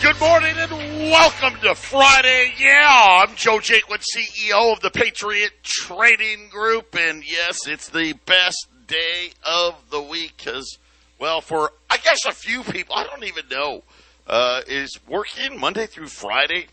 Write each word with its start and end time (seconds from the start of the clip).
Good 0.00 0.20
morning 0.20 0.54
and 0.56 0.70
welcome 1.10 1.60
to 1.62 1.74
Friday. 1.74 2.52
Yeah, 2.56 3.24
I'm 3.26 3.34
Joe 3.34 3.58
Jaquin, 3.58 3.98
CEO 3.98 4.72
of 4.72 4.80
the 4.80 4.90
Patriot 4.90 5.50
Trading 5.64 6.48
Group, 6.50 6.94
and 6.94 7.28
yes, 7.28 7.66
it's 7.66 7.88
the 7.88 8.12
best 8.24 8.68
day 8.86 9.32
of 9.44 9.74
the 9.90 10.00
week 10.00 10.34
because, 10.36 10.78
well, 11.18 11.40
for 11.40 11.72
I 11.90 11.96
guess 11.96 12.24
a 12.26 12.32
few 12.32 12.62
people, 12.62 12.94
I 12.94 13.04
don't 13.04 13.24
even 13.24 13.48
know, 13.50 13.82
uh, 14.28 14.60
is 14.68 14.96
working 15.08 15.58
Monday 15.58 15.86
through 15.86 16.08
Friday. 16.08 16.68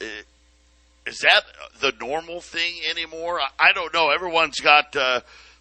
Uh, 0.00 0.06
is 1.06 1.20
that 1.20 1.42
the 1.80 1.92
normal 2.00 2.40
thing 2.40 2.74
anymore? 2.90 3.40
I, 3.40 3.70
I 3.70 3.72
don't 3.72 3.94
know. 3.94 4.10
Everyone's 4.10 4.58
got. 4.58 4.96
Uh, 4.96 5.20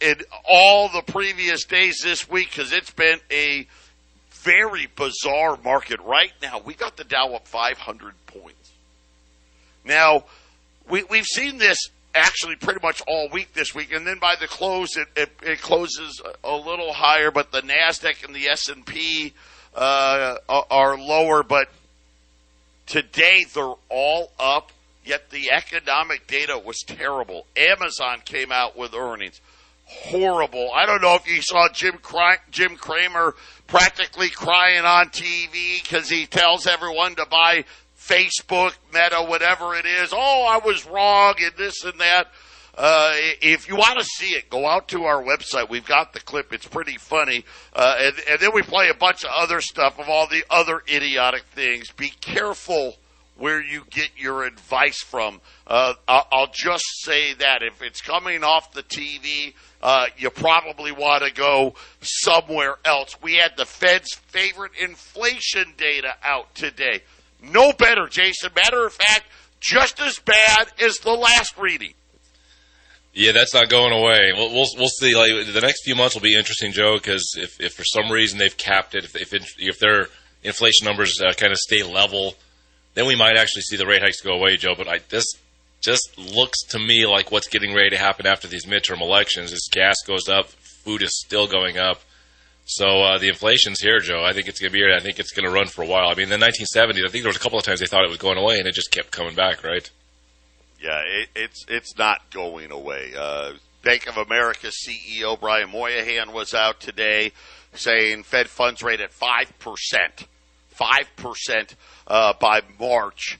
in 0.00 0.16
all 0.48 0.88
the 0.88 1.02
previous 1.02 1.64
days 1.64 2.00
this 2.02 2.28
week 2.28 2.50
because 2.50 2.72
it's 2.72 2.90
been 2.90 3.18
a 3.30 3.66
very 4.30 4.88
bizarre 4.96 5.58
market 5.62 6.00
right 6.00 6.32
now. 6.40 6.60
We 6.64 6.74
got 6.74 6.96
the 6.96 7.04
Dow 7.04 7.34
up 7.34 7.46
500 7.46 8.14
points. 8.26 8.72
Now, 9.84 10.24
we, 10.88 11.04
we've 11.04 11.26
seen 11.26 11.58
this 11.58 11.90
actually 12.14 12.56
pretty 12.56 12.80
much 12.82 13.02
all 13.06 13.28
week 13.30 13.52
this 13.52 13.74
week, 13.74 13.92
and 13.92 14.06
then 14.06 14.18
by 14.18 14.36
the 14.36 14.46
close, 14.46 14.96
it, 14.96 15.08
it, 15.14 15.30
it 15.42 15.60
closes 15.60 16.20
a 16.42 16.56
little 16.56 16.92
higher, 16.92 17.30
but 17.30 17.52
the 17.52 17.60
Nasdaq 17.60 18.24
and 18.24 18.34
the 18.34 18.48
S 18.48 18.68
and 18.68 18.84
P 18.84 19.32
uh, 19.74 20.36
are 20.48 20.98
lower. 20.98 21.42
But 21.42 21.68
today 22.86 23.44
they're 23.52 23.74
all 23.88 24.32
up. 24.38 24.72
Yet 25.02 25.30
the 25.30 25.50
economic 25.50 26.26
data 26.26 26.58
was 26.58 26.78
terrible. 26.86 27.46
Amazon 27.56 28.20
came 28.24 28.52
out 28.52 28.76
with 28.76 28.94
earnings 28.94 29.40
horrible. 29.90 30.70
I 30.74 30.86
don't 30.86 31.02
know 31.02 31.14
if 31.16 31.28
you 31.28 31.42
saw 31.42 31.68
Jim 31.68 31.98
Jim 32.50 32.76
Cramer 32.76 33.34
practically 33.66 34.30
crying 34.30 34.84
on 34.84 35.08
TV 35.08 35.82
because 35.82 36.08
he 36.08 36.26
tells 36.26 36.66
everyone 36.66 37.16
to 37.16 37.26
buy 37.26 37.64
Facebook, 37.98 38.76
Meta, 38.92 39.24
whatever 39.26 39.74
it 39.74 39.86
is. 39.86 40.12
Oh, 40.12 40.46
I 40.48 40.64
was 40.64 40.86
wrong 40.86 41.34
and 41.38 41.52
this 41.56 41.84
and 41.84 41.98
that. 42.00 42.28
Uh, 42.76 43.12
if 43.42 43.68
you 43.68 43.76
want 43.76 43.98
to 43.98 44.04
see 44.04 44.30
it, 44.30 44.48
go 44.48 44.66
out 44.66 44.88
to 44.88 45.04
our 45.04 45.22
website. 45.22 45.68
We've 45.68 45.84
got 45.84 46.12
the 46.12 46.20
clip. 46.20 46.52
It's 46.52 46.66
pretty 46.66 46.96
funny. 46.96 47.44
Uh, 47.74 47.96
and, 47.98 48.14
and 48.30 48.40
then 48.40 48.50
we 48.54 48.62
play 48.62 48.88
a 48.88 48.94
bunch 48.94 49.24
of 49.24 49.30
other 49.36 49.60
stuff 49.60 49.98
of 49.98 50.08
all 50.08 50.26
the 50.28 50.44
other 50.48 50.82
idiotic 50.88 51.42
things. 51.52 51.90
Be 51.90 52.08
careful 52.08 52.96
where 53.40 53.60
you 53.62 53.82
get 53.88 54.10
your 54.18 54.44
advice 54.44 55.00
from. 55.00 55.40
Uh, 55.66 55.94
I'll 56.06 56.50
just 56.52 56.84
say 57.02 57.32
that 57.34 57.62
if 57.62 57.80
it's 57.80 58.02
coming 58.02 58.44
off 58.44 58.72
the 58.72 58.82
TV, 58.82 59.54
uh, 59.82 60.08
you 60.18 60.28
probably 60.28 60.92
want 60.92 61.24
to 61.24 61.32
go 61.32 61.74
somewhere 62.02 62.76
else. 62.84 63.16
We 63.22 63.36
had 63.36 63.56
the 63.56 63.64
Fed's 63.64 64.12
favorite 64.12 64.72
inflation 64.78 65.72
data 65.78 66.14
out 66.22 66.54
today. 66.54 67.00
No 67.42 67.72
better, 67.72 68.06
Jason. 68.08 68.50
Matter 68.54 68.84
of 68.86 68.92
fact, 68.92 69.24
just 69.58 70.00
as 70.00 70.18
bad 70.18 70.68
as 70.82 70.98
the 70.98 71.12
last 71.12 71.56
reading. 71.56 71.94
Yeah, 73.14 73.32
that's 73.32 73.54
not 73.54 73.70
going 73.70 73.92
away. 73.92 74.32
We'll 74.36 74.52
we'll, 74.52 74.68
we'll 74.76 74.88
see. 74.88 75.16
Like 75.16 75.52
the 75.52 75.60
next 75.62 75.82
few 75.82 75.96
months 75.96 76.14
will 76.14 76.22
be 76.22 76.36
interesting, 76.36 76.72
Joe, 76.72 76.96
because 76.96 77.34
if, 77.36 77.58
if 77.58 77.72
for 77.72 77.84
some 77.84 78.12
reason 78.12 78.38
they've 78.38 78.56
capped 78.56 78.94
it, 78.94 79.04
if 79.04 79.16
if, 79.16 79.54
if 79.58 79.78
their 79.78 80.08
inflation 80.42 80.86
numbers 80.86 81.20
uh, 81.20 81.32
kind 81.32 81.52
of 81.52 81.58
stay 81.58 81.82
level, 81.82 82.34
then 82.94 83.06
we 83.06 83.16
might 83.16 83.36
actually 83.36 83.62
see 83.62 83.76
the 83.76 83.86
rate 83.86 84.02
hikes 84.02 84.20
go 84.20 84.32
away, 84.32 84.56
Joe. 84.56 84.74
But 84.76 84.88
I, 84.88 85.00
this 85.08 85.24
just 85.80 86.18
looks 86.18 86.62
to 86.68 86.78
me 86.78 87.06
like 87.06 87.30
what's 87.30 87.48
getting 87.48 87.74
ready 87.74 87.90
to 87.90 87.98
happen 87.98 88.26
after 88.26 88.48
these 88.48 88.66
midterm 88.66 89.00
elections 89.00 89.52
is 89.52 89.68
gas 89.72 89.96
goes 90.06 90.28
up, 90.28 90.48
food 90.48 91.02
is 91.02 91.18
still 91.18 91.46
going 91.46 91.78
up. 91.78 92.02
So 92.66 93.02
uh, 93.02 93.18
the 93.18 93.28
inflation's 93.28 93.80
here, 93.80 93.98
Joe. 93.98 94.22
I 94.24 94.32
think 94.32 94.46
it's 94.46 94.60
going 94.60 94.70
to 94.70 94.72
be 94.72 94.78
here. 94.78 94.94
I 94.94 95.00
think 95.00 95.18
it's 95.18 95.32
going 95.32 95.46
to 95.46 95.52
run 95.52 95.66
for 95.66 95.82
a 95.82 95.86
while. 95.86 96.08
I 96.08 96.14
mean, 96.14 96.30
in 96.30 96.38
the 96.38 96.46
1970s, 96.46 97.04
I 97.04 97.08
think 97.08 97.24
there 97.24 97.28
was 97.28 97.36
a 97.36 97.40
couple 97.40 97.58
of 97.58 97.64
times 97.64 97.80
they 97.80 97.86
thought 97.86 98.04
it 98.04 98.08
was 98.08 98.18
going 98.18 98.38
away, 98.38 98.58
and 98.58 98.68
it 98.68 98.74
just 98.74 98.92
kept 98.92 99.10
coming 99.10 99.34
back, 99.34 99.64
right? 99.64 99.90
Yeah, 100.80 101.00
it, 101.04 101.28
it's 101.34 101.64
it's 101.68 101.98
not 101.98 102.30
going 102.30 102.70
away. 102.70 103.12
Uh, 103.18 103.54
Bank 103.82 104.06
of 104.06 104.16
America 104.16 104.68
CEO 104.68 105.38
Brian 105.38 105.70
Moynihan 105.70 106.32
was 106.32 106.54
out 106.54 106.80
today 106.80 107.32
saying 107.74 108.22
Fed 108.22 108.48
funds 108.48 108.82
rate 108.82 109.00
at 109.00 109.12
five 109.12 109.52
percent, 109.58 110.26
five 110.80 111.08
percent 111.16 111.76
uh, 112.06 112.32
by 112.40 112.62
March. 112.78 113.38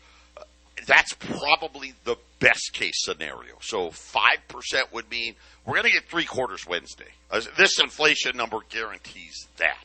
That's 0.86 1.14
probably 1.14 1.94
the 2.04 2.16
best 2.40 2.72
case 2.72 2.94
scenario. 2.96 3.54
So 3.60 3.90
5% 3.90 4.92
would 4.92 5.10
mean 5.10 5.36
we're 5.64 5.74
going 5.74 5.86
to 5.86 5.92
get 5.92 6.08
three 6.08 6.24
quarters 6.24 6.66
Wednesday. 6.66 7.12
This 7.56 7.78
inflation 7.78 8.36
number 8.36 8.58
guarantees 8.68 9.46
that. 9.58 9.84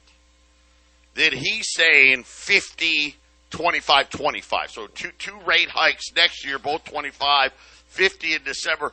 Then 1.14 1.34
he's 1.34 1.68
saying 1.72 2.24
50, 2.24 3.16
25, 3.52 4.10
25. 4.10 4.72
So 4.72 4.88
two, 4.88 5.12
two 5.20 5.38
rate 5.46 5.70
hikes 5.70 6.06
next 6.16 6.46
year, 6.46 6.60
both 6.60 6.84
25, 6.86 7.52
50 7.52 8.34
in 8.34 8.44
December. 8.44 8.92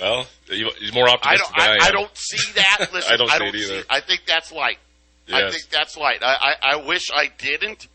Well, 0.00 0.26
he's 0.48 0.92
more 0.92 1.08
optimistic 1.08 1.46
I 1.54 1.66
don't, 1.66 1.80
I, 1.80 1.84
I, 1.84 1.88
I 1.88 1.90
don't 1.90 2.10
see 2.14 2.52
that. 2.54 2.88
Listen, 2.92 3.14
I 3.14 3.16
don't, 3.16 3.30
I 3.30 3.38
don't 3.38 3.52
see 3.52 3.58
it 3.58 3.64
either. 3.64 3.80
See, 3.82 3.86
I 3.88 4.00
think 4.00 4.22
that's 4.26 4.52
light. 4.52 4.78
Yes. 5.26 5.42
I 5.42 5.50
think 5.50 5.70
that's 5.70 5.96
light. 5.96 6.22
I, 6.22 6.54
I, 6.62 6.72
I 6.72 6.76
wish 6.86 7.10
I 7.12 7.30
didn't, 7.38 7.88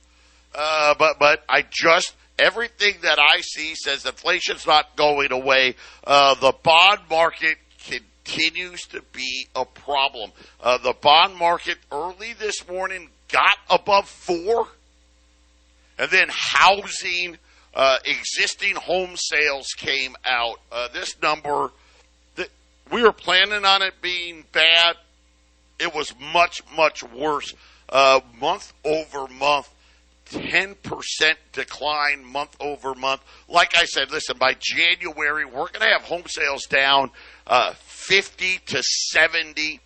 uh, 0.54 0.96
but 0.98 1.18
but 1.20 1.44
I 1.48 1.64
just 1.70 2.14
Everything 2.42 2.96
that 3.04 3.20
I 3.20 3.42
see 3.42 3.76
says 3.76 4.04
inflation's 4.04 4.66
not 4.66 4.96
going 4.96 5.32
away. 5.32 5.76
Uh, 6.04 6.34
the 6.34 6.54
bond 6.64 7.02
market 7.08 7.58
continues 7.86 8.82
to 8.88 9.04
be 9.14 9.46
a 9.56 9.64
problem. 9.64 10.32
Uh, 10.60 10.80
the 10.80 10.94
bond 10.94 11.36
market 11.36 11.78
early 11.92 12.34
this 12.34 12.68
morning 12.68 13.10
got 13.32 13.58
above 13.70 14.10
four, 14.10 14.68
and 16.00 16.10
then 16.10 16.30
housing, 16.32 17.38
uh, 17.76 17.98
existing 18.06 18.76
home 18.76 19.18
sales 19.18 19.68
came 19.78 20.16
out. 20.26 20.60
Uh, 20.72 20.88
this 20.92 21.22
number, 21.22 21.70
that 22.38 22.50
we 22.92 23.04
were 23.04 23.14
planning 23.14 23.66
on 23.66 23.84
it 23.84 23.94
being 24.02 24.46
bad. 24.52 24.96
It 25.82 25.96
was 25.96 26.14
much, 26.34 26.62
much 26.76 27.04
worse. 27.04 27.54
Uh, 27.90 28.22
month 28.40 28.74
over 28.86 29.28
month, 29.28 29.74
10% 30.28 31.36
decline 31.52 32.24
month 32.24 32.56
over 32.60 32.94
month. 32.96 33.22
Like 33.50 33.76
I 33.76 33.86
said, 33.86 34.12
listen, 34.12 34.38
by 34.38 34.56
January, 34.60 35.46
we're 35.46 35.68
going 35.68 35.82
to 35.82 35.88
have 35.88 36.04
home 36.04 36.24
sales 36.28 36.66
down 36.68 37.12
uh, 37.48 37.74
50 37.74 38.60
to 38.68 38.84
70%. 39.14 39.80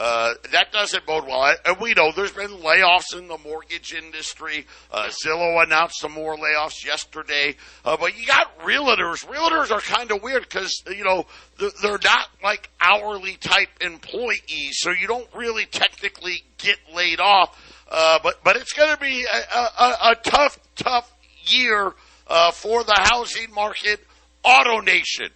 Uh, 0.00 0.32
that 0.50 0.72
doesn't 0.72 1.04
bode 1.04 1.26
well. 1.26 1.54
And 1.66 1.76
we 1.78 1.92
know 1.92 2.10
there's 2.10 2.32
been 2.32 2.48
layoffs 2.48 3.14
in 3.14 3.28
the 3.28 3.36
mortgage 3.36 3.92
industry. 3.92 4.66
Uh, 4.90 5.10
Zillow 5.10 5.62
announced 5.62 6.00
some 6.00 6.12
more 6.12 6.38
layoffs 6.38 6.86
yesterday. 6.86 7.54
Uh, 7.84 7.98
but 8.00 8.18
you 8.18 8.26
got 8.26 8.58
realtors. 8.60 9.26
Realtors 9.26 9.70
are 9.70 9.82
kind 9.82 10.10
of 10.10 10.22
weird 10.22 10.40
because, 10.40 10.82
you 10.86 11.04
know, 11.04 11.26
they're 11.58 11.98
not 12.02 12.28
like 12.42 12.70
hourly 12.80 13.36
type 13.36 13.68
employees. 13.82 14.78
So 14.78 14.90
you 14.90 15.06
don't 15.06 15.28
really 15.34 15.66
technically 15.66 16.44
get 16.56 16.78
laid 16.94 17.20
off. 17.20 17.54
Uh, 17.90 18.20
but 18.22 18.42
but 18.42 18.56
it's 18.56 18.72
going 18.72 18.94
to 18.94 19.00
be 19.02 19.26
a, 19.30 19.58
a, 19.58 19.96
a, 20.12 20.16
tough, 20.24 20.58
tough 20.76 21.12
year 21.44 21.92
uh, 22.26 22.52
for 22.52 22.84
the 22.84 22.96
housing 22.96 23.52
market. 23.52 24.00
AutoNation, 24.46 25.28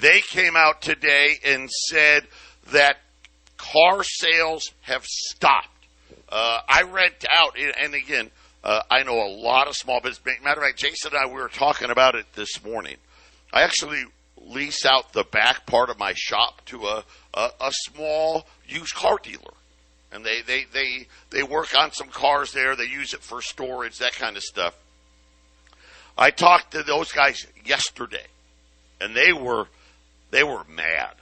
they 0.00 0.22
came 0.22 0.56
out 0.56 0.80
today 0.80 1.38
and 1.44 1.68
said 1.68 2.26
that 2.72 2.96
car 3.60 4.02
sales 4.02 4.72
have 4.82 5.04
stopped. 5.04 5.68
Uh, 6.28 6.60
I 6.68 6.82
rent 6.82 7.24
out, 7.30 7.56
and 7.58 7.94
again, 7.94 8.30
uh, 8.62 8.82
I 8.90 9.02
know 9.02 9.20
a 9.20 9.28
lot 9.28 9.68
of 9.68 9.76
small 9.76 10.00
business. 10.00 10.20
Matter 10.42 10.60
of 10.60 10.66
fact, 10.66 10.78
Jason 10.78 11.12
and 11.12 11.20
I 11.20 11.26
we 11.26 11.40
were 11.40 11.48
talking 11.48 11.90
about 11.90 12.14
it 12.14 12.26
this 12.34 12.62
morning. 12.64 12.96
I 13.52 13.62
actually 13.62 14.04
lease 14.36 14.86
out 14.86 15.12
the 15.12 15.24
back 15.24 15.66
part 15.66 15.90
of 15.90 15.98
my 15.98 16.12
shop 16.14 16.64
to 16.66 16.86
a 16.86 17.04
a, 17.34 17.50
a 17.60 17.70
small 17.72 18.46
used 18.66 18.94
car 18.94 19.18
dealer, 19.22 19.54
and 20.12 20.24
they 20.24 20.42
they 20.42 20.64
they 20.72 21.06
they 21.30 21.42
work 21.42 21.76
on 21.76 21.92
some 21.92 22.08
cars 22.08 22.52
there. 22.52 22.76
They 22.76 22.84
use 22.84 23.12
it 23.12 23.22
for 23.22 23.42
storage, 23.42 23.98
that 23.98 24.12
kind 24.12 24.36
of 24.36 24.42
stuff. 24.42 24.76
I 26.16 26.30
talked 26.30 26.72
to 26.72 26.82
those 26.82 27.12
guys 27.12 27.46
yesterday, 27.64 28.26
and 29.00 29.16
they 29.16 29.32
were 29.32 29.66
they 30.30 30.44
were 30.44 30.64
mad. 30.64 31.14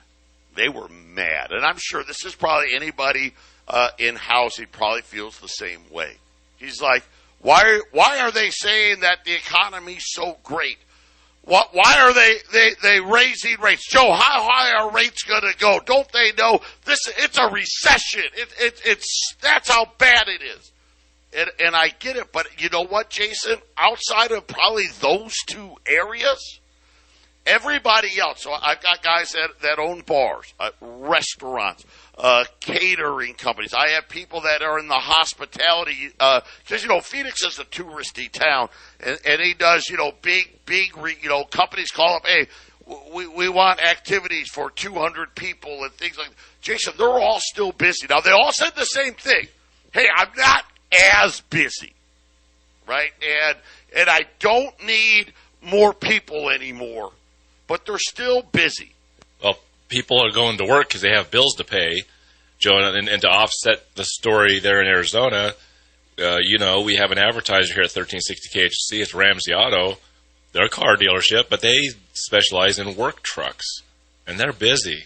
They 0.59 0.69
were 0.69 0.89
mad, 0.89 1.53
and 1.53 1.65
I'm 1.65 1.79
sure 1.79 2.03
this 2.03 2.25
is 2.25 2.35
probably 2.35 2.75
anybody 2.75 3.33
uh, 3.69 3.91
in 3.99 4.17
housing 4.17 4.67
probably 4.73 5.03
feels 5.03 5.39
the 5.39 5.47
same 5.47 5.81
way. 5.91 6.17
He's 6.57 6.83
like, 6.83 7.05
why 7.41 7.81
why 7.93 8.19
are 8.21 8.33
they 8.33 8.51
saying 8.51 9.01
that 9.01 9.25
the 9.25 9.35
economy's 9.35 10.05
so 10.07 10.37
great? 10.43 10.79
What, 11.43 11.71
why 11.73 11.99
are 12.01 12.13
they, 12.13 12.35
they, 12.53 12.71
they 12.83 13.01
raising 13.01 13.59
rates? 13.61 13.89
Joe, 13.89 14.13
how 14.13 14.47
high 14.51 14.73
are 14.73 14.91
rates 14.91 15.23
going 15.23 15.51
to 15.51 15.57
go? 15.59 15.81
Don't 15.87 16.11
they 16.13 16.33
know 16.37 16.61
this? 16.85 16.99
It's 17.17 17.39
a 17.39 17.49
recession. 17.49 18.25
It, 18.35 18.49
it, 18.61 18.83
it's, 18.85 19.35
that's 19.41 19.71
how 19.71 19.87
bad 19.97 20.29
it 20.29 20.43
is. 20.43 20.73
And, 21.35 21.49
and 21.59 21.75
I 21.75 21.89
get 21.89 22.17
it, 22.17 22.33
but 22.33 22.49
you 22.61 22.69
know 22.69 22.85
what, 22.85 23.09
Jason? 23.09 23.57
Outside 23.79 24.33
of 24.33 24.47
probably 24.47 24.89
those 25.01 25.35
two 25.47 25.75
areas, 25.87 26.61
everybody 27.49 28.19
else. 28.19 28.43
So 28.43 28.53
I've 28.53 28.81
got 28.83 29.03
guys 29.03 29.33
that, 29.33 29.51
that 29.63 29.79
own 29.79 30.03
bars, 30.03 30.53
uh, 30.61 30.71
restaurants, 30.81 31.85
uh, 32.17 32.45
catering 32.61 33.35
companies. 33.35 33.75
I 33.75 33.91
have 33.91 34.09
people 34.09 34.43
that 34.43 34.63
are 34.63 34.79
in 34.79 34.89
the 34.89 34.95
hospitality, 34.95 36.09
because, 36.09 36.43
uh, 36.71 36.77
you 36.77 36.89
know, 36.89 37.01
Phoenix 37.01 37.43
is 37.45 37.59
a 37.59 37.65
touristy 37.65 38.31
town, 38.31 38.69
and, 39.01 39.19
and 39.25 39.41
he 39.41 39.55
does, 39.55 39.89
you 39.89 39.97
know, 39.97 40.13
big, 40.23 40.59
big, 40.67 40.93
you 41.23 41.29
know, 41.29 41.45
companies 41.45 41.91
call 41.91 42.17
up, 42.17 42.27
hey, 42.27 42.47
we, 43.13 43.27
we 43.27 43.49
want 43.49 43.81
activities 43.81 44.49
for 44.49 44.71
200 44.71 45.35
people 45.35 45.85
and 45.85 45.93
things 45.93 46.17
like 46.17 46.29
that. 46.29 46.37
Jason, 46.61 46.95
they're 46.99 47.09
all 47.09 47.41
still 47.41 47.73
busy. 47.73 48.07
Now, 48.09 48.21
they 48.21 48.31
all 48.31 48.53
said 48.53 48.71
the 48.75 48.85
same 48.85 49.15
thing. 49.15 49.47
Hey, 49.93 50.07
I'm 50.15 50.29
not 50.37 50.65
as 51.21 51.41
busy, 51.43 51.93
right? 52.87 53.11
And, 53.23 53.57
and 53.97 54.09
I 54.09 54.21
don't 54.39 54.75
need 54.85 55.33
more 55.63 55.93
people 55.93 56.51
anymore, 56.51 57.13
but 57.69 57.87
they're 57.87 57.99
still 57.99 58.43
busy 58.43 58.95
Well, 59.43 59.59
people 59.89 60.21
are 60.21 60.33
going 60.33 60.59
to 60.59 60.65
work 60.65 60.89
because 60.89 61.03
they 61.03 61.13
have 61.13 61.31
bills 61.31 61.55
to 61.57 61.65
pay, 61.65 62.03
Joe. 62.59 62.79
And, 62.79 63.09
and 63.09 63.23
to 63.23 63.29
offset 63.29 63.95
the 63.95 64.05
story 64.05 64.59
there 64.59 64.81
in 64.81 64.89
Arizona, 64.89 65.55
uh, 66.19 66.39
you 66.43 66.59
know, 66.59 66.81
we 66.81 66.97
have 66.97 67.11
an 67.11 67.19
advertiser 67.19 67.75
here 67.75 67.83
at 67.83 67.95
1360 67.95 68.59
KHC. 68.59 69.03
It's 69.03 69.15
Ramsey 69.15 69.53
Auto. 69.53 69.99
They're 70.53 70.67
a 70.67 70.71
car 70.71 70.97
dealership, 70.97 71.49
but 71.49 71.61
they 71.61 71.91
specialize 72.13 72.79
in 72.79 72.97
work 72.97 73.23
trucks, 73.23 73.83
and 74.27 74.39
they're 74.41 74.53
busy. 74.53 75.05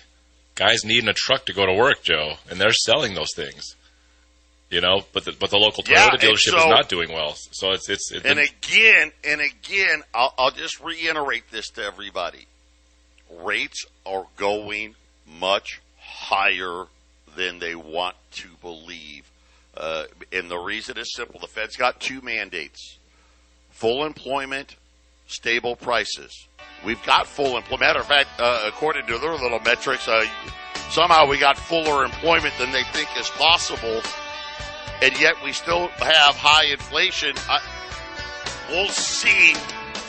Guys 0.55 0.85
needing 0.85 1.09
a 1.09 1.15
truck 1.15 1.47
to 1.47 1.53
go 1.53 1.67
to 1.67 1.73
work, 1.73 2.03
Joe, 2.03 2.35
and 2.49 2.61
they're 2.61 2.73
selling 2.73 3.15
those 3.15 3.35
things. 3.35 3.75
You 4.71 4.81
know, 4.81 5.03
but 5.13 5.27
the, 5.27 5.33
but 5.33 5.51
the 5.51 5.59
local 5.59 5.83
Toyota 5.83 5.91
yeah, 5.91 6.17
dealership 6.17 6.53
so, 6.53 6.59
is 6.59 6.67
not 6.67 6.89
doing 6.89 7.13
well. 7.13 7.35
So 7.51 7.73
it's 7.73 7.91
it's. 7.91 8.11
and 8.11 8.39
again, 8.39 9.13
and 9.23 9.43
again, 9.43 10.03
I'll, 10.15 10.33
I'll 10.39 10.51
just 10.51 10.81
reiterate 10.81 11.51
this 11.51 11.69
to 11.71 11.83
everybody: 11.83 12.47
rates 13.41 13.87
are 14.05 14.27
going 14.37 14.95
much 15.27 15.81
higher 15.99 16.87
than 17.37 17.59
they 17.59 17.75
want 17.75 18.17
to 18.33 18.49
believe. 18.61 19.31
Uh, 19.77 20.05
and 20.33 20.51
the 20.51 20.59
reason 20.59 20.99
is 20.99 21.15
simple. 21.15 21.41
The 21.41 21.47
Fed's 21.47 21.77
got 21.77 22.01
two 22.01 22.21
mandates. 22.21 22.99
Full 23.71 24.05
employment, 24.05 24.77
stable 25.27 25.77
prices. 25.77 26.47
We've 26.85 27.03
got 27.05 27.27
full 27.27 27.57
employment. 27.57 27.81
Matter 27.81 28.01
of 28.01 28.07
fact, 28.07 28.29
uh, 28.39 28.65
according 28.67 29.07
to 29.07 29.19
their 29.19 29.33
little 29.33 29.61
metrics, 29.61 30.09
uh, 30.09 30.27
somehow 30.91 31.27
we 31.27 31.39
got 31.39 31.57
fuller 31.57 32.05
employment 32.05 32.55
than 32.59 32.71
they 32.71 32.83
think 32.93 33.09
is 33.19 33.31
possible. 33.31 34.03
And 35.01 35.19
yet 35.19 35.35
we 35.43 35.53
still 35.53 35.89
have 35.89 36.37
high 36.37 36.67
inflation. 36.67 37.35
I, 37.49 37.61
we'll 38.71 38.89
see. 38.89 39.55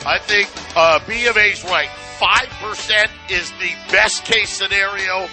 I 0.06 0.18
think 0.18 0.50
uh, 0.76 1.00
B 1.06 1.26
of 1.26 1.36
A's 1.36 1.64
right. 1.64 1.88
5% 2.18 3.08
is 3.30 3.50
the 3.52 3.72
best 3.90 4.24
case 4.24 4.50
scenario. 4.50 5.26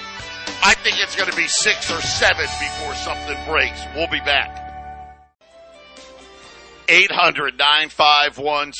I 0.63 0.75
think 0.75 0.99
it's 0.99 1.15
going 1.15 1.29
to 1.29 1.35
be 1.35 1.47
six 1.47 1.91
or 1.91 1.99
seven 2.01 2.45
before 2.59 2.93
something 2.95 3.37
breaks. 3.45 3.81
We'll 3.95 4.07
be 4.07 4.19
back. 4.19 4.57
800 6.87 7.57
951 7.57 8.71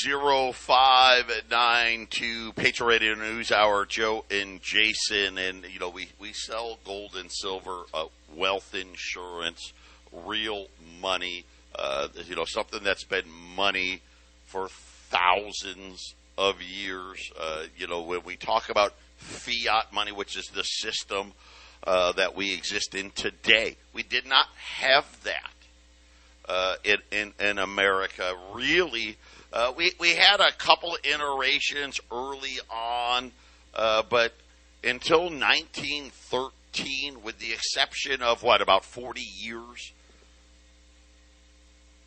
0592 0.52 2.52
Patriot 2.52 2.86
Radio 2.86 3.14
News 3.14 3.50
Hour, 3.50 3.86
Joe 3.86 4.24
and 4.30 4.60
Jason. 4.60 5.38
And, 5.38 5.64
you 5.64 5.80
know, 5.80 5.88
we, 5.88 6.10
we 6.20 6.34
sell 6.34 6.78
gold 6.84 7.16
and 7.16 7.32
silver, 7.32 7.84
uh, 7.94 8.04
wealth 8.36 8.74
insurance, 8.74 9.72
real 10.26 10.66
money, 11.00 11.46
uh, 11.78 12.08
you 12.26 12.36
know, 12.36 12.44
something 12.44 12.84
that's 12.84 13.04
been 13.04 13.24
money 13.56 14.02
for 14.44 14.68
thousands 15.12 16.14
of 16.38 16.60
years. 16.62 17.30
Uh, 17.38 17.64
you 17.76 17.86
know, 17.86 18.00
when 18.02 18.24
we 18.24 18.36
talk 18.36 18.70
about 18.70 18.94
fiat 19.16 19.92
money, 19.92 20.10
which 20.12 20.36
is 20.36 20.48
the 20.48 20.64
system 20.64 21.32
uh, 21.86 22.12
that 22.12 22.34
we 22.34 22.54
exist 22.54 22.94
in 22.94 23.10
today, 23.10 23.76
we 23.92 24.02
did 24.02 24.26
not 24.26 24.46
have 24.56 25.22
that 25.24 25.52
uh, 26.48 26.76
in, 26.84 26.96
in, 27.10 27.32
in 27.38 27.58
America. 27.58 28.34
Really, 28.54 29.16
uh, 29.52 29.72
we 29.76 29.92
we 30.00 30.14
had 30.14 30.40
a 30.40 30.52
couple 30.52 30.94
of 30.94 31.00
iterations 31.04 32.00
early 32.10 32.58
on, 32.70 33.32
uh, 33.74 34.02
but 34.08 34.32
until 34.82 35.24
1913, 35.24 37.22
with 37.22 37.38
the 37.38 37.52
exception 37.52 38.22
of 38.22 38.42
what 38.42 38.62
about 38.62 38.84
40 38.84 39.20
years, 39.20 39.92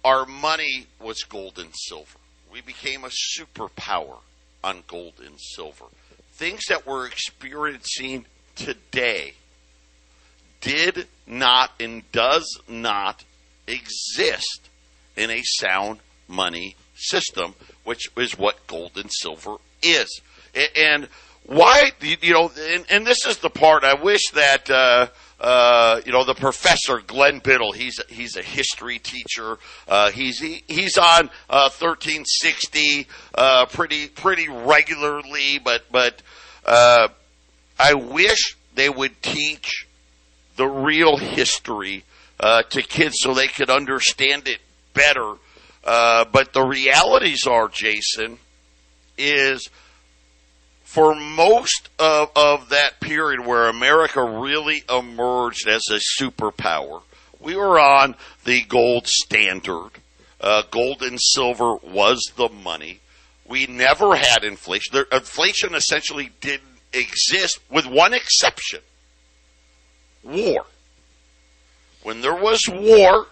our 0.04 0.25
money 0.25 0.88
was 1.00 1.24
gold 1.24 1.57
and 1.60 1.69
silver 1.74 2.19
we 2.56 2.62
became 2.62 3.04
a 3.04 3.10
superpower 3.10 4.19
on 4.63 4.81
gold 4.88 5.16
and 5.25 5.38
silver. 5.38 5.84
Things 6.31 6.62
that 6.69 6.88
we're 6.88 7.06
experiencing 7.06 8.25
today 8.56 9.34
did 10.62 11.06
not 11.28 11.72
and 11.81 12.10
does 12.13 12.62
not 12.69 13.25
exist 13.68 14.69
in 15.18 15.31
a 15.31 15.42
sound 15.44 16.00
money 16.30 16.78
system, 16.95 17.56
which 17.83 18.09
is 18.16 18.38
what 18.38 18.66
gold 18.68 18.94
and 18.95 19.12
silver 19.12 19.57
is. 19.83 20.21
And 20.78 21.09
why, 21.45 21.92
you 22.00 22.33
know, 22.33 22.50
and, 22.57 22.85
and 22.90 23.06
this 23.06 23.26
is 23.26 23.40
the 23.40 23.50
part 23.50 23.83
I 23.83 24.02
wish 24.02 24.31
that, 24.33 24.69
uh, 24.69 25.07
uh, 25.39 26.01
you 26.06 26.11
know, 26.11 26.23
the 26.23 26.33
professor 26.33 26.99
Glenn 26.99 27.39
Biddle. 27.39 27.71
He's 27.71 27.99
he's 28.09 28.37
a 28.37 28.42
history 28.42 28.99
teacher. 28.99 29.57
Uh, 29.87 30.11
he's 30.11 30.39
he, 30.39 30.63
he's 30.68 30.97
on 30.97 31.30
uh, 31.49 31.69
thirteen 31.69 32.23
sixty 32.25 33.07
uh, 33.33 33.65
pretty 33.65 34.07
pretty 34.07 34.47
regularly. 34.47 35.59
But 35.63 35.83
but 35.92 36.21
uh, 36.65 37.09
I 37.77 37.94
wish 37.95 38.56
they 38.75 38.89
would 38.89 39.21
teach 39.21 39.87
the 40.56 40.68
real 40.68 41.18
history 41.18 42.04
uh, 42.39 42.63
to 42.63 42.81
kids 42.81 43.18
so 43.19 43.33
they 43.33 43.47
could 43.47 43.69
understand 43.69 44.47
it 44.47 44.59
better. 44.94 45.35
Uh 45.83 46.25
but 46.31 46.54
the 46.54 46.63
realities 46.63 47.45
are, 47.45 47.68
Jason, 47.68 48.39
is 49.18 49.69
for 50.95 51.14
most 51.14 51.90
of, 51.99 52.31
of 52.37 52.69
that 52.69 53.02
period 53.02 53.45
where 53.45 53.68
America 53.68 54.23
really 54.23 54.81
emerged 54.90 55.68
as 55.68 55.83
a 55.92 55.99
superpower, 56.23 57.02
we 57.42 57.54
were 57.54 57.78
on 57.78 58.16
the 58.45 58.61
gold 58.61 59.06
standard. 59.06 59.90
Uh, 60.40 60.64
gold 60.71 61.02
and 61.02 61.19
silver 61.21 61.75
was 61.83 62.31
the 62.37 62.47
money. 62.47 63.02
We 63.45 63.68
never 63.68 64.16
had 64.16 64.45
inflation. 64.45 64.94
The, 64.94 65.18
inflation 65.18 65.75
essentially 65.75 66.30
didn't 66.40 66.80
exist, 66.94 67.59
with 67.69 67.85
one 67.85 68.14
exception 68.14 68.80
war. 70.23 70.66
When 72.04 72.21
there 72.21 72.42
was 72.42 72.61
war, 72.71 73.28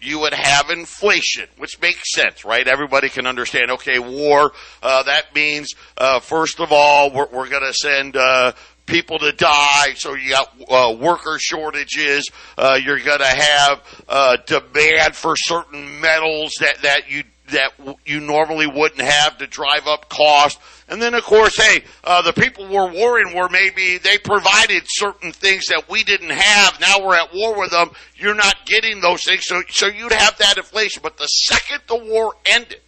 you 0.00 0.18
would 0.20 0.32
have 0.32 0.70
inflation, 0.70 1.48
which 1.58 1.80
makes 1.80 2.12
sense, 2.12 2.44
right? 2.44 2.66
Everybody 2.66 3.08
can 3.08 3.26
understand. 3.26 3.70
Okay, 3.72 3.98
war. 3.98 4.52
Uh, 4.82 5.02
that 5.04 5.34
means, 5.34 5.74
uh, 5.96 6.20
first 6.20 6.60
of 6.60 6.72
all, 6.72 7.12
we're, 7.12 7.28
we're 7.28 7.48
going 7.48 7.64
to 7.64 7.74
send 7.74 8.16
uh, 8.16 8.52
people 8.86 9.18
to 9.18 9.32
die. 9.32 9.94
So 9.96 10.14
you 10.14 10.30
got 10.30 10.54
uh, 10.68 10.96
worker 10.98 11.38
shortages. 11.38 12.30
Uh, 12.56 12.78
you're 12.82 12.98
going 12.98 13.20
to 13.20 13.26
have 13.26 14.04
uh, 14.08 14.36
demand 14.46 15.14
for 15.14 15.36
certain 15.36 16.00
metals 16.00 16.52
that 16.60 16.82
that 16.82 17.10
you 17.10 17.24
that 17.50 17.98
you 18.04 18.20
normally 18.20 18.66
wouldn't 18.66 19.00
have 19.00 19.38
to 19.38 19.46
drive 19.46 19.86
up 19.86 20.08
cost. 20.08 20.58
And 20.88 21.00
then, 21.00 21.14
of 21.14 21.22
course, 21.22 21.56
hey, 21.56 21.84
uh, 22.02 22.22
the 22.22 22.32
people 22.32 22.66
we're 22.68 22.92
warring 22.92 23.36
were 23.36 23.48
maybe 23.48 23.98
they 23.98 24.18
provided 24.18 24.82
certain 24.86 25.32
things 25.32 25.66
that 25.66 25.88
we 25.88 26.02
didn't 26.02 26.30
have. 26.30 26.80
Now 26.80 27.04
we're 27.04 27.16
at 27.16 27.32
war 27.32 27.58
with 27.58 27.70
them. 27.70 27.90
You're 28.16 28.34
not 28.34 28.66
getting 28.66 29.00
those 29.00 29.24
things, 29.24 29.46
so 29.46 29.62
so 29.68 29.86
you'd 29.86 30.12
have 30.12 30.38
that 30.38 30.56
inflation. 30.56 31.00
But 31.02 31.16
the 31.16 31.26
second 31.26 31.82
the 31.86 31.96
war 31.96 32.34
ended, 32.44 32.80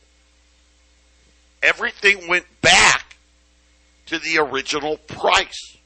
everything 1.63 2.29
went 2.29 2.47
back 2.61 3.17
to 4.07 4.19
the 4.19 4.39
original 4.39 4.97
price. 4.97 5.77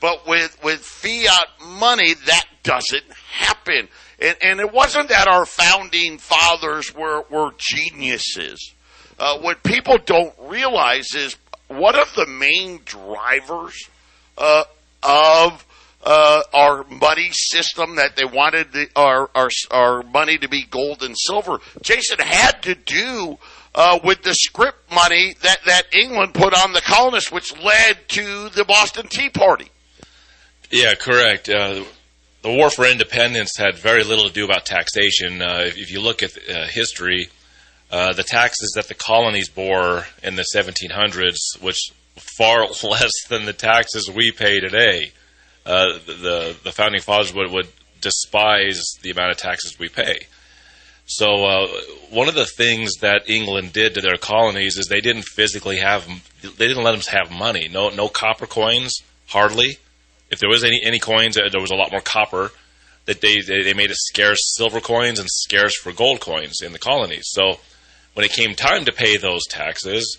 But 0.00 0.26
with 0.26 0.58
with 0.62 0.80
fiat 0.80 1.48
money, 1.78 2.14
that 2.14 2.46
doesn't 2.62 3.04
happen. 3.30 3.88
And, 4.20 4.36
and 4.42 4.60
it 4.60 4.72
wasn't 4.72 5.08
that 5.10 5.28
our 5.28 5.46
founding 5.46 6.18
fathers 6.18 6.94
were, 6.94 7.24
were 7.30 7.52
geniuses. 7.56 8.74
Uh, 9.18 9.38
what 9.38 9.62
people 9.62 9.98
don't 9.98 10.34
realize 10.40 11.14
is 11.14 11.36
one 11.68 11.98
of 11.98 12.14
the 12.14 12.26
main 12.26 12.80
drivers 12.84 13.88
uh, 14.36 14.64
of 15.02 15.66
uh, 16.04 16.42
our 16.54 16.84
money 16.84 17.28
system 17.32 17.96
that 17.96 18.16
they 18.16 18.24
wanted 18.24 18.72
the, 18.72 18.88
our, 18.96 19.30
our, 19.34 19.48
our 19.70 20.02
money 20.04 20.38
to 20.38 20.48
be 20.48 20.64
gold 20.64 21.02
and 21.02 21.16
silver, 21.18 21.58
Jason 21.82 22.18
had 22.20 22.62
to 22.62 22.74
do 22.74 23.38
uh, 23.74 23.98
with 24.02 24.22
the 24.22 24.34
scrip 24.34 24.74
money 24.92 25.36
that, 25.42 25.58
that 25.66 25.94
England 25.94 26.34
put 26.34 26.54
on 26.54 26.72
the 26.72 26.80
colonists, 26.80 27.30
which 27.30 27.56
led 27.62 28.08
to 28.08 28.48
the 28.50 28.64
Boston 28.64 29.06
Tea 29.08 29.28
Party. 29.28 29.68
Yeah, 30.70 30.94
correct. 30.94 31.48
Uh, 31.48 31.84
the 32.42 32.52
War 32.52 32.70
for 32.70 32.86
Independence 32.86 33.56
had 33.56 33.76
very 33.76 34.04
little 34.04 34.26
to 34.26 34.32
do 34.32 34.44
about 34.44 34.64
taxation. 34.64 35.42
Uh, 35.42 35.64
if, 35.66 35.76
if, 35.76 35.90
you 35.90 36.00
look 36.00 36.22
at 36.22 36.36
uh, 36.48 36.66
history, 36.66 37.28
uh, 37.90 38.12
the 38.12 38.22
taxes 38.22 38.72
that 38.76 38.88
the 38.88 38.94
colonies 38.94 39.48
bore 39.48 40.06
in 40.22 40.36
the 40.36 40.44
1700s, 40.54 41.60
which 41.60 41.92
far 42.16 42.66
less 42.82 43.12
than 43.28 43.44
the 43.44 43.52
taxes 43.52 44.10
we 44.10 44.30
pay 44.30 44.60
today, 44.60 45.12
uh, 45.66 45.98
the 46.06 46.56
the 46.62 46.72
founding 46.72 47.00
fathers 47.00 47.34
would, 47.34 47.50
would 47.50 47.68
despise 48.00 48.82
the 49.02 49.10
amount 49.10 49.32
of 49.32 49.36
taxes 49.36 49.78
we 49.78 49.88
pay. 49.88 50.26
So 51.04 51.44
uh, 51.44 51.66
one 52.10 52.28
of 52.28 52.34
the 52.34 52.46
things 52.46 52.96
that 53.00 53.28
England 53.28 53.72
did 53.72 53.94
to 53.94 54.00
their 54.00 54.18
colonies 54.18 54.76
is 54.76 54.86
they 54.86 55.00
didn't 55.00 55.24
physically 55.24 55.78
have 55.78 56.06
they 56.42 56.68
didn't 56.68 56.84
let 56.84 56.92
them 56.92 57.00
have 57.12 57.30
money. 57.30 57.68
No 57.68 57.88
no 57.88 58.08
copper 58.08 58.46
coins, 58.46 58.98
hardly 59.26 59.78
if 60.30 60.38
there 60.38 60.48
was 60.48 60.64
any 60.64 60.80
any 60.82 60.98
coins, 60.98 61.36
uh, 61.36 61.48
there 61.50 61.60
was 61.60 61.70
a 61.70 61.76
lot 61.76 61.90
more 61.90 62.00
copper. 62.00 62.50
That 63.06 63.22
they 63.22 63.40
they 63.40 63.72
made 63.72 63.90
it 63.90 63.96
scarce 63.96 64.54
silver 64.54 64.80
coins 64.80 65.18
and 65.18 65.28
scarce 65.30 65.74
for 65.76 65.92
gold 65.92 66.20
coins 66.20 66.60
in 66.60 66.72
the 66.72 66.78
colonies. 66.78 67.28
So 67.30 67.58
when 68.12 68.26
it 68.26 68.32
came 68.32 68.54
time 68.54 68.84
to 68.84 68.92
pay 68.92 69.16
those 69.16 69.46
taxes, 69.46 70.18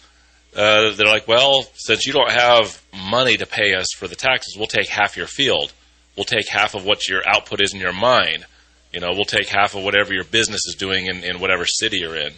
uh, 0.55 0.95
they're 0.95 1.05
like, 1.05 1.27
well, 1.27 1.67
since 1.75 2.07
you 2.07 2.13
don't 2.13 2.31
have 2.31 2.81
money 2.93 3.37
to 3.37 3.45
pay 3.45 3.75
us 3.75 3.87
for 3.95 4.07
the 4.07 4.15
taxes, 4.15 4.55
we'll 4.57 4.67
take 4.67 4.87
half 4.87 5.15
your 5.17 5.27
field. 5.27 5.71
We'll 6.15 6.25
take 6.25 6.49
half 6.49 6.73
of 6.73 6.83
what 6.83 7.07
your 7.07 7.21
output 7.27 7.61
is 7.61 7.73
in 7.73 7.79
your 7.79 7.93
mine. 7.93 8.45
You 8.91 8.99
know, 8.99 9.11
we'll 9.11 9.25
take 9.25 9.47
half 9.47 9.75
of 9.75 9.83
whatever 9.83 10.13
your 10.13 10.23
business 10.23 10.65
is 10.65 10.75
doing 10.75 11.05
in, 11.05 11.23
in 11.23 11.39
whatever 11.39 11.65
city 11.65 11.97
you're 11.97 12.15
in. 12.15 12.33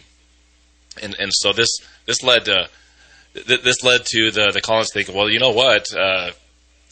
And 1.02 1.16
and 1.18 1.30
so 1.32 1.52
this 1.54 1.70
this 2.04 2.22
led 2.22 2.44
to 2.44 2.68
this 3.32 3.82
led 3.82 4.04
to 4.06 4.30
the 4.30 4.50
the 4.52 4.60
colonists 4.60 4.92
thinking, 4.92 5.14
well, 5.14 5.30
you 5.30 5.40
know 5.40 5.52
what? 5.52 5.86
Uh, 5.94 6.32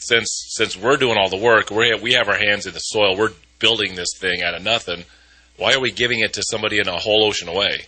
since 0.01 0.45
since 0.49 0.75
we're 0.75 0.97
doing 0.97 1.17
all 1.17 1.29
the 1.29 1.37
work, 1.37 1.69
we 1.69 1.93
we 1.95 2.13
have 2.13 2.27
our 2.27 2.37
hands 2.37 2.65
in 2.65 2.73
the 2.73 2.79
soil. 2.79 3.15
We're 3.15 3.33
building 3.59 3.95
this 3.95 4.13
thing 4.17 4.41
out 4.41 4.55
of 4.55 4.63
nothing. 4.63 5.05
Why 5.57 5.73
are 5.73 5.79
we 5.79 5.91
giving 5.91 6.19
it 6.19 6.33
to 6.33 6.43
somebody 6.43 6.79
in 6.79 6.87
a 6.87 6.97
whole 6.97 7.23
ocean 7.23 7.47
away? 7.47 7.85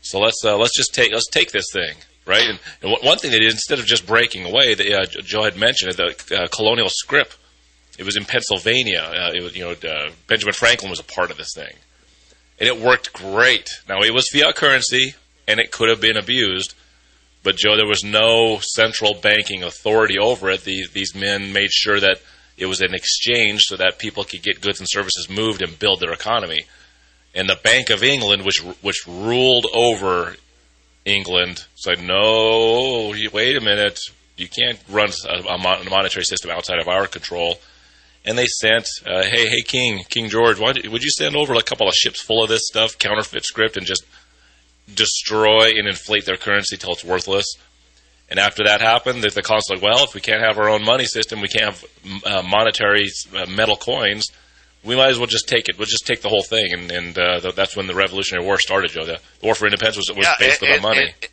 So 0.00 0.20
let's 0.20 0.44
uh, 0.44 0.56
let's 0.56 0.76
just 0.76 0.94
take 0.94 1.12
let's 1.12 1.28
take 1.28 1.50
this 1.50 1.66
thing 1.72 1.96
right. 2.28 2.48
And, 2.48 2.60
and 2.82 2.96
one 3.02 3.18
thing 3.18 3.32
they 3.32 3.40
did 3.40 3.50
instead 3.50 3.80
of 3.80 3.86
just 3.86 4.06
breaking 4.06 4.44
away, 4.44 4.74
uh, 4.74 5.06
Joe 5.06 5.42
had 5.42 5.56
mentioned 5.56 5.94
the 5.94 6.14
uh, 6.38 6.46
colonial 6.48 6.88
scrip. 6.88 7.32
It 7.98 8.04
was 8.04 8.16
in 8.16 8.24
Pennsylvania. 8.24 9.00
Uh, 9.00 9.32
it 9.34 9.42
was, 9.42 9.56
you 9.56 9.64
know 9.64 9.72
uh, 9.72 10.10
Benjamin 10.28 10.54
Franklin 10.54 10.90
was 10.90 11.00
a 11.00 11.04
part 11.04 11.32
of 11.32 11.36
this 11.36 11.52
thing, 11.54 11.74
and 12.60 12.68
it 12.68 12.78
worked 12.78 13.12
great. 13.12 13.68
Now 13.88 14.00
it 14.02 14.14
was 14.14 14.28
fiat 14.28 14.54
currency, 14.54 15.14
and 15.48 15.58
it 15.58 15.72
could 15.72 15.88
have 15.88 16.00
been 16.00 16.16
abused 16.16 16.74
but 17.48 17.56
Joe, 17.56 17.78
there 17.78 17.86
was 17.86 18.04
no 18.04 18.58
central 18.60 19.14
banking 19.14 19.62
authority 19.62 20.18
over 20.18 20.50
it. 20.50 20.64
These, 20.64 20.90
these 20.90 21.14
men 21.14 21.50
made 21.54 21.70
sure 21.72 21.98
that 21.98 22.20
it 22.58 22.66
was 22.66 22.82
an 22.82 22.92
exchange 22.92 23.62
so 23.62 23.76
that 23.78 23.98
people 23.98 24.22
could 24.24 24.42
get 24.42 24.60
goods 24.60 24.80
and 24.80 24.86
services 24.86 25.30
moved 25.30 25.62
and 25.62 25.78
build 25.78 26.00
their 26.00 26.12
economy. 26.12 26.66
And 27.34 27.48
the 27.48 27.56
Bank 27.56 27.88
of 27.88 28.02
England, 28.02 28.44
which 28.44 28.58
which 28.82 29.06
ruled 29.06 29.64
over 29.72 30.36
England, 31.06 31.64
said, 31.74 32.02
"No, 32.02 33.14
wait 33.32 33.56
a 33.56 33.62
minute, 33.62 33.98
you 34.36 34.48
can't 34.48 34.78
run 34.90 35.08
a, 35.26 35.38
a 35.48 35.56
monetary 35.88 36.26
system 36.26 36.50
outside 36.50 36.80
of 36.80 36.86
our 36.86 37.06
control." 37.06 37.60
And 38.26 38.36
they 38.36 38.44
sent, 38.44 38.86
uh, 39.06 39.22
"Hey, 39.22 39.48
hey, 39.48 39.62
King, 39.62 40.04
King 40.10 40.28
George, 40.28 40.58
why, 40.58 40.74
would 40.90 41.02
you 41.02 41.10
send 41.10 41.34
over 41.34 41.54
a 41.54 41.62
couple 41.62 41.88
of 41.88 41.94
ships 41.94 42.20
full 42.20 42.42
of 42.42 42.50
this 42.50 42.66
stuff, 42.66 42.98
counterfeit 42.98 43.46
scrip, 43.46 43.76
and 43.76 43.86
just 43.86 44.04
destroy 44.94 45.70
and 45.76 45.86
inflate 45.86 46.24
their 46.24 46.36
currency 46.36 46.76
till 46.76 46.92
it's 46.92 47.04
worthless. 47.04 47.46
And 48.30 48.38
after 48.38 48.64
that 48.64 48.80
happened, 48.80 49.22
the, 49.22 49.30
the 49.30 49.42
was 49.48 49.70
like, 49.70 49.82
well, 49.82 50.04
if 50.04 50.14
we 50.14 50.20
can't 50.20 50.42
have 50.42 50.58
our 50.58 50.68
own 50.68 50.84
money 50.84 51.06
system, 51.06 51.40
we 51.40 51.48
can't 51.48 51.74
have 51.74 51.84
uh, 52.24 52.42
monetary 52.42 53.06
uh, 53.34 53.46
metal 53.46 53.76
coins. 53.76 54.26
We 54.84 54.96
might 54.96 55.08
as 55.08 55.18
well 55.18 55.26
just 55.26 55.48
take 55.48 55.68
it. 55.68 55.78
We'll 55.78 55.86
just 55.86 56.06
take 56.06 56.20
the 56.20 56.28
whole 56.28 56.42
thing, 56.42 56.72
and, 56.72 56.90
and 56.90 57.18
uh, 57.18 57.50
that's 57.52 57.74
when 57.74 57.86
the 57.86 57.94
Revolutionary 57.94 58.44
War 58.44 58.58
started. 58.58 58.90
Joe, 58.90 59.04
the 59.04 59.20
War 59.42 59.54
for 59.54 59.66
Independence 59.66 59.96
was, 59.96 60.10
was 60.10 60.26
yeah, 60.26 60.34
based 60.38 60.62
on 60.62 60.82
money. 60.82 61.14
It, 61.20 61.30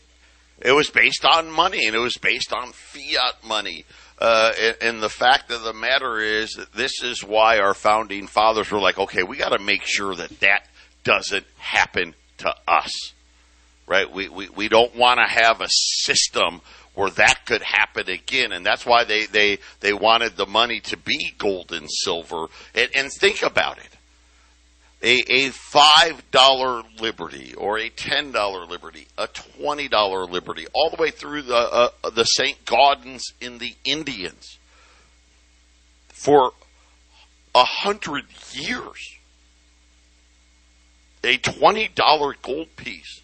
it, 0.62 0.72
was 0.72 0.90
based 0.90 1.26
on 1.26 1.52
money, 1.52 1.86
and 1.86 1.96
it 1.96 2.00
was 2.00 2.18
based 2.18 2.54
on 2.54 2.72
fiat 2.72 3.44
money. 3.46 3.86
Uh, 4.18 4.54
and, 4.60 4.78
and, 4.82 5.04
the 5.04 5.10
fact 5.10 5.52
of 5.52 5.64
the 5.64 5.74
matter 5.74 6.20
is 6.20 6.54
that 6.54 6.72
this 6.72 7.04
is 7.04 7.22
why 7.22 7.60
our 7.60 7.74
founding 7.74 8.28
fathers 8.28 8.72
were 8.72 8.80
like, 8.80 8.98
okay, 8.98 9.24
we 9.24 9.36
got 9.36 9.50
to 9.50 9.60
make 9.60 9.82
sure 9.84 10.16
that 10.16 10.40
that 10.40 10.66
doesn't 11.04 11.46
happen 11.58 12.16
to 12.38 12.56
us 12.66 13.14
right? 13.88 14.12
We, 14.12 14.30
we, 14.30 14.50
we 14.50 14.68
don't 14.68 14.96
want 14.96 15.20
to 15.20 15.28
have 15.28 15.62
a 15.62 15.70
system 15.70 16.62
where 16.96 17.10
that 17.12 17.46
could 17.46 17.62
happen 17.62 18.10
again. 18.10 18.52
And 18.52 18.66
that's 18.66 18.86
why 18.86 19.04
they, 19.04 19.26
they, 19.26 19.60
they 19.82 19.94
wanted 19.94 20.38
the 20.38 20.46
money 20.46 20.80
to 20.82 20.98
be 20.98 21.34
gold 21.38 21.72
and 21.72 21.90
silver. 21.90 22.48
And, 22.74 22.90
and 22.96 23.12
think 23.12 23.44
about 23.44 23.78
it. 23.78 23.90
A, 25.04 25.20
a 25.20 25.50
$5 25.52 27.02
liberty 27.02 27.54
or 27.54 27.78
a 27.78 27.90
$10 27.90 28.70
liberty, 28.70 29.08
a 29.18 29.28
$20 29.28 30.30
liberty, 30.32 30.66
all 30.74 30.90
the 30.90 31.00
way 31.00 31.12
through 31.12 31.44
the, 31.44 31.56
uh, 31.56 32.10
the 32.10 32.24
St. 32.24 32.66
Gaudens 32.66 33.22
in 33.40 33.60
the 33.60 33.76
Indians 33.84 34.58
for 36.08 36.54
a 37.54 37.64
hundred 37.64 38.26
years. 38.54 39.16
A 41.24 41.38
$20 41.38 42.36
gold 42.42 42.76
piece 42.76 43.22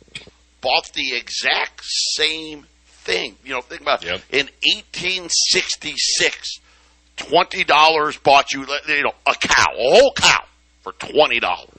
bought 0.62 0.91
the 0.94 1.15
exact 1.15 1.82
same 1.84 2.65
thing. 2.86 3.36
You 3.44 3.51
know, 3.53 3.62
think 3.62 3.82
about 3.82 4.03
yep. 4.03 4.22
in 4.30 4.48
1866, 4.63 6.60
twenty 7.18 7.63
dollars 7.63 8.18
bought 8.18 8.53
you, 8.53 8.65
you 8.88 9.03
know, 9.03 9.13
a 9.25 9.34
cow, 9.34 9.72
a 9.72 10.00
whole 10.00 10.13
cow 10.13 10.46
for 10.82 10.94
twenty 10.94 11.39
dollars. 11.39 11.70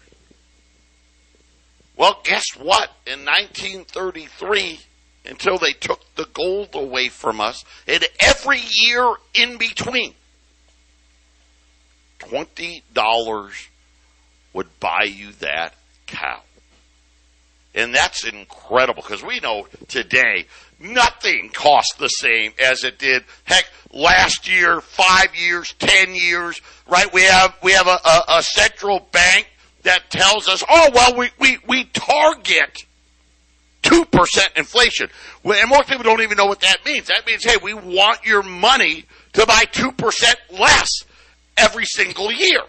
Well, 1.97 2.21
guess 2.25 2.45
what? 2.57 2.91
In 3.07 3.25
1933, 3.25 4.81
until 5.27 5.59
they 5.59 5.73
took 5.73 6.01
the 6.15 6.27
gold 6.33 6.71
away 6.75 7.09
from 7.09 7.41
us, 7.41 7.65
and 7.87 8.05
every 8.19 8.61
year 8.61 9.15
in 9.35 9.59
between, 9.59 10.15
twenty 12.19 12.83
dollars 12.93 13.69
would 14.53 14.81
buy 14.81 15.05
you 15.05 15.33
that 15.33 15.75
cow. 16.07 16.41
And 17.75 17.95
that's 17.95 18.25
incredible 18.25 19.03
because 19.03 19.23
we 19.23 19.41
know 19.41 19.67
today 19.89 20.47
nothing 20.79 21.51
costs 21.53 21.95
the 21.95 22.09
same 22.09 22.53
as 22.63 22.85
it 22.85 22.99
did. 22.99 23.25
Heck, 23.45 23.65
last 23.93 24.49
year, 24.49 24.81
five 24.81 25.35
years, 25.35 25.75
ten 25.79 26.15
years, 26.15 26.61
right? 26.87 27.13
We 27.13 27.23
have, 27.23 27.57
we 27.63 27.73
have 27.73 27.87
a, 27.87 27.99
a, 28.05 28.25
a 28.39 28.43
central 28.43 29.01
bank 29.13 29.49
that 29.85 30.11
tells 30.11 30.49
us, 30.49 30.63
oh, 30.69 30.91
well, 30.95 31.17
we, 31.17 31.31
we, 31.39 31.59
we 31.67 31.85
target 31.85 32.85
2% 33.83 34.57
inflation. 34.57 35.09
And 35.45 35.71
most 35.71 35.89
people 35.89 36.05
don't 36.05 36.21
even 36.21 36.37
know 36.37 36.47
what 36.47 36.61
that 36.61 36.85
means. 36.85 37.09
That 37.09 37.27
means, 37.27 37.45
hey, 37.45 37.57
we 37.63 37.75
want 37.75 38.25
your 38.25 38.43
money 38.43 39.07
to 39.33 39.47
buy 39.47 39.65
2% 39.73 40.35
less 40.59 40.91
every 41.57 41.85
single 41.85 42.31
year. 42.31 42.61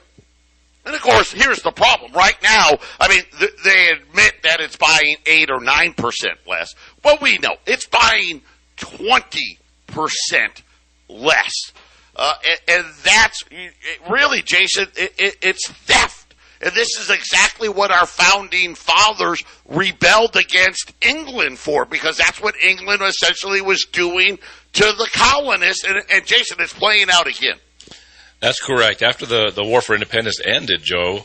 And 0.86 0.94
of 0.94 1.02
course, 1.02 1.32
here's 1.32 1.62
the 1.62 1.72
problem. 1.72 2.12
Right 2.12 2.38
now, 2.44 2.72
I 3.00 3.08
mean, 3.08 3.24
th- 3.40 3.52
they 3.64 3.90
admit 3.90 4.44
that 4.44 4.60
it's 4.60 4.76
buying 4.76 5.16
8 5.26 5.50
or 5.50 5.60
9% 5.60 6.26
less, 6.46 6.76
but 7.02 7.22
we 7.22 7.38
know 7.38 7.56
it's 7.66 7.86
buying 7.86 8.42
20% 8.78 9.58
less. 11.08 11.72
Uh, 12.16 12.34
and, 12.48 12.86
and, 12.86 12.94
that's 13.04 13.44
really, 14.10 14.42
Jason, 14.42 14.88
it, 14.96 15.14
it, 15.18 15.38
it's 15.42 15.68
theft. 15.68 16.36
And 16.62 16.72
this 16.74 16.98
is 16.98 17.10
exactly 17.10 17.68
what 17.70 17.92
our 17.92 18.06
founding 18.06 18.76
fathers 18.76 19.44
rebelled 19.68 20.36
against 20.36 20.94
England 21.02 21.60
for, 21.60 21.86
because 21.86 22.18
that's 22.18 22.42
what 22.42 22.56
England 22.62 23.02
essentially 23.02 23.62
was 23.62 23.86
doing 23.86 24.38
to 24.74 24.84
the 24.84 25.10
colonists. 25.14 25.84
And, 25.84 26.02
and 26.12 26.26
Jason, 26.26 26.58
it's 26.60 26.74
playing 26.74 27.08
out 27.10 27.28
again. 27.28 27.58
That's 28.44 28.60
correct. 28.60 29.02
After 29.02 29.26
the, 29.26 29.52
the 29.52 29.64
war 29.64 29.80
for 29.80 29.94
independence 29.94 30.42
ended, 30.44 30.84
Joe, 30.84 31.20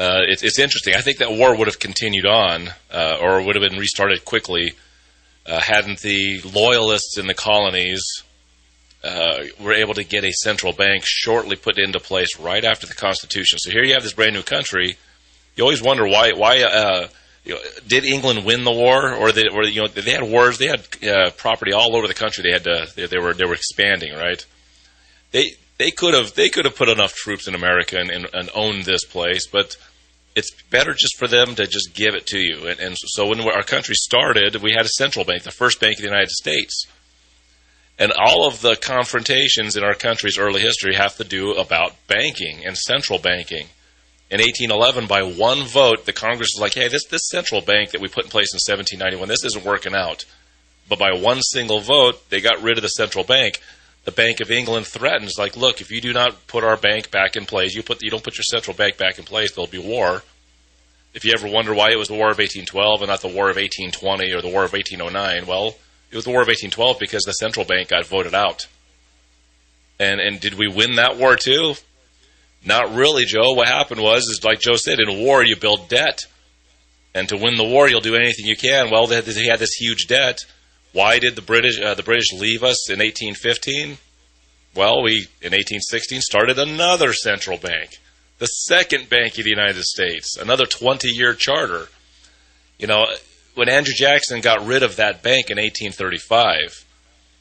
uh, 0.00 0.22
it, 0.26 0.42
it's 0.42 0.58
interesting. 0.58 0.96
I 0.96 1.00
think 1.00 1.18
that 1.18 1.30
war 1.30 1.56
would 1.56 1.68
have 1.68 1.78
continued 1.78 2.26
on, 2.26 2.70
uh, 2.92 3.18
or 3.22 3.40
would 3.40 3.54
have 3.54 3.62
been 3.62 3.78
restarted 3.78 4.24
quickly, 4.24 4.72
uh, 5.46 5.60
hadn't 5.60 6.00
the 6.00 6.40
loyalists 6.40 7.18
in 7.18 7.28
the 7.28 7.34
colonies 7.34 8.02
uh, 9.04 9.44
were 9.60 9.74
able 9.74 9.94
to 9.94 10.02
get 10.02 10.24
a 10.24 10.32
central 10.32 10.72
bank 10.72 11.04
shortly 11.06 11.54
put 11.54 11.78
into 11.78 12.00
place 12.00 12.36
right 12.40 12.64
after 12.64 12.88
the 12.88 12.94
Constitution. 12.94 13.60
So 13.60 13.70
here 13.70 13.84
you 13.84 13.94
have 13.94 14.02
this 14.02 14.14
brand 14.14 14.34
new 14.34 14.42
country. 14.42 14.96
You 15.54 15.62
always 15.62 15.82
wonder 15.82 16.04
why 16.04 16.32
why 16.32 16.64
uh, 16.64 17.06
you 17.44 17.54
know, 17.54 17.60
did 17.86 18.04
England 18.04 18.44
win 18.44 18.64
the 18.64 18.72
war, 18.72 19.14
or 19.14 19.30
they, 19.30 19.46
or 19.46 19.62
you 19.62 19.82
know 19.82 19.86
they 19.86 20.10
had 20.10 20.24
wars, 20.24 20.58
they 20.58 20.66
had 20.66 20.84
uh, 21.06 21.30
property 21.36 21.72
all 21.72 21.94
over 21.94 22.08
the 22.08 22.14
country. 22.14 22.42
They 22.42 22.50
had 22.50 22.64
to 22.64 22.88
they, 22.96 23.06
they 23.06 23.18
were 23.18 23.34
they 23.34 23.44
were 23.44 23.54
expanding, 23.54 24.14
right? 24.14 24.44
They 25.30 25.58
they 25.78 25.90
could 25.90 26.14
have 26.14 26.34
they 26.34 26.48
could 26.48 26.64
have 26.64 26.76
put 26.76 26.88
enough 26.88 27.14
troops 27.14 27.48
in 27.48 27.54
America 27.54 27.98
and, 27.98 28.10
and, 28.10 28.26
and 28.32 28.50
owned 28.54 28.84
this 28.84 29.04
place, 29.04 29.46
but 29.46 29.76
it's 30.36 30.50
better 30.70 30.92
just 30.94 31.16
for 31.16 31.28
them 31.28 31.54
to 31.54 31.66
just 31.66 31.94
give 31.94 32.14
it 32.14 32.26
to 32.26 32.38
you. 32.38 32.66
And, 32.66 32.80
and 32.80 32.96
so 32.98 33.28
when 33.28 33.40
our 33.40 33.62
country 33.62 33.94
started, 33.94 34.56
we 34.56 34.72
had 34.72 34.84
a 34.84 34.88
central 34.88 35.24
bank, 35.24 35.44
the 35.44 35.50
first 35.50 35.80
bank 35.80 35.96
of 35.96 36.02
the 36.02 36.08
United 36.08 36.30
States. 36.30 36.86
And 37.98 38.12
all 38.12 38.46
of 38.46 38.60
the 38.60 38.74
confrontations 38.74 39.76
in 39.76 39.84
our 39.84 39.94
country's 39.94 40.38
early 40.38 40.60
history 40.60 40.96
have 40.96 41.16
to 41.18 41.24
do 41.24 41.52
about 41.52 41.94
banking 42.08 42.66
and 42.66 42.76
central 42.76 43.20
banking. 43.20 43.68
In 44.30 44.40
1811, 44.40 45.06
by 45.06 45.22
one 45.22 45.64
vote, 45.64 46.06
the 46.06 46.12
Congress 46.12 46.50
was 46.56 46.60
like, 46.60 46.74
hey, 46.74 46.88
this, 46.88 47.04
this 47.06 47.28
central 47.28 47.60
bank 47.60 47.90
that 47.90 48.00
we 48.00 48.08
put 48.08 48.24
in 48.24 48.30
place 48.30 48.52
in 48.52 48.58
1791, 48.58 49.28
this 49.28 49.44
isn't 49.44 49.64
working 49.64 49.94
out. 49.94 50.24
But 50.88 50.98
by 50.98 51.12
one 51.12 51.40
single 51.40 51.80
vote, 51.80 52.28
they 52.30 52.40
got 52.40 52.62
rid 52.62 52.76
of 52.76 52.82
the 52.82 52.88
central 52.88 53.22
bank. 53.22 53.60
The 54.04 54.12
Bank 54.12 54.40
of 54.40 54.50
England 54.50 54.86
threatens, 54.86 55.38
like, 55.38 55.56
look, 55.56 55.80
if 55.80 55.90
you 55.90 56.00
do 56.00 56.12
not 56.12 56.46
put 56.46 56.62
our 56.62 56.76
bank 56.76 57.10
back 57.10 57.36
in 57.36 57.46
place, 57.46 57.74
you 57.74 57.82
put 57.82 58.02
you 58.02 58.10
don't 58.10 58.22
put 58.22 58.36
your 58.36 58.44
central 58.44 58.76
bank 58.76 58.98
back 58.98 59.18
in 59.18 59.24
place, 59.24 59.52
there'll 59.52 59.66
be 59.66 59.78
war. 59.78 60.22
If 61.14 61.24
you 61.24 61.32
ever 61.32 61.48
wonder 61.48 61.72
why 61.72 61.90
it 61.90 61.98
was 61.98 62.08
the 62.08 62.14
War 62.14 62.30
of 62.30 62.38
1812 62.38 63.02
and 63.02 63.08
not 63.08 63.22
the 63.22 63.28
War 63.28 63.48
of 63.48 63.56
1820 63.56 64.32
or 64.32 64.42
the 64.42 64.48
War 64.48 64.64
of 64.64 64.72
1809, 64.72 65.46
well, 65.46 65.76
it 66.10 66.16
was 66.16 66.24
the 66.24 66.32
War 66.32 66.42
of 66.42 66.48
1812 66.48 66.98
because 66.98 67.22
the 67.22 67.32
central 67.32 67.64
bank 67.64 67.88
got 67.88 68.04
voted 68.04 68.34
out. 68.34 68.66
And 69.98 70.20
and 70.20 70.40
did 70.40 70.54
we 70.54 70.68
win 70.68 70.96
that 70.96 71.16
war 71.16 71.36
too? 71.36 71.74
Not 72.64 72.94
really, 72.94 73.24
Joe. 73.24 73.52
What 73.52 73.68
happened 73.68 74.00
was, 74.00 74.24
is 74.24 74.42
like 74.42 74.60
Joe 74.60 74.76
said, 74.76 74.98
in 74.98 75.20
war 75.20 75.44
you 75.44 75.56
build 75.56 75.88
debt, 75.88 76.22
and 77.14 77.28
to 77.28 77.36
win 77.36 77.56
the 77.56 77.64
war 77.64 77.88
you'll 77.88 78.00
do 78.00 78.16
anything 78.16 78.46
you 78.46 78.56
can. 78.56 78.90
Well, 78.90 79.06
they 79.06 79.16
had 79.16 79.58
this 79.58 79.74
huge 79.74 80.06
debt. 80.08 80.38
Why 80.94 81.18
did 81.18 81.34
the 81.34 81.42
British 81.42 81.80
uh, 81.80 81.94
the 81.94 82.04
British 82.04 82.32
leave 82.32 82.62
us 82.62 82.88
in 82.88 83.00
1815? 83.00 83.98
Well, 84.76 85.02
we 85.02 85.26
in 85.42 85.50
1816 85.50 86.20
started 86.20 86.56
another 86.56 87.12
central 87.12 87.58
bank, 87.58 87.98
the 88.38 88.46
second 88.46 89.08
bank 89.08 89.36
of 89.36 89.44
the 89.44 89.50
United 89.50 89.82
States, 89.82 90.36
another 90.36 90.66
20 90.66 91.08
year 91.08 91.34
charter. 91.34 91.88
You 92.78 92.86
know, 92.86 93.06
when 93.56 93.68
Andrew 93.68 93.92
Jackson 93.92 94.40
got 94.40 94.64
rid 94.64 94.84
of 94.84 94.96
that 94.96 95.20
bank 95.20 95.50
in 95.50 95.58
1835, 95.58 96.84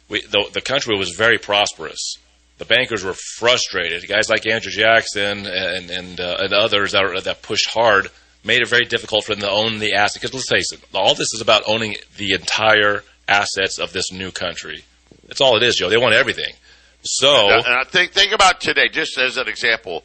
we, 0.10 0.22
the, 0.22 0.50
the 0.52 0.62
country 0.62 0.98
was 0.98 1.12
very 1.12 1.38
prosperous. 1.38 2.18
The 2.58 2.66
bankers 2.66 3.04
were 3.04 3.16
frustrated. 3.38 4.08
Guys 4.08 4.30
like 4.32 4.48
Andrew 4.48 4.72
Jackson 4.72 5.46
and 5.46 5.92
and, 5.92 6.20
uh, 6.20 6.38
and 6.40 6.54
others 6.54 6.94
that, 6.94 7.22
that 7.24 7.44
pushed 7.44 7.70
hard 7.70 8.08
made 8.44 8.64
it 8.64 8.68
very 8.68 8.86
difficult 8.86 9.26
for 9.26 9.36
them 9.36 9.42
to 9.42 9.50
own 9.50 9.78
the 9.78 9.94
asset. 9.94 10.24
Because 10.24 10.34
let's 10.34 10.50
face 10.50 10.74
it, 10.74 10.82
all 10.92 11.14
this 11.14 11.34
is 11.36 11.42
about 11.42 11.64
owning 11.68 11.98
the 12.18 12.34
entire 12.34 13.04
assets 13.28 13.80
of 13.80 13.94
this 13.94 14.12
new 14.12 14.32
country. 14.32 14.84
That's 15.28 15.42
all 15.42 15.56
it 15.58 15.64
is, 15.64 15.76
Joe. 15.76 15.90
They 15.90 15.98
want 15.98 16.14
everything. 16.14 16.54
So, 17.02 17.50
and 17.50 17.66
I 17.66 17.84
think 17.84 18.12
think 18.12 18.32
about 18.32 18.62
today, 18.62 18.88
just 18.88 19.18
as 19.18 19.38
an 19.38 19.48
example, 19.48 20.04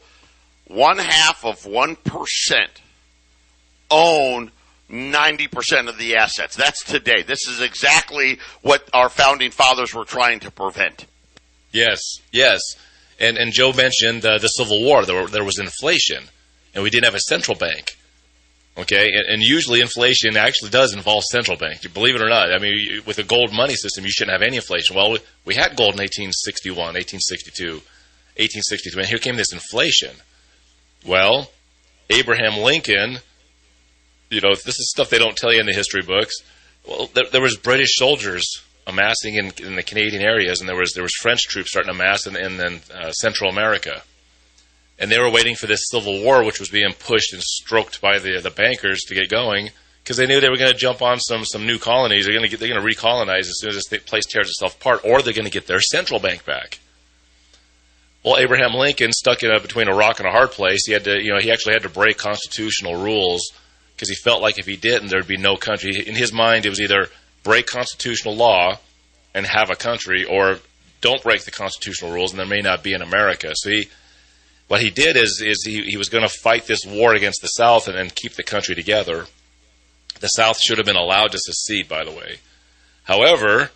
one 0.67 0.99
half 0.99 1.45
of 1.45 1.65
one 1.65 1.97
percent 1.97 2.83
own 3.91 4.51
90% 4.91 5.89
of 5.89 5.99
the 5.99 6.17
assets. 6.17 6.57
That's 6.57 6.83
today. 6.83 7.23
This 7.23 7.47
is 7.47 7.61
exactly 7.61 8.39
what 8.63 8.89
our 8.93 9.09
founding 9.09 9.51
fathers 9.51 9.95
were 9.95 10.05
trying 10.05 10.41
to 10.41 10.51
prevent. 10.51 11.07
Yes, 11.73 12.01
yes. 12.33 12.61
And, 13.21 13.37
and 13.37 13.53
Joe 13.53 13.73
mentioned 13.73 14.25
uh, 14.25 14.39
the 14.39 14.49
Civil 14.49 14.83
War. 14.85 15.05
There, 15.05 15.23
were, 15.23 15.29
there 15.29 15.45
was 15.45 15.59
inflation, 15.59 16.25
and 16.75 16.83
we 16.83 16.91
didn't 16.91 17.05
have 17.05 17.15
a 17.15 17.21
central 17.21 17.57
bank. 17.57 17.98
Okay, 18.79 19.11
and, 19.13 19.27
and, 19.27 19.43
usually 19.43 19.81
inflation 19.81 20.37
actually 20.37 20.71
does 20.71 20.95
involve 20.95 21.25
central 21.25 21.57
bank. 21.57 21.81
Believe 21.93 22.15
it 22.15 22.23
or 22.23 22.29
not. 22.29 22.53
I 22.53 22.59
mean, 22.59 23.03
with 23.05 23.19
a 23.19 23.25
gold 23.25 23.53
money 23.53 23.75
system, 23.75 24.05
you 24.05 24.11
shouldn't 24.13 24.33
have 24.33 24.47
any 24.47 24.55
inflation. 24.55 24.95
Well, 24.95 25.11
we, 25.11 25.19
we 25.45 25.55
had 25.57 25.77
gold 25.77 25.95
in 25.95 26.01
1861, 26.01 26.77
1862, 26.95 27.65
1863, 28.39 29.03
and 29.03 29.09
here 29.09 29.19
came 29.19 29.35
this 29.35 29.53
inflation. 29.53 30.15
Well, 31.05 31.51
Abraham 32.09 32.59
Lincoln 32.59 33.19
you 34.31 34.41
know, 34.41 34.55
this 34.55 34.79
is 34.79 34.91
stuff 34.91 35.11
they 35.11 35.19
don't 35.19 35.37
tell 35.37 35.53
you 35.53 35.61
in 35.61 35.67
the 35.67 35.73
history 35.73 36.03
books. 36.03 36.35
Well, 36.87 37.11
there, 37.15 37.25
there 37.33 37.41
was 37.41 37.57
British 37.57 37.97
soldiers 37.97 38.63
amassing 38.87 39.35
in, 39.35 39.53
in, 39.63 39.77
the 39.77 39.83
Canadian 39.83 40.23
areas, 40.23 40.61
and 40.61 40.69
there 40.69 40.77
was 40.77 40.93
there 40.93 41.03
was 41.03 41.15
French 41.21 41.43
troops 41.43 41.71
starting 41.71 41.93
to 41.93 41.99
amass 41.99 42.27
in, 42.27 42.37
in, 42.37 42.61
in 42.61 42.81
uh, 42.95 43.13
Central 43.13 43.51
America, 43.51 44.03
and 44.99 45.11
they 45.11 45.19
were 45.19 45.31
waiting 45.31 45.55
for 45.55 45.67
this 45.67 45.89
civil 45.89 46.23
war, 46.23 46.45
which 46.45 46.61
was 46.61 46.69
being 46.69 46.93
pushed 46.93 47.33
and 47.33 47.43
stroked 47.43 48.01
by 48.01 48.19
the 48.19 48.41
the 48.41 48.51
bankers 48.51 49.01
to 49.03 49.15
get 49.15 49.29
going, 49.29 49.71
because 50.03 50.17
they 50.17 50.27
knew 50.27 50.41
they 50.41 50.49
were 50.49 50.57
going 50.57 50.73
to 50.73 50.77
jump 50.77 51.03
on 51.03 51.21
some 51.21 51.45
some 51.45 51.67
new 51.67 51.79
colonies. 51.79 52.25
They're 52.25 52.35
going 52.35 52.45
to 52.45 52.51
get 52.51 52.61
they're 52.61 52.69
going 52.69 52.81
to 52.81 52.97
recolonize 52.97 53.41
as 53.41 53.61
soon 53.61 53.71
as 53.71 53.85
this 53.85 54.03
place 54.03 54.27
tears 54.27 54.49
itself 54.49 54.75
apart, 54.77 55.01
or 55.05 55.23
they're 55.23 55.33
going 55.33 55.45
to 55.45 55.51
get 55.51 55.67
their 55.67 55.81
central 55.81 56.21
bank 56.21 56.45
back. 56.45 56.79
Well, 58.25 58.37
Abraham 58.39 58.75
Lincoln 58.75 59.13
stuck 59.13 59.43
a, 59.43 59.61
between 59.61 59.89
a 59.89 59.95
rock 59.95 60.19
and 60.19 60.29
a 60.29 60.33
hard 60.33 60.51
place. 60.51 60.87
He 60.87 60.93
had 60.93 61.05
to, 61.05 61.23
you 61.23 61.33
know, 61.33 61.39
he 61.39 61.53
actually 61.53 61.75
had 61.75 61.83
to 61.85 61.89
break 61.89 62.19
constitutional 62.19 62.97
rules 62.97 63.53
because 63.95 64.09
he 64.09 64.17
felt 64.17 64.43
like 64.43 64.59
if 64.59 64.67
he 64.67 64.77
didn't, 64.77 65.09
there'd 65.09 65.27
be 65.27 65.37
no 65.37 65.57
country. 65.57 66.07
In 66.07 66.15
his 66.15 66.33
mind, 66.33 66.67
it 66.67 66.69
was 66.69 66.81
either 66.81 67.09
break 67.43 67.67
constitutional 67.67 68.37
law 68.37 68.79
and 69.35 69.47
have 69.47 69.71
a 69.71 69.77
country, 69.77 70.25
or 70.25 70.59
don't 71.01 71.23
break 71.23 71.45
the 71.45 71.51
constitutional 71.51 72.13
rules, 72.13 72.33
and 72.33 72.39
there 72.39 72.47
may 72.47 72.61
not 72.61 72.83
be 72.83 72.93
an 72.93 73.03
America. 73.03 73.53
So 73.55 73.71
he, 73.71 73.89
what 74.69 74.81
he 74.81 74.91
did 74.91 75.17
is, 75.17 75.43
is 75.45 75.65
he, 75.65 75.83
he 75.83 75.97
was 75.97 76.09
going 76.09 76.23
to 76.23 76.29
fight 76.29 76.67
this 76.67 76.87
war 76.87 77.15
against 77.15 77.43
the 77.43 77.49
South 77.49 77.89
and, 77.89 77.97
and 77.97 78.15
keep 78.15 78.35
the 78.35 78.43
country 78.43 78.75
together. 78.75 79.27
The 80.21 80.29
South 80.29 80.61
should 80.61 80.79
have 80.79 80.87
been 80.87 80.97
allowed 80.97 81.33
to 81.33 81.39
secede, 81.39 81.89
by 81.89 82.05
the 82.05 82.11
way. 82.11 82.39
However, 83.05 83.71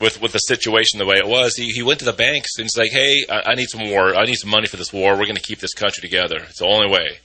with 0.00 0.20
with 0.20 0.32
the 0.32 0.38
situation 0.38 0.98
the 0.98 1.06
way 1.06 1.16
it 1.16 1.26
was, 1.26 1.56
he, 1.56 1.70
he 1.70 1.82
went 1.82 1.98
to 2.00 2.04
the 2.04 2.12
banks 2.12 2.58
and 2.58 2.64
he's 2.64 2.76
like, 2.76 2.92
"Hey, 2.92 3.24
I, 3.28 3.52
I 3.52 3.54
need 3.54 3.68
some 3.68 3.88
war. 3.90 4.14
I 4.14 4.24
need 4.24 4.36
some 4.36 4.50
money 4.50 4.66
for 4.66 4.76
this 4.76 4.92
war. 4.92 5.16
We're 5.16 5.24
going 5.24 5.36
to 5.36 5.42
keep 5.42 5.60
this 5.60 5.74
country 5.74 6.02
together. 6.02 6.36
It's 6.48 6.58
the 6.60 6.66
only 6.66 6.88
way." 6.88 7.18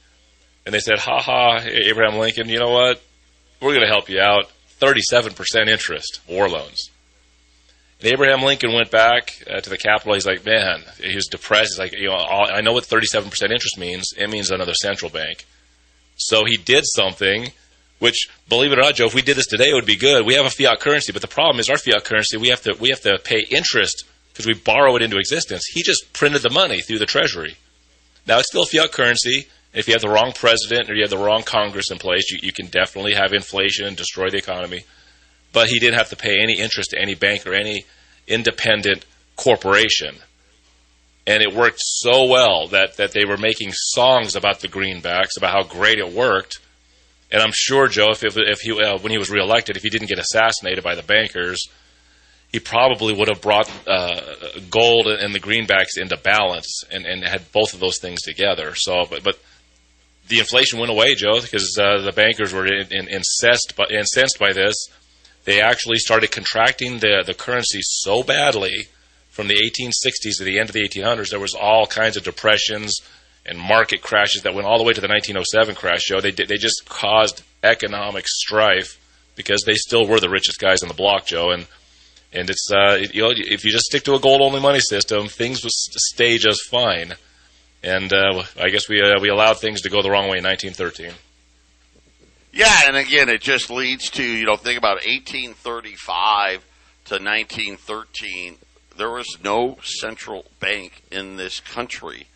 and 0.66 0.74
they 0.74 0.80
said, 0.80 1.00
"Ha 1.00 1.22
ha, 1.22 1.60
Abraham 1.64 2.20
Lincoln, 2.20 2.50
you 2.50 2.60
know 2.60 2.72
what? 2.72 3.02
We're 3.60 3.74
going 3.74 3.86
to 3.86 3.92
help 3.92 4.10
you 4.10 4.20
out. 4.20 4.50
Thirty-seven 4.80 5.34
percent 5.34 5.70
interest, 5.70 6.22
war 6.28 6.50
loans." 6.50 6.90
And 8.04 8.12
Abraham 8.12 8.42
Lincoln 8.42 8.74
went 8.74 8.92
back 8.92 9.42
uh, 9.50 9.62
to 9.62 9.70
the 9.70 9.78
Capitol. 9.78 10.14
He's 10.14 10.26
like, 10.26 10.46
"Man," 10.46 10.84
he 11.02 11.16
was 11.16 11.28
depressed. 11.28 11.72
He's 11.72 11.80
like, 11.80 11.94
"You 11.94 12.10
know, 12.10 12.16
I 12.16 12.60
know 12.60 12.74
what 12.74 12.86
thirty-seven 12.86 13.30
percent 13.30 13.54
interest 13.54 13.78
means. 13.78 14.14
It 14.18 14.30
means 14.30 14.52
another 14.52 14.74
central 14.74 15.10
bank." 15.10 15.46
So 16.18 16.44
he 16.46 16.58
did 16.58 16.84
something. 16.86 17.52
Which, 18.00 18.28
believe 18.50 18.74
it 18.74 18.78
or 18.78 18.82
not, 18.82 18.96
Joe, 18.96 19.06
if 19.06 19.14
we 19.14 19.22
did 19.22 19.38
this 19.38 19.48
today, 19.48 19.70
it 19.70 19.74
would 19.74 19.86
be 19.86 19.96
good. 19.96 20.26
We 20.26 20.34
have 20.34 20.46
a 20.46 20.50
fiat 20.50 20.82
currency, 20.82 21.14
but 21.14 21.22
the 21.22 21.28
problem 21.30 21.62
is 21.62 21.70
our 21.70 21.78
fiat 21.78 22.04
currency. 22.04 22.36
We 22.36 22.50
have 22.50 22.62
to 22.64 22.76
we 22.78 22.90
have 22.90 23.00
to 23.02 23.18
pay 23.18 23.46
interest 23.50 24.04
because 24.34 24.46
we 24.46 24.54
borrow 24.54 24.98
it 24.98 25.02
into 25.02 25.18
existence. 25.18 25.64
He 25.72 25.82
just 25.82 26.12
printed 26.12 26.42
the 26.42 26.50
money 26.50 26.82
through 26.82 27.00
the 27.00 27.06
Treasury. 27.06 27.56
Now 28.28 28.40
it's 28.40 28.50
still 28.50 28.66
fiat 28.66 28.92
currency. 28.92 29.48
If 29.74 29.88
you 29.88 29.94
have 29.94 30.02
the 30.02 30.10
wrong 30.10 30.34
president 30.34 30.90
or 30.90 30.94
you 30.94 31.04
have 31.04 31.10
the 31.10 31.18
wrong 31.18 31.44
Congress 31.44 31.90
in 31.90 31.98
place, 31.98 32.30
you, 32.30 32.40
you 32.44 32.52
can 32.52 32.68
definitely 32.68 33.14
have 33.14 33.32
inflation 33.32 33.86
and 33.88 33.96
destroy 33.96 34.30
the 34.30 34.38
economy. 34.38 34.84
But 35.54 35.70
he 35.70 35.80
didn't 35.80 35.98
have 35.98 36.10
to 36.10 36.18
pay 36.18 36.42
any 36.42 36.60
interest 36.60 36.90
to 36.90 37.00
any 37.00 37.16
bank 37.16 37.48
or 37.48 37.54
any 37.54 37.86
independent 38.28 39.06
corporation. 39.38 40.16
And 41.26 41.42
it 41.42 41.56
worked 41.56 41.80
so 41.80 42.26
well 42.26 42.68
that, 42.68 42.98
that 42.98 43.14
they 43.14 43.24
were 43.24 43.38
making 43.38 43.72
songs 43.72 44.36
about 44.36 44.60
the 44.60 44.68
greenbacks, 44.68 45.38
about 45.38 45.54
how 45.54 45.64
great 45.64 46.00
it 46.00 46.12
worked. 46.12 46.60
And 47.32 47.42
I'm 47.42 47.54
sure, 47.54 47.88
Joe, 47.88 48.12
if, 48.12 48.24
if, 48.24 48.38
if 48.38 48.60
he, 48.60 48.72
uh, 48.74 48.98
when 49.00 49.12
he 49.12 49.18
was 49.18 49.30
reelected, 49.30 49.78
if 49.78 49.84
he 49.84 49.90
didn't 49.90 50.10
get 50.10 50.20
assassinated 50.20 50.84
by 50.84 50.96
the 50.96 51.04
bankers, 51.04 51.68
he 52.52 52.60
probably 52.60 53.14
would 53.14 53.30
have 53.30 53.42
brought 53.42 53.72
uh, 53.88 54.22
gold 54.70 55.08
and 55.08 55.34
the 55.34 55.40
greenbacks 55.40 55.98
into 55.98 56.18
balance 56.18 56.84
and, 56.92 57.06
and 57.06 57.24
had 57.24 57.52
both 57.52 57.74
of 57.74 57.80
those 57.80 57.98
things 57.98 58.22
together. 58.22 58.76
So, 58.76 59.06
but, 59.10 59.24
but 59.24 59.40
the 60.28 60.40
inflation 60.40 60.80
went 60.80 60.92
away, 60.92 61.16
Joe, 61.16 61.42
because 61.42 61.76
uh, 61.82 62.02
the 62.02 62.12
bankers 62.12 62.54
were 62.54 62.68
in, 62.68 62.88
in, 62.92 63.08
incensed, 63.08 63.76
by, 63.76 63.86
incensed 63.90 64.38
by 64.40 64.54
this. 64.54 64.76
They 65.46 65.62
actually 65.62 65.98
started 65.98 66.32
contracting 66.32 67.00
the, 67.00 67.24
the 67.26 67.34
currency 67.34 67.80
so 67.82 68.24
badly 68.24 68.88
from 69.30 69.48
the 69.48 69.56
1860s 69.56 70.38
to 70.38 70.44
the 70.44 70.60
end 70.60 70.70
of 70.70 70.74
the 70.74 70.88
1800s. 70.88 71.30
There 71.30 71.40
was 71.40 71.56
all 71.56 71.86
kinds 71.86 72.16
of 72.18 72.24
depressions. 72.24 73.02
and 73.46 73.60
market 73.60 74.02
crashes 74.02 74.44
that 74.44 74.54
went 74.54 74.68
all 74.68 74.78
the 74.78 74.84
way 74.84 74.94
to 74.94 75.02
the 75.02 75.08
1907 75.08 75.76
crash, 75.76 76.06
Joe. 76.06 76.22
They 76.22 76.32
they 76.32 76.58
just 76.58 76.88
caused 76.88 77.44
economic 77.62 78.26
strife 78.28 78.98
because 79.36 79.64
they 79.66 79.74
still 79.76 80.08
were 80.08 80.20
the 80.20 80.30
richest 80.30 80.60
guys 80.60 80.82
on 80.82 80.88
the 80.88 80.94
block, 80.94 81.26
Joe. 81.26 81.52
And 81.52 81.68
and 82.32 82.50
it's 82.50 82.70
uh, 82.72 83.04
you 83.12 83.22
know 83.22 83.34
if 83.36 83.66
you 83.66 83.72
just 83.72 83.86
stick 83.86 84.04
to 84.04 84.16
a 84.16 84.20
gold 84.20 84.42
only 84.42 84.62
money 84.62 84.80
system, 84.80 85.28
things 85.28 85.64
will 85.64 85.72
stay 85.72 86.38
just 86.38 86.70
fine. 86.70 87.16
And 87.84 88.14
uh, 88.14 88.44
I 88.58 88.70
guess 88.70 88.88
we 88.88 89.02
uh, 89.02 89.20
we 89.20 89.30
allowed 89.30 89.60
things 89.60 89.82
to 89.82 89.90
go 89.90 90.02
the 90.02 90.10
wrong 90.10 90.30
way 90.30 90.38
in 90.38 90.46
1913. 90.46 91.12
Yeah, 92.56 92.82
and 92.86 92.96
again, 92.96 93.30
it 93.30 93.42
just 93.42 93.72
leads 93.72 94.12
to 94.12 94.24
you 94.24 94.46
know 94.46 94.56
think 94.56 94.78
about 94.78 94.98
1835 94.98 96.64
to 97.06 97.16
1913. 97.16 98.58
There 98.96 99.10
was 99.10 99.40
no 99.44 99.80
central 99.82 100.46
bank 100.60 101.02
in 101.12 101.36
this 101.36 101.60
country, 101.60 102.28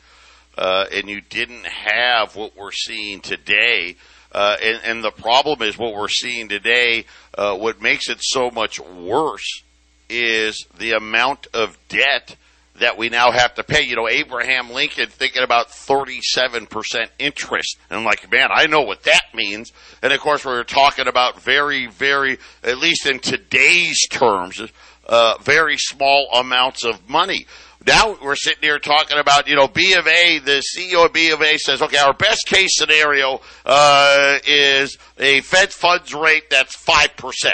uh, 0.57 0.85
and 0.91 1.07
you 1.07 1.21
didn't 1.21 1.67
have 1.67 2.35
what 2.35 2.57
we're 2.57 2.71
seeing 2.71 3.21
today. 3.21 3.95
Uh, 4.31 4.57
and, 4.61 4.81
and, 4.83 5.03
the 5.03 5.11
problem 5.11 5.61
is 5.61 5.77
what 5.77 5.93
we're 5.93 6.09
seeing 6.09 6.49
today. 6.49 7.05
Uh, 7.37 7.55
what 7.55 7.79
makes 7.79 8.09
it 8.09 8.17
so 8.19 8.49
much 8.49 8.79
worse 8.79 9.63
is 10.09 10.65
the 10.79 10.93
amount 10.93 11.45
of 11.53 11.77
debt 11.89 12.35
that 12.79 12.97
we 12.97 13.09
now 13.09 13.31
have 13.31 13.55
to 13.55 13.63
pay. 13.63 13.81
You 13.83 13.95
know, 13.95 14.07
Abraham 14.07 14.71
Lincoln 14.71 15.07
thinking 15.09 15.43
about 15.43 15.69
37% 15.69 17.09
interest. 17.19 17.77
And 17.89 17.99
I'm 17.99 18.05
like, 18.05 18.31
man, 18.31 18.49
I 18.53 18.67
know 18.67 18.81
what 18.81 19.03
that 19.03 19.23
means. 19.33 19.71
And 20.01 20.13
of 20.13 20.19
course, 20.19 20.45
we 20.45 20.51
are 20.51 20.63
talking 20.63 21.07
about 21.07 21.41
very, 21.41 21.87
very, 21.87 22.37
at 22.63 22.77
least 22.77 23.05
in 23.05 23.19
today's 23.19 24.07
terms, 24.09 24.61
uh, 25.05 25.35
very 25.41 25.77
small 25.77 26.29
amounts 26.33 26.83
of 26.83 27.09
money. 27.09 27.47
Now 27.85 28.17
we're 28.21 28.35
sitting 28.35 28.63
here 28.63 28.79
talking 28.79 29.17
about, 29.17 29.47
you 29.47 29.55
know, 29.55 29.67
B 29.67 29.93
of 29.93 30.07
A, 30.07 30.39
the 30.39 30.61
CEO 30.75 31.05
of 31.05 31.13
B 31.13 31.29
of 31.29 31.41
A 31.41 31.57
says, 31.57 31.81
okay, 31.81 31.97
our 31.97 32.13
best 32.13 32.45
case 32.47 32.71
scenario, 32.75 33.39
uh, 33.65 34.39
is 34.45 34.97
a 35.17 35.41
Fed 35.41 35.71
funds 35.71 36.13
rate 36.13 36.49
that's 36.49 36.75
5% 36.75 37.51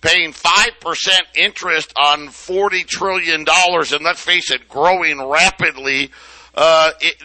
paying 0.00 0.32
5% 0.32 1.08
interest 1.34 1.92
on 1.96 2.28
$40 2.28 2.86
trillion, 2.86 3.44
and 3.48 4.04
let's 4.04 4.20
face 4.20 4.50
it, 4.50 4.68
growing 4.68 5.20
rapidly, 5.28 6.10
uh, 6.54 6.90
it, 7.00 7.16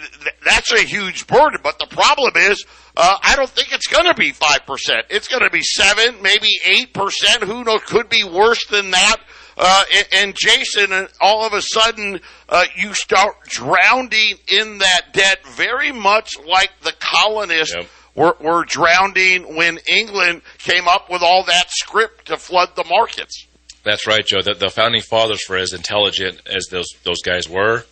that's 0.45 0.71
a 0.71 0.81
huge 0.81 1.27
burden. 1.27 1.59
But 1.63 1.79
the 1.79 1.87
problem 1.87 2.33
is, 2.35 2.65
uh, 2.95 3.17
I 3.23 3.35
don't 3.35 3.49
think 3.49 3.73
it's 3.73 3.87
going 3.87 4.05
to 4.05 4.13
be 4.13 4.31
5%. 4.31 5.03
It's 5.09 5.27
going 5.27 5.43
to 5.43 5.49
be 5.49 5.61
7, 5.61 6.21
maybe 6.21 6.59
8%. 6.65 7.43
Who 7.43 7.63
knows? 7.63 7.81
Could 7.85 8.09
be 8.09 8.23
worse 8.23 8.65
than 8.67 8.91
that. 8.91 9.17
Uh, 9.55 9.83
and, 10.13 10.35
Jason, 10.35 11.07
all 11.21 11.45
of 11.45 11.53
a 11.53 11.61
sudden, 11.61 12.19
uh, 12.49 12.65
you 12.75 12.93
start 12.95 13.35
drowning 13.47 14.37
in 14.47 14.79
that 14.79 15.13
debt 15.13 15.45
very 15.45 15.91
much 15.91 16.31
like 16.47 16.71
the 16.81 16.93
colonists 16.99 17.75
yep 17.75 17.87
were, 18.15 18.35
were 18.39 18.65
drowning 18.65 19.55
when 19.55 19.79
England 19.87 20.41
came 20.59 20.87
up 20.87 21.09
with 21.09 21.21
all 21.21 21.43
that 21.45 21.71
scrip 21.71 22.23
to 22.25 22.37
flood 22.37 22.75
the 22.75 22.83
markets. 22.83 23.47
That's 23.83 24.07
right, 24.07 24.25
Joe. 24.25 24.41
The, 24.41 24.53
the 24.53 24.69
founding 24.69 25.01
fathers, 25.01 25.43
for 25.43 25.57
as 25.57 25.73
intelligent 25.73 26.41
as 26.47 26.67
those 26.71 26.87
those 27.03 27.21
guys 27.21 27.49
were, 27.49 27.83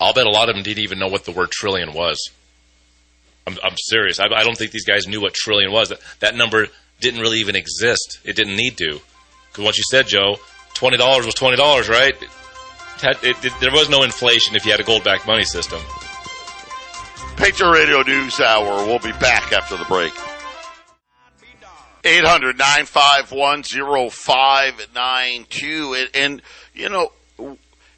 I'll 0.00 0.12
bet 0.12 0.26
a 0.26 0.30
lot 0.30 0.48
of 0.48 0.56
them 0.56 0.64
didn't 0.64 0.82
even 0.82 0.98
know 0.98 1.08
what 1.08 1.24
the 1.24 1.32
word 1.32 1.50
trillion 1.50 1.92
was. 1.92 2.30
I'm, 3.46 3.56
I'm 3.62 3.76
serious. 3.76 4.18
I, 4.18 4.26
I, 4.26 4.42
don't 4.42 4.58
think 4.58 4.72
these 4.72 4.84
guys 4.84 5.06
knew 5.06 5.20
what 5.20 5.32
trillion 5.32 5.70
was. 5.70 5.90
That, 5.90 6.00
that 6.18 6.34
number 6.34 6.66
didn't 7.00 7.20
really 7.20 7.38
even 7.38 7.54
exist. 7.54 8.18
It 8.24 8.34
didn't 8.34 8.56
need 8.56 8.76
to. 8.78 9.00
Because 9.48 9.64
what 9.64 9.78
you 9.78 9.84
said, 9.88 10.08
Joe, 10.08 10.38
twenty 10.74 10.96
dollars 10.96 11.24
was 11.24 11.34
twenty 11.34 11.56
dollars, 11.56 11.88
right? 11.88 12.14
It, 13.02 13.44
it, 13.44 13.52
there 13.60 13.72
was 13.72 13.88
no 13.88 14.02
inflation 14.02 14.56
if 14.56 14.64
you 14.64 14.70
had 14.70 14.80
a 14.80 14.84
gold-backed 14.84 15.26
money 15.26 15.44
system. 15.44 15.80
Patriot 17.36 17.70
Radio 17.70 18.02
News 18.02 18.40
Hour. 18.40 18.86
We'll 18.86 18.98
be 18.98 19.12
back 19.12 19.52
after 19.52 19.76
the 19.76 19.84
break. 19.84 20.12
800 22.02 22.56
951 22.56 23.62
0592. 24.10 26.06
And, 26.14 26.40
you 26.74 26.88
know, 26.88 27.12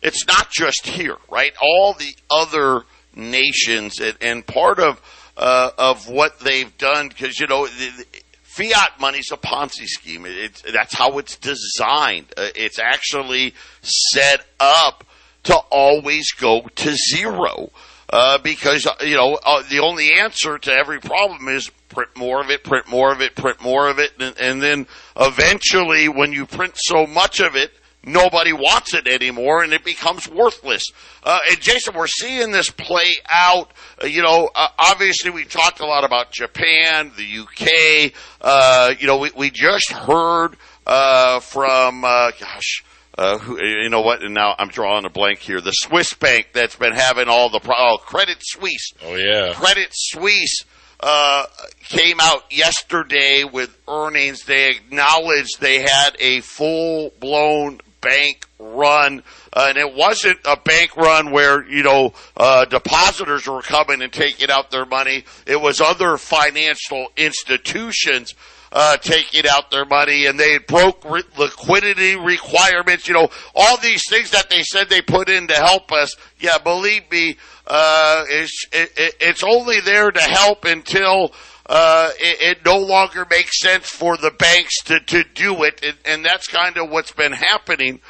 it's 0.03 0.27
not 0.27 0.51
just 0.51 0.87
here, 0.87 1.19
right? 1.31 1.53
All 1.63 1.95
the 1.95 2.17
other 2.29 2.83
nations, 3.15 4.01
and, 4.01 4.17
and 4.21 4.45
part 4.47 4.81
of 4.81 5.01
uh, 5.37 5.71
of 5.79 6.09
what 6.09 6.41
they've 6.41 6.77
done, 6.79 7.09
because, 7.09 7.39
you 7.39 7.47
know, 7.47 7.69
the, 7.69 7.91
the 7.91 8.07
fiat 8.43 8.99
money's 8.99 9.31
a 9.31 9.37
Ponzi 9.37 9.87
scheme. 9.87 10.27
It, 10.27 10.65
that's 10.73 10.95
how 10.95 11.19
it's 11.19 11.37
designed. 11.37 12.27
Uh, 12.37 12.49
it's 12.57 12.81
actually 12.81 13.55
set 13.83 14.45
up 14.59 15.05
to 15.45 15.55
always 15.71 16.33
go 16.33 16.63
to 16.75 16.97
zero 16.97 17.71
uh, 18.11 18.39
because 18.39 18.87
uh, 18.87 18.95
you 19.03 19.17
know 19.17 19.39
uh, 19.45 19.63
the 19.69 19.81
only 19.81 20.13
answer 20.15 20.59
to 20.59 20.73
every 20.73 21.01
problem 21.01 21.49
is 21.49 21.71
print 21.89 22.11
more 22.17 22.41
of 22.41 22.51
it, 22.51 22.65
print 22.65 22.89
more 22.89 23.13
of 23.13 23.21
it, 23.21 23.35
print 23.35 23.61
more 23.61 23.89
of 23.89 23.99
it, 23.99 24.13
and, 24.19 24.39
and 24.39 24.63
then 24.63 24.87
eventually, 25.19 26.09
when 26.09 26.33
you 26.33 26.47
print 26.47 26.75
so 26.77 27.07
much 27.07 27.41
of 27.41 27.55
it, 27.57 27.73
nobody 28.05 28.53
wants 28.53 28.95
it 28.95 29.07
anymore, 29.07 29.63
and 29.63 29.73
it 29.73 29.85
becomes 29.85 30.29
worthless. 30.29 30.85
Uh, 31.23 31.39
and 31.51 31.61
Jason, 31.61 31.95
we're 31.95 32.07
seeing 32.07 32.51
this 32.51 32.71
play 32.71 33.11
out. 33.29 33.73
Uh, 34.03 34.07
you 34.07 34.23
know, 34.23 34.51
obviously 34.55 35.31
we 35.31 35.45
talked 35.45 35.81
a 35.81 35.87
lot 35.87 36.05
about 36.05 36.31
Japan, 36.31 37.13
the 37.17 37.41
UK. 37.41 39.01
you 39.01 39.07
know, 39.07 39.19
we, 39.19 39.31
we 39.37 39.51
just 39.51 39.91
heard 39.93 40.57
from 40.87 42.01
gosh 42.03 42.85
uh, 43.19 43.37
who, 43.39 43.61
you 43.61 43.89
know 43.89 44.01
what? 44.01 44.23
And 44.23 44.33
now 44.33 44.55
I'm 44.57 44.69
drawing 44.69 45.05
a 45.05 45.11
blank 45.11 45.41
here. 45.41 45.61
The 45.61 45.73
Swiss 45.73 46.15
bank 46.15 46.51
that's 46.53 46.77
been 46.77 46.95
having 46.95 47.29
all 47.29 47.51
the 47.51 47.59
pro- 47.59 47.75
oh, 47.77 47.99
Credit 47.99 48.39
Suisse. 48.41 48.93
Oh 49.03 49.17
yeah, 49.17 49.55
Credit 49.55 49.89
Suisse 49.91 50.65
uh, 51.01 51.47
came 51.81 52.21
out 52.21 52.45
yesterday 52.51 53.43
with 53.43 53.77
earnings. 53.89 54.45
They 54.45 54.71
acknowledged 54.71 55.61
they 55.61 55.81
had 55.81 56.11
a 56.21 56.41
full 56.43 57.13
blown 57.19 57.81
bank 58.01 58.47
run. 58.61 59.25
Uh, 59.53 59.67
and 59.69 59.79
it 59.79 59.95
wasn't 59.95 60.39
a 60.45 60.57
bank 60.57 60.97
run 60.97 61.33
where 61.33 61.69
you 61.69 61.83
know 61.83 62.15
uh, 62.37 62.67
depositors 62.67 63.49
were 63.49 63.63
coming 63.63 64.01
and 64.01 64.13
taking 64.13 64.49
out 64.49 64.71
their 64.71 64.87
money. 64.87 65.25
It 65.45 65.61
was 65.61 65.81
other 65.81 66.19
financial 66.19 67.09
institutions 67.17 68.35
uh, 68.73 68.97
taking 68.99 69.45
out 69.49 69.71
their 69.71 69.85
money 69.85 70.27
and 70.27 70.39
they 70.39 70.59
broke 70.59 71.05
re- 71.05 71.23
liquidity 71.39 72.17
requirements. 72.17 73.09
You 73.09 73.15
know, 73.15 73.29
all 73.55 73.77
these 73.79 74.03
things 74.09 74.31
that 74.33 74.51
they 74.51 74.63
said 74.63 74.89
they 74.89 75.03
put 75.03 75.29
in 75.29 75.49
to 75.49 75.55
help 75.55 75.93
us. 75.93 76.15
Yeah, 76.39 76.59
believe 76.59 77.11
me, 77.11 77.37
uh, 77.67 78.25
it's, 78.29 78.67
it, 78.73 79.15
it's 79.21 79.43
only 79.43 79.81
there 79.81 80.11
to 80.11 80.21
help 80.21 80.65
until, 80.65 81.33
uh, 81.67 82.11
it, 82.19 82.59
it, 82.59 82.65
no 82.65 82.79
longer 82.79 83.27
makes 83.31 83.61
sense 83.61 83.89
for 83.89 84.17
the 84.17 84.31
banks 84.31 84.83
to, 84.85 85.01
to 85.01 85.25
do 85.35 85.63
it. 85.65 85.81
And, 85.83 85.97
and 86.05 86.25
that's 86.25 86.49
kind 86.49 86.77
of 86.77 86.91
what's 86.91 87.13
been 87.13 87.33
happening. 87.33 88.01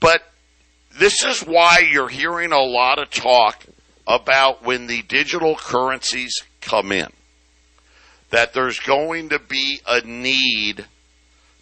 But 0.00 0.22
this 0.98 1.24
is 1.24 1.40
why 1.40 1.84
you're 1.90 2.08
hearing 2.08 2.52
a 2.52 2.60
lot 2.60 2.98
of 2.98 3.10
talk 3.10 3.64
about 4.06 4.64
when 4.64 4.88
the 4.88 5.02
digital 5.02 5.54
currencies 5.54 6.42
come 6.60 6.90
in 6.92 7.08
that 8.32 8.54
there's 8.54 8.80
going 8.80 9.28
to 9.28 9.38
be 9.38 9.80
a 9.86 10.00
need 10.00 10.84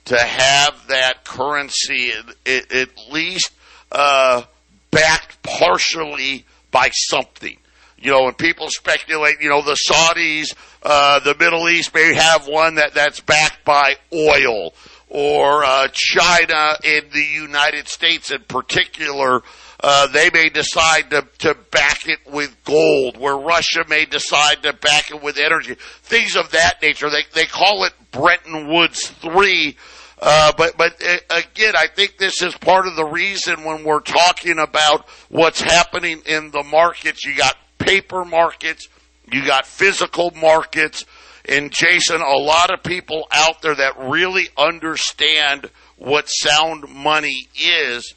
to 0.06 0.18
have 0.18 0.87
that 0.88 1.24
currency 1.24 2.12
at, 2.46 2.72
at 2.72 2.88
least 3.11 3.52
uh, 3.92 4.42
backed 4.90 5.42
partially 5.42 6.44
by 6.70 6.88
something. 6.92 7.56
You 7.98 8.12
know, 8.12 8.22
when 8.22 8.35
people 8.35 8.68
speculate, 8.70 9.42
you 9.42 9.50
know, 9.50 9.62
the 9.62 9.76
Saudis, 9.76 10.54
uh, 10.83 11.20
the 11.20 11.35
Middle 11.38 11.68
East 11.68 11.94
may 11.94 12.14
have 12.14 12.46
one 12.46 12.76
that, 12.76 12.94
that's 12.94 13.20
backed 13.20 13.64
by 13.64 13.96
oil, 14.14 14.72
or 15.09 15.64
uh, 15.64 15.88
China 15.92 16.76
and 16.85 17.11
the 17.12 17.26
United 17.35 17.88
States 17.88 18.30
in 18.30 18.42
particular 18.44 19.42
uh, 19.82 20.06
they 20.08 20.30
may 20.32 20.50
decide 20.50 21.10
to, 21.10 21.26
to 21.38 21.54
back 21.70 22.06
it 22.06 22.18
with 22.26 22.54
gold, 22.64 23.16
where 23.16 23.36
Russia 23.36 23.84
may 23.88 24.04
decide 24.04 24.62
to 24.62 24.74
back 24.74 25.10
it 25.10 25.22
with 25.22 25.38
energy, 25.38 25.74
things 26.02 26.36
of 26.36 26.50
that 26.50 26.82
nature. 26.82 27.08
They 27.08 27.24
they 27.34 27.46
call 27.46 27.84
it 27.84 27.92
Bretton 28.10 28.68
Woods 28.68 29.08
three. 29.08 29.76
Uh, 30.20 30.52
but 30.58 30.76
but 30.76 31.02
uh, 31.02 31.16
again, 31.30 31.74
I 31.76 31.86
think 31.86 32.18
this 32.18 32.42
is 32.42 32.54
part 32.56 32.86
of 32.86 32.94
the 32.96 33.06
reason 33.06 33.64
when 33.64 33.82
we're 33.84 34.00
talking 34.00 34.58
about 34.58 35.08
what's 35.30 35.62
happening 35.62 36.20
in 36.26 36.50
the 36.50 36.62
markets. 36.62 37.24
You 37.24 37.34
got 37.34 37.56
paper 37.78 38.26
markets, 38.26 38.88
you 39.32 39.46
got 39.46 39.66
physical 39.66 40.30
markets, 40.32 41.06
and 41.46 41.72
Jason, 41.72 42.20
a 42.20 42.36
lot 42.36 42.70
of 42.70 42.82
people 42.82 43.26
out 43.32 43.62
there 43.62 43.74
that 43.74 43.98
really 43.98 44.48
understand 44.58 45.70
what 45.96 46.26
sound 46.26 46.84
money 46.94 47.48
is 47.58 48.14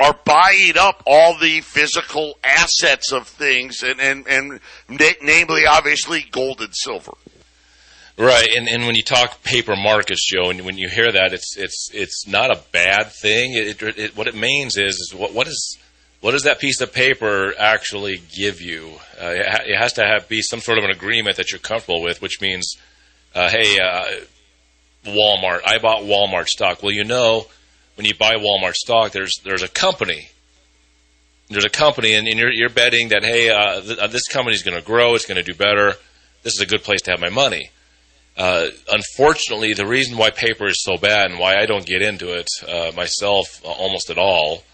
are 0.00 0.18
buying 0.24 0.76
up 0.78 1.02
all 1.06 1.38
the 1.38 1.60
physical 1.60 2.38
assets 2.42 3.12
of 3.12 3.28
things, 3.28 3.82
and 3.82 4.00
and, 4.00 4.26
and 4.26 4.60
namely, 5.22 5.66
obviously, 5.66 6.24
gold 6.30 6.60
and 6.60 6.74
silver. 6.74 7.12
Right, 8.18 8.48
and 8.56 8.68
and 8.68 8.86
when 8.86 8.94
you 8.94 9.02
talk 9.02 9.42
paper 9.42 9.74
markets, 9.74 10.28
Joe, 10.30 10.50
and 10.50 10.62
when 10.62 10.76
you 10.76 10.88
hear 10.88 11.10
that, 11.10 11.32
it's 11.32 11.56
it's 11.56 11.90
it's 11.94 12.26
not 12.26 12.50
a 12.50 12.60
bad 12.72 13.10
thing. 13.12 13.54
It, 13.54 13.82
it, 13.82 13.98
it 13.98 14.16
what 14.16 14.26
it 14.26 14.34
means 14.34 14.76
is, 14.76 14.96
is 14.96 15.14
what 15.14 15.32
what 15.32 15.48
is 15.48 15.78
what 16.22 16.32
does 16.32 16.42
that 16.42 16.60
piece 16.60 16.80
of 16.80 16.92
paper 16.92 17.52
actually 17.58 18.22
give 18.36 18.60
you? 18.60 18.92
Uh, 19.20 19.32
it 19.34 19.76
has 19.76 19.94
to 19.94 20.04
have 20.04 20.28
be 20.28 20.40
some 20.40 20.60
sort 20.60 20.78
of 20.78 20.84
an 20.84 20.90
agreement 20.90 21.36
that 21.36 21.50
you're 21.50 21.58
comfortable 21.58 22.00
with, 22.00 22.22
which 22.22 22.40
means, 22.40 22.76
uh, 23.34 23.50
hey, 23.50 23.80
uh, 23.80 24.04
Walmart, 25.04 25.62
I 25.66 25.78
bought 25.78 26.02
Walmart 26.02 26.46
stock. 26.46 26.80
Well, 26.80 26.92
you 26.92 27.02
know, 27.02 27.46
when 27.94 28.06
you 28.06 28.14
buy 28.14 28.34
Walmart 28.34 28.74
stock, 28.74 29.12
there's 29.12 29.40
there's 29.44 29.62
a 29.62 29.68
company. 29.68 30.28
There's 31.48 31.64
a 31.64 31.70
company, 31.70 32.14
and, 32.14 32.26
and 32.26 32.38
you're, 32.38 32.50
you're 32.50 32.70
betting 32.70 33.08
that 33.08 33.24
hey, 33.24 33.50
uh, 33.50 33.80
th- 33.80 33.98
uh, 33.98 34.06
this 34.06 34.26
company's 34.28 34.62
going 34.62 34.76
to 34.76 34.84
grow, 34.84 35.14
it's 35.14 35.26
going 35.26 35.36
to 35.36 35.42
do 35.42 35.54
better. 35.54 35.94
This 36.42 36.54
is 36.54 36.60
a 36.60 36.66
good 36.66 36.82
place 36.82 37.02
to 37.02 37.10
have 37.10 37.20
my 37.20 37.28
money. 37.28 37.70
Uh, 38.36 38.68
unfortunately, 38.90 39.74
the 39.74 39.86
reason 39.86 40.16
why 40.16 40.30
paper 40.30 40.66
is 40.66 40.82
so 40.82 40.96
bad 40.96 41.30
and 41.30 41.38
why 41.38 41.56
I 41.56 41.66
don't 41.66 41.84
get 41.84 42.00
into 42.00 42.32
it 42.32 42.48
uh, 42.66 42.90
myself 42.96 43.62
uh, 43.64 43.68
almost 43.68 44.08
at 44.08 44.16
all 44.16 44.64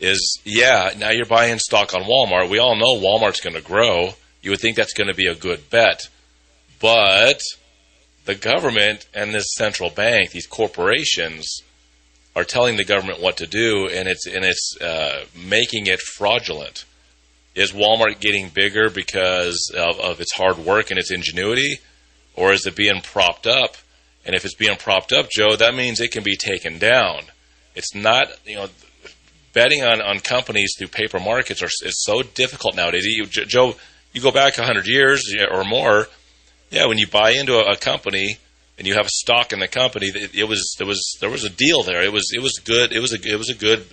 is 0.00 0.40
yeah, 0.44 0.92
now 0.96 1.10
you're 1.10 1.26
buying 1.26 1.58
stock 1.58 1.94
on 1.94 2.02
Walmart. 2.02 2.50
We 2.50 2.58
all 2.58 2.76
know 2.76 3.00
Walmart's 3.00 3.40
going 3.40 3.56
to 3.56 3.62
grow. 3.62 4.14
You 4.42 4.50
would 4.50 4.60
think 4.60 4.76
that's 4.76 4.94
going 4.94 5.08
to 5.08 5.14
be 5.14 5.26
a 5.26 5.34
good 5.34 5.70
bet. 5.70 6.08
But 6.80 7.40
the 8.24 8.34
government 8.34 9.06
and 9.14 9.32
this 9.32 9.54
central 9.54 9.90
bank, 9.90 10.30
these 10.30 10.46
corporations, 10.46 11.62
are 12.38 12.44
telling 12.44 12.76
the 12.76 12.84
government 12.84 13.20
what 13.20 13.36
to 13.38 13.48
do, 13.48 13.88
and 13.88 14.06
it's 14.08 14.24
and 14.24 14.44
it's 14.44 14.76
uh, 14.80 15.24
making 15.34 15.88
it 15.88 15.98
fraudulent. 16.00 16.84
Is 17.56 17.72
Walmart 17.72 18.20
getting 18.20 18.48
bigger 18.48 18.88
because 18.88 19.72
of, 19.76 19.98
of 19.98 20.20
its 20.20 20.32
hard 20.34 20.58
work 20.58 20.92
and 20.92 21.00
its 21.00 21.10
ingenuity, 21.10 21.80
or 22.36 22.52
is 22.52 22.64
it 22.64 22.76
being 22.76 23.00
propped 23.00 23.48
up? 23.48 23.76
And 24.24 24.36
if 24.36 24.44
it's 24.44 24.54
being 24.54 24.76
propped 24.76 25.12
up, 25.12 25.30
Joe, 25.30 25.56
that 25.56 25.74
means 25.74 26.00
it 26.00 26.12
can 26.12 26.22
be 26.22 26.36
taken 26.36 26.78
down. 26.78 27.22
It's 27.74 27.92
not, 27.92 28.28
you 28.44 28.54
know, 28.54 28.68
betting 29.52 29.82
on, 29.82 30.00
on 30.00 30.20
companies 30.20 30.74
through 30.78 30.88
paper 30.88 31.18
markets 31.18 31.60
are, 31.62 31.70
is 31.82 32.04
so 32.04 32.22
difficult 32.22 32.76
nowadays. 32.76 33.04
You, 33.04 33.26
Joe, 33.26 33.74
you 34.12 34.20
go 34.20 34.30
back 34.30 34.56
100 34.56 34.86
years 34.86 35.34
or 35.50 35.64
more, 35.64 36.06
yeah, 36.70 36.86
when 36.86 36.98
you 36.98 37.08
buy 37.08 37.30
into 37.30 37.54
a, 37.54 37.72
a 37.72 37.76
company 37.76 38.38
and 38.78 38.86
you 38.86 38.94
have 38.94 39.08
stock 39.08 39.52
in 39.52 39.58
the 39.58 39.68
company, 39.68 40.06
it, 40.06 40.34
it, 40.34 40.48
was 40.48 40.74
there 40.78 40.86
was 40.86 41.18
there 41.20 41.30
was 41.30 41.44
a 41.44 41.50
deal 41.50 41.82
there. 41.82 42.02
It 42.02 42.12
was 42.12 42.30
it 42.32 42.40
was 42.40 42.60
good. 42.64 42.92
It 42.92 43.00
was 43.00 43.12
a 43.12 43.20
it 43.20 43.36
was 43.36 43.50
a 43.50 43.54
good 43.54 43.84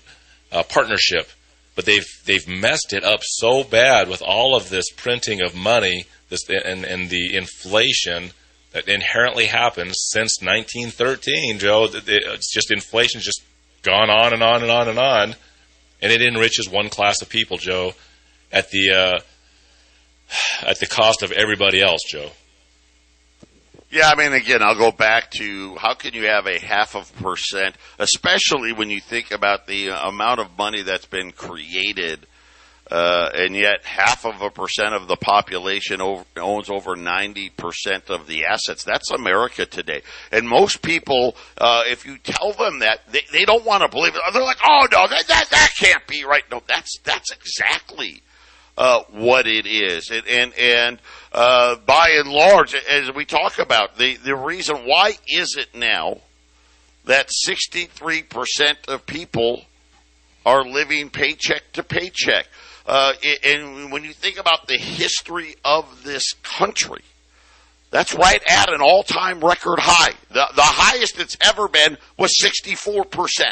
uh, 0.51 0.63
partnership. 0.63 1.29
But 1.75 1.85
they've 1.85 2.07
they've 2.25 2.47
messed 2.47 2.93
it 2.93 3.03
up 3.03 3.19
so 3.23 3.63
bad 3.63 4.07
with 4.07 4.21
all 4.21 4.55
of 4.55 4.69
this 4.69 4.89
printing 4.91 5.41
of 5.41 5.55
money, 5.55 6.05
this 6.29 6.47
and 6.49 6.85
and 6.85 7.09
the 7.09 7.35
inflation 7.35 8.31
that 8.71 8.87
inherently 8.87 9.47
happens 9.47 9.95
since 10.11 10.39
1913. 10.41 11.59
Joe, 11.59 11.87
it's 11.91 12.53
just 12.53 12.71
inflation's 12.71 13.25
just 13.25 13.41
gone 13.81 14.09
on 14.09 14.33
and 14.33 14.43
on 14.43 14.61
and 14.61 14.71
on 14.71 14.87
and 14.87 14.99
on, 14.99 15.35
and 16.01 16.11
it 16.11 16.21
enriches 16.21 16.69
one 16.69 16.89
class 16.89 17.21
of 17.21 17.29
people, 17.29 17.57
Joe, 17.57 17.93
at 18.51 18.69
the 18.69 18.91
uh, 18.91 19.19
at 20.65 20.79
the 20.79 20.87
cost 20.87 21.23
of 21.23 21.31
everybody 21.31 21.81
else, 21.81 22.01
Joe. 22.07 22.29
Yeah, 23.95 24.09
I 24.09 24.15
mean, 24.15 24.33
again, 24.33 24.61
I'll 24.61 24.75
go 24.75 24.91
back 24.91 25.31
to 25.37 25.77
how 25.77 25.93
can 25.93 26.13
you 26.13 26.25
have 26.25 26.47
a 26.47 26.59
half 26.59 26.97
of 26.97 27.15
percent, 27.15 27.77
especially 27.97 28.73
when 28.73 28.89
you 28.89 28.99
think 28.99 29.31
about 29.31 29.67
the 29.67 29.87
amount 29.87 30.41
of 30.41 30.57
money 30.57 30.81
that's 30.81 31.05
been 31.05 31.31
created, 31.31 32.27
uh, 32.91 33.29
and 33.33 33.55
yet 33.55 33.85
half 33.85 34.25
of 34.25 34.41
a 34.41 34.49
percent 34.49 34.93
of 34.95 35.07
the 35.07 35.15
population 35.15 36.01
over, 36.01 36.25
owns 36.35 36.69
over 36.69 36.97
90% 36.97 38.09
of 38.09 38.27
the 38.27 38.43
assets. 38.43 38.83
That's 38.83 39.11
America 39.11 39.65
today. 39.65 40.01
And 40.29 40.45
most 40.45 40.81
people, 40.81 41.37
uh, 41.57 41.83
if 41.85 42.05
you 42.05 42.17
tell 42.17 42.51
them 42.51 42.79
that, 42.79 42.99
they, 43.13 43.21
they 43.31 43.45
don't 43.45 43.63
want 43.63 43.81
to 43.83 43.87
believe 43.87 44.13
it. 44.13 44.21
They're 44.33 44.43
like, 44.43 44.59
oh 44.61 44.89
no, 44.91 45.07
that, 45.07 45.25
that, 45.29 45.49
that 45.51 45.71
can't 45.79 46.05
be 46.05 46.25
right. 46.25 46.43
No, 46.51 46.61
that's, 46.67 46.99
that's 47.05 47.31
exactly, 47.31 48.21
uh, 48.77 49.03
what 49.11 49.47
it 49.47 49.65
is. 49.65 50.09
And, 50.09 50.27
and, 50.27 50.53
and 50.53 50.99
uh, 51.31 51.75
by 51.85 52.09
and 52.19 52.29
large, 52.29 52.75
as 52.75 53.13
we 53.13 53.25
talk 53.25 53.59
about, 53.59 53.97
the, 53.97 54.15
the 54.17 54.35
reason 54.35 54.77
why 54.85 55.13
is 55.27 55.55
it 55.57 55.75
now 55.75 56.19
that 57.05 57.29
63% 57.47 58.87
of 58.87 59.05
people 59.05 59.63
are 60.45 60.65
living 60.65 61.09
paycheck 61.09 61.71
to 61.73 61.83
paycheck? 61.83 62.47
Uh, 62.85 63.13
and 63.43 63.91
when 63.91 64.03
you 64.03 64.13
think 64.13 64.37
about 64.37 64.67
the 64.67 64.77
history 64.77 65.55
of 65.63 66.03
this 66.03 66.33
country, 66.43 67.01
that's 67.89 68.13
right 68.13 68.41
at 68.47 68.71
an 68.71 68.81
all-time 68.81 69.39
record 69.39 69.79
high. 69.79 70.13
The, 70.29 70.45
the 70.55 70.61
highest 70.61 71.19
it's 71.19 71.37
ever 71.41 71.67
been 71.67 71.97
was 72.17 72.37
64%. 72.43 73.43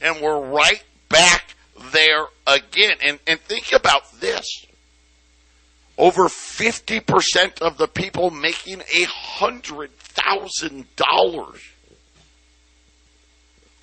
And 0.00 0.20
we're 0.20 0.40
right 0.40 0.82
back 1.08 1.45
there 1.92 2.26
again. 2.46 2.96
And, 3.02 3.18
and 3.26 3.40
think 3.40 3.72
about 3.72 4.20
this. 4.20 4.46
Over 5.98 6.28
50% 6.28 7.62
of 7.62 7.78
the 7.78 7.88
people 7.88 8.30
making 8.30 8.80
$100,000 8.80 11.60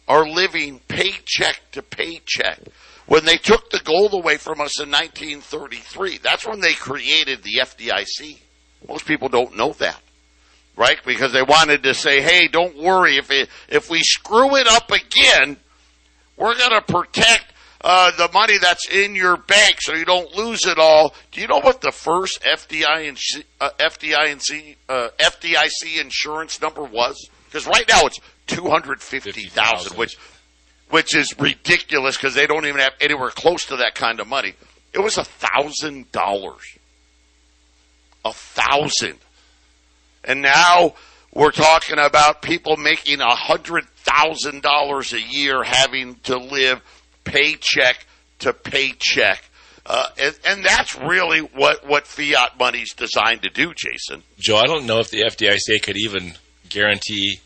are 0.08 0.28
living 0.28 0.80
paycheck 0.88 1.60
to 1.72 1.82
paycheck. 1.82 2.60
When 3.06 3.26
they 3.26 3.38
took 3.38 3.70
the 3.70 3.82
gold 3.84 4.14
away 4.14 4.38
from 4.38 4.62
us 4.62 4.80
in 4.80 4.90
1933, 4.90 6.20
that's 6.20 6.48
when 6.48 6.62
they 6.62 6.74
created 6.74 7.44
the 7.44 7.60
FDIC. 7.62 8.38
Most 8.88 9.06
people 9.06 9.30
don't 9.30 9.58
know 9.58 9.74
that, 9.74 10.02
right? 10.76 11.00
Because 11.06 11.34
they 11.34 11.42
wanted 11.42 11.84
to 11.84 11.94
say, 11.94 12.22
hey, 12.22 12.48
don't 12.48 12.78
worry, 12.78 13.18
if, 13.18 13.32
it, 13.32 13.50
if 13.70 13.90
we 13.90 14.02
screw 14.02 14.56
it 14.56 14.68
up 14.68 14.92
again, 14.92 15.58
we're 16.38 16.58
going 16.58 16.72
to 16.72 16.82
protect 16.82 17.53
uh, 17.84 18.12
the 18.16 18.30
money 18.34 18.58
that's 18.62 18.88
in 18.88 19.14
your 19.14 19.36
bank 19.36 19.76
so 19.80 19.94
you 19.94 20.06
don't 20.06 20.34
lose 20.36 20.66
it 20.66 20.80
all. 20.80 21.14
Do 21.32 21.42
you 21.42 21.48
know 21.48 21.60
what 21.60 21.82
the 21.82 21.92
first 21.92 22.42
FDIC, 22.42 23.44
uh, 23.60 23.70
FDIC, 23.78 24.76
uh, 24.88 25.10
FDIC 25.20 26.00
insurance 26.00 26.62
number 26.62 26.84
was? 26.84 27.30
Because 27.46 27.68
right 27.68 27.86
now 27.90 28.06
it's 28.06 28.20
two 28.48 28.70
hundred 28.70 29.02
fifty 29.02 29.48
thousand, 29.48 29.98
which 29.98 30.18
which 30.90 31.16
is 31.16 31.38
ridiculous 31.38 32.16
because 32.16 32.36
they 32.36 32.48
don't 32.48 32.66
even 32.66 32.80
have 32.80 32.94
anywhere 33.02 33.32
close 33.32 33.66
to 33.66 33.78
that 33.78 33.96
kind 33.96 34.20
of 34.20 34.28
money. 34.28 34.54
It 34.94 35.00
was 35.00 35.18
a 35.18 35.26
thousand 35.26 36.12
dollars, 36.12 36.78
a 38.24 38.32
thousand, 38.32 39.18
and 40.24 40.42
now 40.42 40.94
we're 41.34 41.52
talking 41.52 41.98
about 42.00 42.42
people 42.42 42.78
making 42.78 43.20
a 43.20 43.36
hundred 43.36 43.86
thousand 43.98 44.62
dollars 44.62 45.12
a 45.12 45.22
year 45.22 45.64
having 45.64 46.16
to 46.24 46.38
live 46.38 46.82
paycheck 47.24 48.06
to 48.40 48.54
paycheck. 48.54 49.44
Uh, 49.86 50.08
and, 50.18 50.40
and, 50.46 50.66
that's 50.66 50.98
really 50.98 51.40
what, 51.40 51.86
what 51.86 52.08
fiat 52.08 52.58
money's 52.58 52.94
designed 52.94 53.42
to 53.42 53.50
do, 53.50 53.74
Jason. 53.74 54.24
Joe, 54.40 54.56
I 54.56 54.64
don't 54.64 54.86
know 54.86 55.00
if 55.00 55.10
the 55.10 55.24
FDIC 55.24 55.84
could 55.84 55.98
even 55.98 56.36
guarantee 56.70 57.42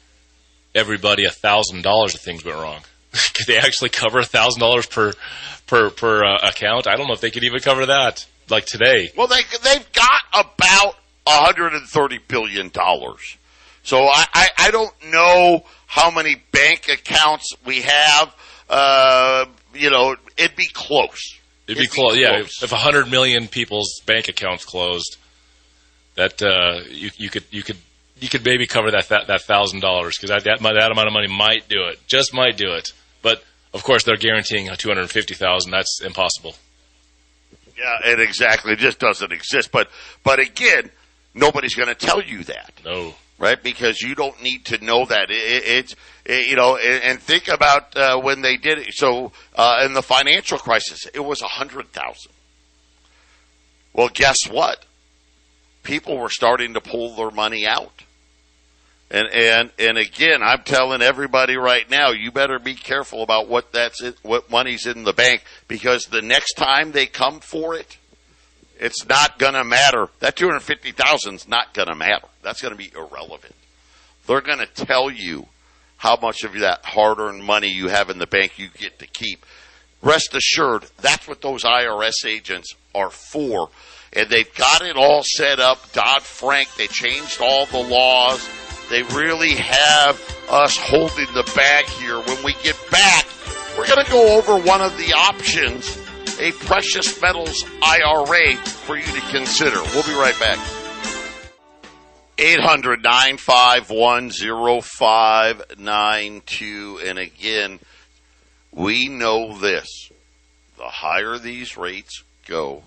everybody 0.75 1.25
a 1.25 1.31
thousand 1.31 1.81
dollars 1.81 2.13
if 2.13 2.21
things 2.21 2.45
went 2.45 2.57
wrong. 2.57 2.81
could 3.33 3.47
they 3.47 3.57
actually 3.57 3.89
cover 3.89 4.19
a 4.19 4.25
thousand 4.25 4.59
dollars 4.59 4.85
per 4.85 5.13
per 5.65 5.89
per 5.89 6.23
uh, 6.23 6.47
account? 6.47 6.87
I 6.87 6.95
don't 6.95 7.07
know 7.07 7.13
if 7.13 7.21
they 7.21 7.31
could 7.31 7.43
even 7.43 7.59
cover 7.59 7.87
that 7.87 8.25
like 8.49 8.65
today. 8.65 9.11
Well, 9.17 9.27
they 9.27 9.41
they've 9.63 9.91
got 9.93 10.21
about 10.33 10.95
130 11.25 12.19
billion 12.27 12.69
dollars. 12.69 13.37
So 13.83 14.03
I, 14.03 14.25
I, 14.33 14.49
I 14.57 14.71
don't 14.71 14.93
know 15.11 15.63
how 15.85 16.11
many 16.11 16.35
bank 16.51 16.89
accounts 16.89 17.53
we 17.65 17.81
have. 17.81 18.35
Uh, 18.69 19.45
you 19.77 19.89
know, 19.89 20.15
it'd 20.37 20.55
be 20.55 20.67
close. 20.67 21.37
It'd, 21.67 21.77
it'd 21.77 21.91
be, 21.91 21.95
close. 21.95 22.17
Yeah, 22.17 22.39
if, 22.39 22.63
if 22.63 22.71
hundred 22.71 23.09
million 23.09 23.47
people's 23.47 24.01
bank 24.05 24.27
accounts 24.27 24.65
closed, 24.65 25.17
that 26.15 26.41
uh, 26.41 26.81
you, 26.89 27.11
you 27.17 27.29
could 27.29 27.43
you 27.51 27.63
could 27.63 27.77
you 28.19 28.29
could 28.29 28.43
maybe 28.45 28.67
cover 28.67 28.91
that 28.91 29.09
that, 29.09 29.27
that 29.27 29.41
thousand 29.41 29.81
dollars 29.81 30.17
because 30.17 30.29
that, 30.29 30.43
that 30.43 30.61
that 30.61 30.91
amount 30.91 31.07
of 31.07 31.13
money 31.13 31.27
might 31.27 31.67
do 31.67 31.83
it, 31.85 31.99
just 32.07 32.33
might 32.33 32.57
do 32.57 32.73
it. 32.73 32.91
But 33.21 33.43
of 33.73 33.83
course, 33.83 34.03
they're 34.03 34.17
guaranteeing 34.17 34.69
two 34.77 34.89
hundred 34.89 35.09
fifty 35.09 35.33
thousand. 35.33 35.71
That's 35.71 36.01
impossible. 36.01 36.55
Yeah, 37.77 38.11
it 38.11 38.19
exactly 38.19 38.73
it 38.73 38.79
just 38.79 38.99
doesn't 38.99 39.31
exist. 39.31 39.71
But 39.71 39.89
but 40.23 40.39
again, 40.39 40.89
nobody's 41.33 41.75
going 41.75 41.89
to 41.89 41.95
tell 41.95 42.21
you 42.21 42.43
that. 42.45 42.71
No 42.83 43.13
right? 43.39 43.61
Because 43.61 44.01
you 44.01 44.15
don't 44.15 44.41
need 44.41 44.65
to 44.65 44.83
know 44.83 45.05
that. 45.05 45.29
It, 45.29 45.63
it's 45.65 45.95
it, 46.25 46.47
you 46.47 46.55
know, 46.55 46.77
and, 46.77 47.03
and 47.03 47.19
think 47.19 47.47
about 47.47 47.95
uh, 47.95 48.19
when 48.19 48.41
they 48.41 48.57
did 48.57 48.79
it. 48.79 48.93
So 48.93 49.31
uh, 49.55 49.83
in 49.85 49.93
the 49.93 50.01
financial 50.01 50.57
crisis, 50.57 51.05
it 51.13 51.23
was 51.23 51.41
a 51.41 51.47
hundred 51.47 51.91
thousand. 51.91 52.31
Well, 53.93 54.09
guess 54.13 54.47
what? 54.49 54.85
People 55.83 56.17
were 56.17 56.29
starting 56.29 56.73
to 56.73 56.81
pull 56.81 57.15
their 57.15 57.31
money 57.31 57.65
out. 57.65 58.03
And 59.09 59.27
and 59.29 59.71
and 59.79 59.97
again, 59.97 60.43
I'm 60.43 60.63
telling 60.63 61.01
everybody 61.01 61.55
right 61.55 61.89
now, 61.89 62.11
you 62.11 62.29
better 62.31 62.59
be 62.59 62.75
careful 62.75 63.23
about 63.23 63.47
what 63.47 63.71
that's 63.71 64.03
it, 64.03 64.17
what 64.21 64.51
money's 64.51 64.85
in 64.85 65.05
the 65.05 65.13
bank 65.13 65.43
because 65.69 66.05
the 66.05 66.21
next 66.21 66.53
time 66.55 66.91
they 66.91 67.05
come 67.05 67.39
for 67.39 67.73
it, 67.73 67.97
it's 68.79 69.07
not 69.07 69.39
going 69.39 69.53
to 69.53 69.63
matter. 69.63 70.07
That 70.19 70.35
250,000 70.35 71.33
is 71.35 71.47
not 71.47 71.73
going 71.73 71.87
to 71.87 71.95
matter. 71.95 72.27
That's 72.41 72.61
going 72.61 72.73
to 72.73 72.77
be 72.77 72.91
irrelevant. 72.95 73.55
They're 74.27 74.41
going 74.41 74.59
to 74.59 74.67
tell 74.67 75.09
you 75.09 75.47
how 75.97 76.17
much 76.21 76.43
of 76.43 76.53
that 76.59 76.85
hard-earned 76.85 77.43
money 77.43 77.69
you 77.69 77.87
have 77.87 78.09
in 78.09 78.19
the 78.19 78.27
bank 78.27 78.59
you 78.59 78.69
get 78.69 78.99
to 78.99 79.07
keep. 79.07 79.45
Rest 80.01 80.35
assured, 80.35 80.85
that's 81.01 81.27
what 81.27 81.41
those 81.41 81.63
IRS 81.63 82.25
agents 82.25 82.75
are 82.93 83.09
for. 83.09 83.69
And 84.13 84.29
they've 84.29 84.53
got 84.55 84.83
it 84.83 84.95
all 84.95 85.23
set 85.23 85.59
up. 85.59 85.91
Dodd 85.93 86.21
Frank, 86.21 86.69
they 86.75 86.87
changed 86.87 87.41
all 87.41 87.65
the 87.65 87.79
laws. 87.79 88.47
They 88.89 89.03
really 89.03 89.55
have 89.55 90.21
us 90.49 90.77
holding 90.77 91.27
the 91.33 91.51
bag 91.55 91.85
here. 91.85 92.19
When 92.19 92.43
we 92.43 92.53
get 92.63 92.77
back, 92.89 93.25
we're 93.77 93.87
going 93.87 94.05
to 94.05 94.11
go 94.11 94.37
over 94.37 94.57
one 94.57 94.81
of 94.81 94.97
the 94.97 95.13
options, 95.13 95.97
a 96.39 96.51
precious 96.51 97.21
metals 97.21 97.65
IRA 97.81 98.55
for 98.57 98.95
you 98.97 99.03
to 99.03 99.21
consider. 99.31 99.81
We'll 99.93 100.03
be 100.03 100.13
right 100.13 100.39
back. 100.39 100.59
800 102.39 103.01
951 103.01 104.31
And 107.07 107.17
again, 107.17 107.79
we 108.71 109.07
know 109.07 109.57
this. 109.57 110.11
The 110.77 110.83
higher 110.83 111.39
these 111.39 111.75
rates 111.75 112.23
go, 112.47 112.83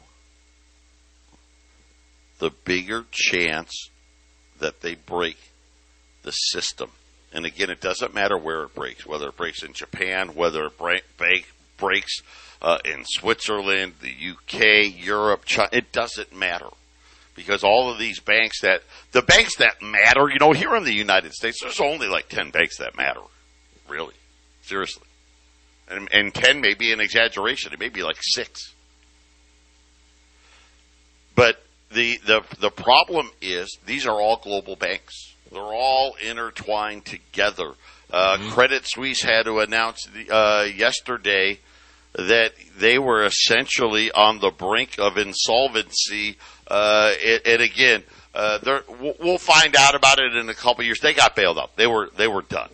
the 2.38 2.50
bigger 2.64 3.04
chance 3.10 3.90
that 4.60 4.80
they 4.80 4.94
break 4.94 5.36
the 6.22 6.30
system. 6.30 6.92
And 7.32 7.44
again, 7.44 7.70
it 7.70 7.80
doesn't 7.80 8.14
matter 8.14 8.38
where 8.38 8.62
it 8.62 8.74
breaks, 8.74 9.04
whether 9.04 9.28
it 9.28 9.36
breaks 9.36 9.64
in 9.64 9.72
Japan, 9.72 10.34
whether 10.34 10.66
it 10.66 10.78
break, 10.78 11.02
break, 11.16 11.46
breaks 11.80 12.22
uh, 12.62 12.78
in 12.84 13.04
Switzerland, 13.04 13.94
the 14.00 14.14
UK, 14.30 14.94
Europe, 14.96 15.44
China, 15.44 15.70
it 15.72 15.92
doesn't 15.92 16.34
matter. 16.34 16.68
Because 17.34 17.64
all 17.64 17.90
of 17.90 17.98
these 17.98 18.20
banks 18.20 18.60
that, 18.60 18.82
the 19.12 19.22
banks 19.22 19.56
that 19.56 19.80
matter, 19.80 20.28
you 20.28 20.38
know, 20.38 20.52
here 20.52 20.76
in 20.76 20.84
the 20.84 20.92
United 20.92 21.32
States, 21.32 21.60
there's 21.62 21.80
only 21.80 22.06
like 22.06 22.28
10 22.28 22.50
banks 22.50 22.78
that 22.78 22.96
matter. 22.96 23.20
Really. 23.88 24.14
Seriously. 24.62 25.04
And, 25.88 26.08
and 26.12 26.34
10 26.34 26.60
may 26.60 26.74
be 26.74 26.92
an 26.92 27.00
exaggeration. 27.00 27.72
It 27.72 27.80
may 27.80 27.88
be 27.88 28.02
like 28.02 28.18
six. 28.20 28.74
But 31.34 31.62
the, 31.90 32.18
the, 32.26 32.42
the 32.60 32.70
problem 32.70 33.30
is 33.40 33.78
these 33.86 34.06
are 34.06 34.20
all 34.20 34.36
global 34.36 34.76
banks. 34.76 35.34
They're 35.50 35.62
all 35.62 36.14
intertwined 36.22 37.06
together. 37.06 37.72
Uh, 38.12 38.36
mm-hmm. 38.36 38.50
Credit 38.50 38.86
Suisse 38.86 39.22
had 39.22 39.44
to 39.44 39.60
announce 39.60 40.06
uh, 40.30 40.68
yesterday 40.72 41.58
that 42.14 42.52
they 42.78 42.98
were 42.98 43.24
essentially 43.24 44.10
on 44.10 44.40
the 44.40 44.50
brink 44.50 44.98
of 44.98 45.16
insolvency. 45.16 46.36
Uh, 46.66 47.12
and, 47.24 47.40
and, 47.46 47.62
again, 47.62 48.02
uh, 48.34 48.58
we'll 49.20 49.38
find 49.38 49.76
out 49.76 49.94
about 49.94 50.18
it 50.18 50.34
in 50.34 50.48
a 50.48 50.54
couple 50.54 50.84
years. 50.84 51.00
They 51.00 51.14
got 51.14 51.36
bailed 51.36 51.58
out. 51.58 51.76
They 51.76 51.86
were 51.86 52.10
they 52.16 52.28
were 52.28 52.42
done. 52.42 52.70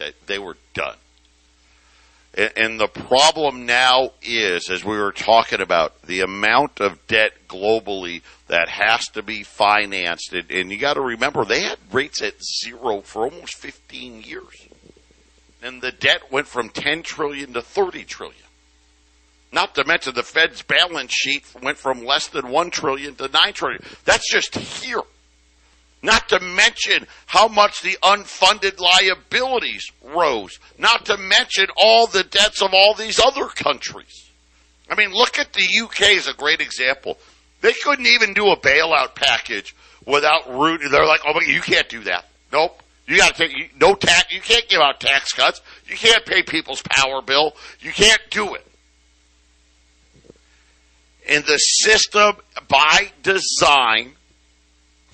Okay, 0.00 0.12
they 0.26 0.38
were 0.38 0.56
done. 0.74 0.96
And 2.56 2.80
the 2.80 2.88
problem 2.88 3.64
now 3.64 4.10
is, 4.20 4.68
as 4.68 4.84
we 4.84 4.98
were 4.98 5.12
talking 5.12 5.60
about, 5.60 6.02
the 6.02 6.20
amount 6.20 6.80
of 6.80 7.06
debt 7.06 7.32
globally 7.48 8.22
that 8.48 8.68
has 8.68 9.06
to 9.10 9.22
be 9.22 9.44
financed. 9.44 10.32
And, 10.32 10.50
and 10.50 10.72
you 10.72 10.78
got 10.78 10.94
to 10.94 11.00
remember, 11.00 11.44
they 11.44 11.62
had 11.62 11.78
rates 11.92 12.22
at 12.22 12.34
zero 12.42 13.02
for 13.02 13.22
almost 13.22 13.56
15 13.58 14.22
years. 14.22 14.66
And 15.64 15.80
the 15.80 15.92
debt 15.92 16.30
went 16.30 16.46
from 16.46 16.68
10 16.68 17.02
trillion 17.02 17.54
to 17.54 17.62
30 17.62 18.04
trillion. 18.04 18.36
Not 19.50 19.74
to 19.76 19.84
mention 19.84 20.14
the 20.14 20.22
Fed's 20.22 20.62
balance 20.62 21.12
sheet 21.12 21.44
went 21.62 21.78
from 21.78 22.04
less 22.04 22.26
than 22.26 22.50
1 22.50 22.70
trillion 22.70 23.14
to 23.14 23.28
9 23.28 23.52
trillion. 23.54 23.82
That's 24.04 24.30
just 24.30 24.54
here. 24.56 25.00
Not 26.02 26.28
to 26.28 26.40
mention 26.40 27.06
how 27.24 27.48
much 27.48 27.80
the 27.80 27.96
unfunded 28.02 28.78
liabilities 28.78 29.90
rose. 30.02 30.58
Not 30.76 31.06
to 31.06 31.16
mention 31.16 31.66
all 31.78 32.06
the 32.06 32.24
debts 32.24 32.60
of 32.60 32.74
all 32.74 32.92
these 32.92 33.18
other 33.18 33.46
countries. 33.46 34.30
I 34.90 34.96
mean, 34.96 35.12
look 35.12 35.38
at 35.38 35.54
the 35.54 35.66
UK 35.82 36.18
as 36.18 36.28
a 36.28 36.34
great 36.34 36.60
example. 36.60 37.16
They 37.62 37.72
couldn't 37.72 38.06
even 38.06 38.34
do 38.34 38.48
a 38.48 38.58
bailout 38.58 39.14
package 39.14 39.74
without 40.04 40.46
root. 40.50 40.82
They're 40.90 41.06
like, 41.06 41.22
oh, 41.26 41.40
you 41.40 41.62
can't 41.62 41.88
do 41.88 42.02
that. 42.04 42.26
Nope. 42.52 42.82
You 43.06 43.18
got 43.18 43.34
to 43.34 43.48
take 43.48 43.80
no 43.80 43.94
tax. 43.94 44.32
You 44.32 44.40
can't 44.40 44.66
give 44.68 44.80
out 44.80 45.00
tax 45.00 45.32
cuts. 45.32 45.60
You 45.86 45.96
can't 45.96 46.24
pay 46.24 46.42
people's 46.42 46.82
power 46.82 47.20
bill. 47.20 47.54
You 47.80 47.92
can't 47.92 48.22
do 48.30 48.54
it. 48.54 48.66
And 51.28 51.44
the 51.44 51.58
system, 51.58 52.36
by 52.68 53.10
design, 53.22 54.12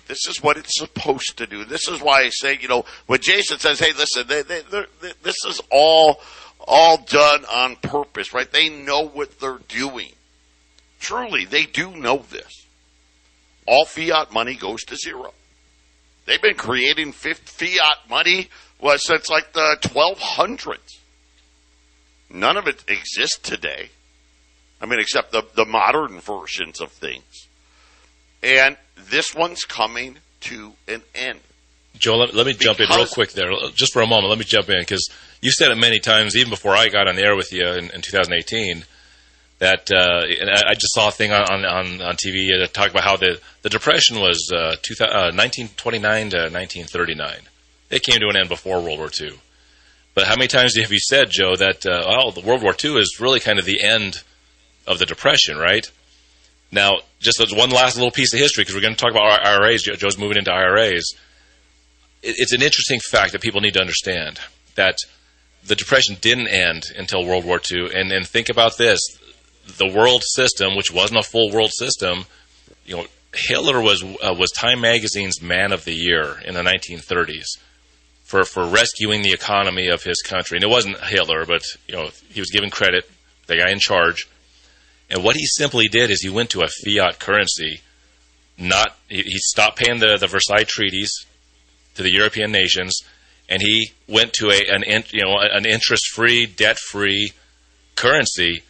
this 0.06 0.26
is 0.28 0.42
what 0.42 0.56
it's 0.56 0.78
supposed 0.78 1.38
to 1.38 1.46
do. 1.46 1.64
This 1.64 1.88
is 1.88 2.00
why 2.00 2.22
I 2.22 2.30
say, 2.30 2.58
you 2.60 2.68
know, 2.68 2.84
when 3.06 3.20
Jason 3.20 3.58
says, 3.58 3.78
"Hey, 3.78 3.92
listen, 3.92 4.26
they, 4.26 4.42
they, 4.42 4.62
this 5.22 5.36
is 5.46 5.60
all 5.70 6.20
all 6.66 6.98
done 6.98 7.44
on 7.46 7.76
purpose, 7.76 8.32
right? 8.34 8.50
They 8.50 8.68
know 8.68 9.06
what 9.06 9.40
they're 9.40 9.60
doing. 9.68 10.12
Truly, 11.00 11.44
they 11.44 11.64
do 11.64 11.90
know 11.96 12.18
this. 12.30 12.66
All 13.66 13.84
fiat 13.84 14.32
money 14.32 14.54
goes 14.54 14.82
to 14.84 14.96
zero. 14.96 15.32
They've 16.30 16.40
been 16.40 16.54
creating 16.54 17.10
fiat 17.10 18.08
money 18.08 18.50
was 18.80 19.04
since 19.04 19.28
like 19.28 19.52
the 19.52 19.76
1200s. 19.80 20.98
None 22.30 22.56
of 22.56 22.68
it 22.68 22.84
exists 22.86 23.40
today. 23.42 23.88
I 24.80 24.86
mean, 24.86 25.00
except 25.00 25.32
the, 25.32 25.42
the 25.56 25.64
modern 25.64 26.20
versions 26.20 26.80
of 26.80 26.92
things. 26.92 27.48
And 28.44 28.76
this 28.96 29.34
one's 29.34 29.64
coming 29.64 30.18
to 30.42 30.74
an 30.86 31.02
end. 31.16 31.40
Joe, 31.98 32.18
let, 32.18 32.32
let 32.32 32.46
me 32.46 32.52
because 32.52 32.76
jump 32.76 32.80
in 32.80 32.96
real 32.96 33.06
quick 33.08 33.32
there, 33.32 33.50
just 33.74 33.92
for 33.92 34.00
a 34.00 34.06
moment. 34.06 34.28
Let 34.28 34.38
me 34.38 34.44
jump 34.44 34.68
in 34.70 34.78
because 34.78 35.10
you 35.42 35.50
said 35.50 35.72
it 35.72 35.78
many 35.78 35.98
times, 35.98 36.36
even 36.36 36.50
before 36.50 36.76
I 36.76 36.90
got 36.90 37.08
on 37.08 37.16
the 37.16 37.24
air 37.24 37.34
with 37.34 37.52
you 37.52 37.66
in, 37.66 37.90
in 37.90 38.02
2018. 38.02 38.84
That 39.60 39.90
uh, 39.92 40.24
I 40.66 40.74
just 40.74 40.94
saw 40.94 41.08
a 41.08 41.12
thing 41.12 41.32
on 41.32 41.64
on, 41.64 42.00
on 42.00 42.16
TV 42.16 42.48
to 42.48 42.66
talk 42.66 42.90
about 42.90 43.04
how 43.04 43.16
the, 43.16 43.40
the 43.62 43.68
depression 43.68 44.18
was 44.18 44.50
uh, 44.52 44.74
uh, 45.04 45.32
1929 45.36 46.30
to 46.30 46.36
1939. 46.36 47.36
It 47.90 48.02
came 48.02 48.20
to 48.20 48.28
an 48.28 48.36
end 48.36 48.48
before 48.48 48.80
World 48.80 48.98
War 48.98 49.10
II. 49.20 49.32
But 50.14 50.26
how 50.26 50.36
many 50.36 50.48
times 50.48 50.76
have 50.76 50.90
you 50.90 50.98
said, 50.98 51.30
Joe, 51.30 51.56
that 51.56 51.86
uh, 51.86 52.02
well, 52.06 52.30
the 52.30 52.40
World 52.40 52.62
War 52.62 52.74
II 52.82 52.96
is 52.96 53.18
really 53.20 53.38
kind 53.38 53.58
of 53.58 53.64
the 53.64 53.82
end 53.82 54.22
of 54.86 54.98
the 54.98 55.06
depression, 55.06 55.56
right? 55.56 55.90
Now, 56.72 57.00
just 57.18 57.40
as 57.40 57.54
one 57.54 57.70
last 57.70 57.96
little 57.96 58.10
piece 58.10 58.32
of 58.32 58.40
history, 58.40 58.62
because 58.62 58.74
we're 58.74 58.80
going 58.80 58.94
to 58.94 59.00
talk 59.00 59.10
about 59.10 59.46
IRAs. 59.46 59.82
Joe's 59.82 60.18
moving 60.18 60.38
into 60.38 60.52
IRAs. 60.52 61.14
It's 62.22 62.52
an 62.52 62.62
interesting 62.62 63.00
fact 63.00 63.32
that 63.32 63.40
people 63.40 63.60
need 63.60 63.74
to 63.74 63.80
understand 63.80 64.40
that 64.74 64.98
the 65.64 65.74
Depression 65.74 66.16
didn't 66.20 66.48
end 66.48 66.84
until 66.96 67.24
World 67.24 67.44
War 67.44 67.60
II. 67.70 67.94
And, 67.94 68.12
and 68.12 68.26
think 68.26 68.48
about 68.48 68.78
this 68.78 69.00
the 69.78 69.92
world 69.92 70.22
system, 70.24 70.76
which 70.76 70.92
wasn't 70.92 71.20
a 71.20 71.28
full 71.28 71.50
world 71.50 71.70
system, 71.72 72.24
you 72.84 72.96
know, 72.96 73.06
Hitler 73.32 73.80
was, 73.80 74.02
uh, 74.02 74.34
was 74.36 74.50
Time 74.50 74.80
Magazine's 74.80 75.40
Man 75.40 75.72
of 75.72 75.84
the 75.84 75.94
Year 75.94 76.40
in 76.44 76.54
the 76.54 76.62
1930s 76.62 77.58
for, 78.24 78.44
for 78.44 78.66
rescuing 78.66 79.22
the 79.22 79.32
economy 79.32 79.88
of 79.88 80.02
his 80.02 80.20
country. 80.22 80.56
And 80.56 80.64
it 80.64 80.70
wasn't 80.70 80.98
Hitler, 80.98 81.46
but, 81.46 81.62
you 81.86 81.94
know, 81.94 82.10
he 82.30 82.40
was 82.40 82.50
given 82.50 82.70
credit, 82.70 83.08
the 83.46 83.56
guy 83.56 83.70
in 83.70 83.78
charge 83.78 84.26
and 85.10 85.24
what 85.24 85.36
he 85.36 85.44
simply 85.44 85.88
did 85.88 86.10
is 86.10 86.22
he 86.22 86.30
went 86.30 86.50
to 86.50 86.62
a 86.62 86.68
fiat 86.68 87.18
currency. 87.18 87.80
Not 88.56 88.96
he, 89.08 89.22
he 89.22 89.38
stopped 89.38 89.78
paying 89.78 89.98
the, 89.98 90.16
the 90.16 90.28
Versailles 90.28 90.64
treaties 90.64 91.10
to 91.96 92.02
the 92.02 92.12
European 92.12 92.52
nations, 92.52 93.02
and 93.48 93.60
he 93.60 93.92
went 94.06 94.32
to 94.34 94.50
a 94.50 94.72
an 94.72 94.84
you 95.10 95.22
know 95.22 95.38
an 95.38 95.66
interest 95.66 96.08
free, 96.08 96.46
debt 96.46 96.78
free 96.78 97.32
currency. 97.96 98.62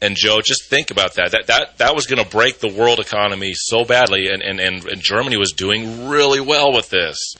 And 0.00 0.14
Joe, 0.16 0.40
just 0.40 0.70
think 0.70 0.90
about 0.90 1.14
that. 1.14 1.32
That 1.32 1.46
that 1.48 1.78
that 1.78 1.94
was 1.94 2.06
going 2.06 2.22
to 2.22 2.30
break 2.30 2.60
the 2.60 2.72
world 2.72 3.00
economy 3.00 3.52
so 3.54 3.84
badly, 3.84 4.28
and, 4.28 4.42
and, 4.42 4.60
and, 4.60 4.84
and 4.84 5.02
Germany 5.02 5.36
was 5.36 5.52
doing 5.52 6.08
really 6.08 6.40
well 6.40 6.72
with 6.72 6.88
this. 6.90 7.34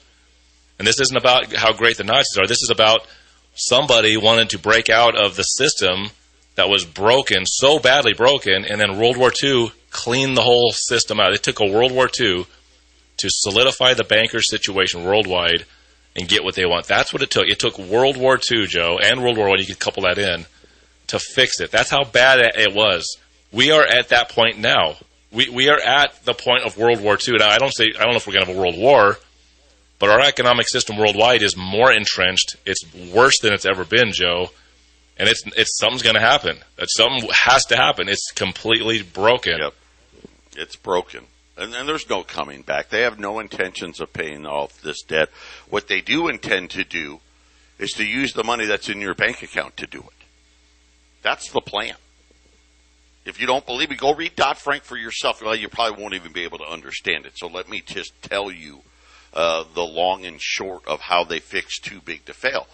And 0.78 0.86
this 0.86 1.00
isn't 1.00 1.16
about 1.16 1.52
how 1.54 1.72
great 1.72 1.96
the 1.96 2.04
Nazis 2.04 2.36
are. 2.38 2.46
This 2.46 2.62
is 2.62 2.70
about 2.70 3.06
somebody 3.54 4.16
wanted 4.16 4.50
to 4.50 4.58
break 4.58 4.88
out 4.88 5.16
of 5.16 5.36
the 5.36 5.42
system 5.42 6.10
that 6.56 6.68
was 6.68 6.84
broken, 6.84 7.46
so 7.46 7.78
badly 7.78 8.14
broken, 8.14 8.64
and 8.64 8.80
then 8.80 8.98
World 8.98 9.16
War 9.16 9.32
II 9.42 9.72
cleaned 9.90 10.36
the 10.36 10.42
whole 10.42 10.72
system 10.72 11.20
out. 11.20 11.32
It 11.32 11.42
took 11.44 11.60
a 11.60 11.70
World 11.70 11.92
War 11.92 12.08
II 12.20 12.46
to 13.18 13.28
solidify 13.30 13.94
the 13.94 14.04
banker 14.04 14.40
situation 14.40 15.04
worldwide 15.04 15.64
and 16.16 16.28
get 16.28 16.42
what 16.42 16.56
they 16.56 16.66
want. 16.66 16.86
That's 16.86 17.12
what 17.12 17.22
it 17.22 17.30
took. 17.30 17.46
It 17.46 17.60
took 17.60 17.78
World 17.78 18.16
War 18.16 18.38
II, 18.50 18.66
Joe, 18.66 18.98
and 19.00 19.22
World 19.22 19.36
War 19.36 19.48
One. 19.48 19.60
You 19.60 19.66
could 19.66 19.78
couple 19.78 20.02
that 20.02 20.18
in 20.18 20.46
to 21.08 21.18
fix 21.18 21.60
it. 21.60 21.70
That's 21.70 21.90
how 21.90 22.04
bad 22.04 22.40
it 22.40 22.74
was. 22.74 23.18
We 23.52 23.70
are 23.70 23.84
at 23.84 24.10
that 24.10 24.30
point 24.30 24.58
now. 24.58 24.96
We 25.30 25.48
we 25.50 25.68
are 25.68 25.78
at 25.80 26.24
the 26.24 26.34
point 26.34 26.64
of 26.64 26.78
World 26.78 27.00
War 27.00 27.16
II. 27.16 27.36
Now, 27.38 27.50
I 27.50 27.58
don't 27.58 27.74
say 27.74 27.86
I 27.98 28.02
don't 28.02 28.12
know 28.12 28.16
if 28.16 28.26
we're 28.26 28.34
going 28.34 28.46
to 28.46 28.52
have 28.52 28.56
a 28.56 28.60
world 28.60 28.78
war, 28.78 29.18
but 29.98 30.10
our 30.10 30.20
economic 30.20 30.68
system 30.68 30.96
worldwide 30.96 31.42
is 31.42 31.56
more 31.56 31.92
entrenched. 31.92 32.56
It's 32.64 32.82
worse 33.12 33.38
than 33.40 33.52
it's 33.52 33.66
ever 33.66 33.84
been, 33.84 34.12
Joe 34.12 34.50
and 35.18 35.28
it's 35.28 35.42
it's 35.56 35.76
something's 35.76 36.02
going 36.02 36.14
to 36.14 36.20
happen. 36.20 36.58
That 36.76 36.88
something 36.90 37.28
has 37.32 37.64
to 37.66 37.76
happen. 37.76 38.08
It's 38.08 38.30
completely 38.32 39.02
broken. 39.02 39.58
Yep, 39.58 39.74
it's 40.56 40.76
broken, 40.76 41.24
and, 41.56 41.74
and 41.74 41.88
there's 41.88 42.08
no 42.08 42.22
coming 42.22 42.62
back. 42.62 42.88
They 42.88 43.02
have 43.02 43.18
no 43.18 43.38
intentions 43.40 44.00
of 44.00 44.12
paying 44.12 44.46
off 44.46 44.80
this 44.80 45.02
debt. 45.02 45.28
What 45.68 45.88
they 45.88 46.00
do 46.00 46.28
intend 46.28 46.70
to 46.70 46.84
do 46.84 47.20
is 47.78 47.92
to 47.92 48.04
use 48.04 48.32
the 48.32 48.44
money 48.44 48.66
that's 48.66 48.88
in 48.88 49.00
your 49.00 49.14
bank 49.14 49.42
account 49.42 49.76
to 49.78 49.86
do 49.86 49.98
it. 49.98 50.17
That's 51.22 51.50
the 51.50 51.60
plan. 51.60 51.94
If 53.24 53.40
you 53.40 53.46
don't 53.46 53.66
believe 53.66 53.90
me, 53.90 53.96
go 53.96 54.14
read 54.14 54.36
Dodd 54.36 54.56
Frank 54.56 54.84
for 54.84 54.96
yourself. 54.96 55.42
Well, 55.42 55.54
you 55.54 55.68
probably 55.68 56.00
won't 56.02 56.14
even 56.14 56.32
be 56.32 56.44
able 56.44 56.58
to 56.58 56.64
understand 56.64 57.26
it. 57.26 57.32
So 57.36 57.46
let 57.46 57.68
me 57.68 57.82
just 57.84 58.20
tell 58.22 58.50
you 58.50 58.80
uh, 59.34 59.64
the 59.74 59.84
long 59.84 60.24
and 60.24 60.40
short 60.40 60.86
of 60.86 61.00
how 61.00 61.24
they 61.24 61.38
fixed 61.38 61.84
too 61.84 62.00
big 62.00 62.24
to 62.24 62.32
fail. 62.32 62.66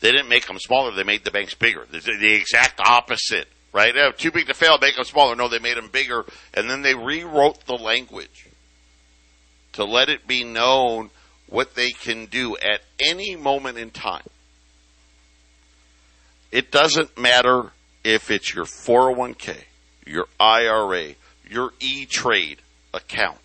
They 0.00 0.12
didn't 0.12 0.28
make 0.28 0.46
them 0.46 0.58
smaller; 0.58 0.92
they 0.92 1.02
made 1.02 1.24
the 1.24 1.30
banks 1.30 1.54
bigger. 1.54 1.86
The, 1.90 1.98
the 1.98 2.34
exact 2.34 2.80
opposite, 2.80 3.48
right? 3.72 3.96
Uh, 3.96 4.12
too 4.12 4.30
big 4.30 4.46
to 4.46 4.54
fail, 4.54 4.78
make 4.78 4.94
them 4.94 5.04
smaller. 5.04 5.34
No, 5.34 5.48
they 5.48 5.58
made 5.58 5.76
them 5.76 5.88
bigger, 5.88 6.24
and 6.54 6.70
then 6.70 6.82
they 6.82 6.94
rewrote 6.94 7.66
the 7.66 7.74
language 7.74 8.46
to 9.72 9.84
let 9.84 10.08
it 10.08 10.26
be 10.26 10.44
known 10.44 11.10
what 11.48 11.74
they 11.74 11.90
can 11.90 12.26
do 12.26 12.56
at 12.56 12.80
any 13.00 13.36
moment 13.36 13.78
in 13.78 13.90
time. 13.90 14.24
It 16.52 16.70
doesn't 16.70 17.18
matter 17.18 17.72
if 18.06 18.30
it's 18.30 18.54
your 18.54 18.66
401k, 18.66 19.56
your 20.06 20.28
IRA, 20.38 21.16
your 21.50 21.72
E 21.80 22.06
Trade 22.06 22.58
account, 22.94 23.40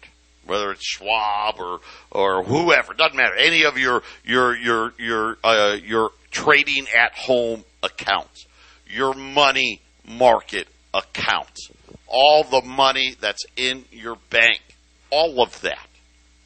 whether 0.46 0.72
it's 0.72 0.86
Schwab 0.86 1.56
or 1.60 1.80
or 2.12 2.44
whoever, 2.44 2.94
doesn't 2.94 3.18
matter. 3.18 3.36
Any 3.36 3.64
of 3.64 3.80
your 3.80 4.04
your 4.24 4.56
your 4.56 4.94
your 5.00 5.38
uh, 5.44 5.78
your 5.84 6.12
trading 6.30 6.86
at 6.96 7.14
home 7.14 7.64
accounts, 7.82 8.46
your 8.86 9.16
money 9.16 9.82
market 10.08 10.68
accounts, 10.94 11.72
all 12.06 12.44
the 12.44 12.62
money 12.62 13.16
that's 13.20 13.44
in 13.56 13.86
your 13.92 14.18
bank, 14.30 14.62
all 15.10 15.42
of 15.42 15.60
that 15.62 15.88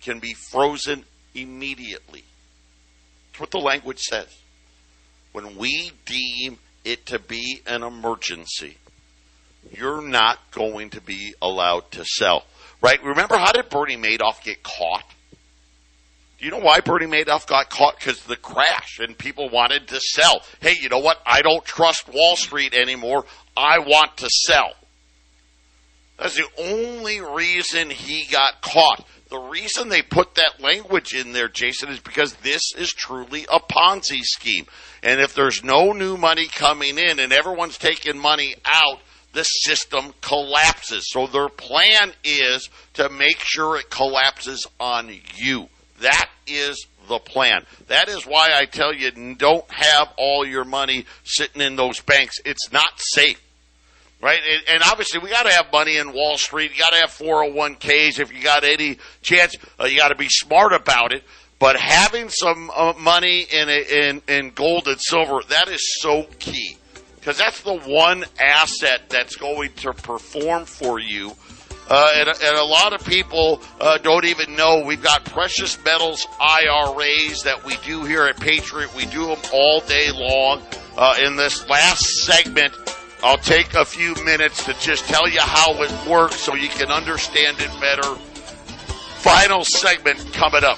can 0.01 0.19
be 0.19 0.33
frozen 0.33 1.03
immediately. 1.33 2.23
That's 3.31 3.41
what 3.41 3.51
the 3.51 3.59
language 3.59 3.99
says. 3.99 4.33
When 5.33 5.57
we 5.57 5.91
deem 6.05 6.59
it 6.85 7.07
to 7.07 7.19
be 7.19 7.61
an 7.67 7.83
emergency, 7.83 8.77
you're 9.71 10.01
not 10.01 10.39
going 10.51 10.91
to 10.91 11.01
be 11.01 11.33
allowed 11.41 11.91
to 11.91 12.05
sell. 12.05 12.45
Right? 12.81 13.03
Remember 13.03 13.35
how 13.37 13.51
did 13.51 13.69
Bernie 13.69 13.97
Madoff 13.97 14.43
get 14.43 14.63
caught? 14.63 15.03
Do 16.37 16.45
you 16.45 16.51
know 16.51 16.59
why 16.59 16.81
Bernie 16.81 17.07
Madoff 17.07 17.47
got 17.47 17.69
caught? 17.69 17.97
Because 17.97 18.21
the 18.23 18.35
crash 18.35 18.99
and 18.99 19.17
people 19.17 19.49
wanted 19.49 19.87
to 19.87 19.99
sell. 19.99 20.41
Hey, 20.59 20.75
you 20.79 20.89
know 20.89 20.99
what? 20.99 21.19
I 21.25 21.41
don't 21.41 21.65
trust 21.65 22.07
Wall 22.13 22.35
Street 22.35 22.73
anymore. 22.73 23.25
I 23.57 23.79
want 23.79 24.17
to 24.17 24.29
sell. 24.29 24.73
That's 26.19 26.35
the 26.35 26.47
only 26.59 27.21
reason 27.21 27.89
he 27.89 28.25
got 28.31 28.61
caught. 28.61 29.05
The 29.35 29.49
reason 29.49 29.89
they 29.89 30.01
put 30.01 30.35
that 30.35 30.61
language 30.61 31.13
in 31.13 31.33
there, 31.33 31.49
Jason, 31.49 31.89
is 31.89 31.99
because 31.99 32.35
this 32.35 32.73
is 32.77 32.93
truly 32.93 33.45
a 33.51 33.59
Ponzi 33.59 34.21
scheme. 34.21 34.65
And 35.03 35.19
if 35.19 35.35
there's 35.35 35.61
no 35.61 35.91
new 35.91 36.15
money 36.15 36.47
coming 36.47 36.97
in 36.97 37.19
and 37.19 37.33
everyone's 37.33 37.77
taking 37.77 38.17
money 38.17 38.55
out, 38.63 39.01
the 39.33 39.43
system 39.43 40.13
collapses. 40.21 41.09
So 41.09 41.27
their 41.27 41.49
plan 41.49 42.13
is 42.23 42.69
to 42.93 43.09
make 43.09 43.39
sure 43.39 43.75
it 43.75 43.89
collapses 43.89 44.65
on 44.79 45.13
you. 45.35 45.67
That 45.99 46.29
is 46.47 46.87
the 47.09 47.19
plan. 47.19 47.65
That 47.87 48.07
is 48.07 48.23
why 48.23 48.51
I 48.53 48.63
tell 48.63 48.93
you 48.93 49.35
don't 49.35 49.69
have 49.69 50.13
all 50.17 50.47
your 50.47 50.63
money 50.63 51.07
sitting 51.25 51.61
in 51.61 51.75
those 51.75 51.99
banks. 51.99 52.37
It's 52.45 52.71
not 52.71 53.01
safe 53.01 53.44
right? 54.25 54.41
And, 54.67 54.81
obviously, 54.83 55.19
we 55.19 55.29
got 55.29 55.43
to 55.43 55.51
have 55.51 55.71
money 55.71 55.97
in 55.97 56.11
Wall 56.11 56.35
Street. 56.37 56.71
You 56.73 56.79
got 56.79 56.93
to 56.93 56.97
have 56.97 57.11
401ks 57.11 58.19
if 58.19 58.33
you 58.33 58.41
got 58.41 58.63
any 58.63 58.97
chance. 59.21 59.55
Uh, 59.79 59.85
you 59.85 59.99
got 59.99 60.07
to 60.07 60.15
be 60.15 60.29
smart 60.29 60.73
about 60.73 61.13
it. 61.13 61.23
But 61.59 61.77
having 61.77 62.29
some 62.29 62.71
uh, 62.75 62.93
money 62.99 63.41
in, 63.49 63.69
in 63.69 64.21
in 64.27 64.49
gold 64.49 64.89
and 64.89 64.99
silver 64.99 65.39
that 65.47 65.69
is 65.69 66.01
so 66.01 66.23
key 66.37 66.75
because 67.15 67.37
that's 67.37 67.61
the 67.61 67.77
one 67.77 68.25
asset 68.37 69.03
that's 69.07 69.37
going 69.37 69.71
to 69.77 69.93
perform 69.93 70.65
for 70.65 70.99
you. 70.99 71.31
Uh, 71.87 72.11
and, 72.15 72.27
and, 72.27 72.57
a 72.57 72.65
lot 72.65 72.93
of 72.93 73.05
people 73.05 73.61
uh, 73.79 73.97
don't 73.99 74.25
even 74.25 74.55
know 74.55 74.83
we've 74.83 75.03
got 75.03 75.23
precious 75.23 75.81
metals 75.85 76.27
IRAs 76.41 77.43
that 77.43 77.63
we 77.63 77.77
do 77.85 78.03
here 78.03 78.23
at 78.23 78.37
Patriot. 78.37 78.93
We 78.95 79.05
do 79.05 79.27
them 79.27 79.39
all 79.53 79.79
day 79.81 80.09
long. 80.11 80.63
Uh, 80.97 81.15
in 81.23 81.35
this 81.35 81.69
last 81.69 82.03
segment, 82.25 82.73
I'll 83.23 83.37
take 83.37 83.73
a 83.73 83.85
few 83.85 84.13
minutes 84.23 84.63
to 84.65 84.73
just 84.75 85.05
tell 85.05 85.27
you 85.27 85.41
how 85.41 85.81
it 85.81 85.91
works 86.07 86.37
so 86.37 86.55
you 86.55 86.69
can 86.69 86.91
understand 86.91 87.57
it 87.59 87.71
better. 87.79 88.15
Final 89.21 89.63
segment 89.63 90.19
coming 90.33 90.63
up. 90.63 90.77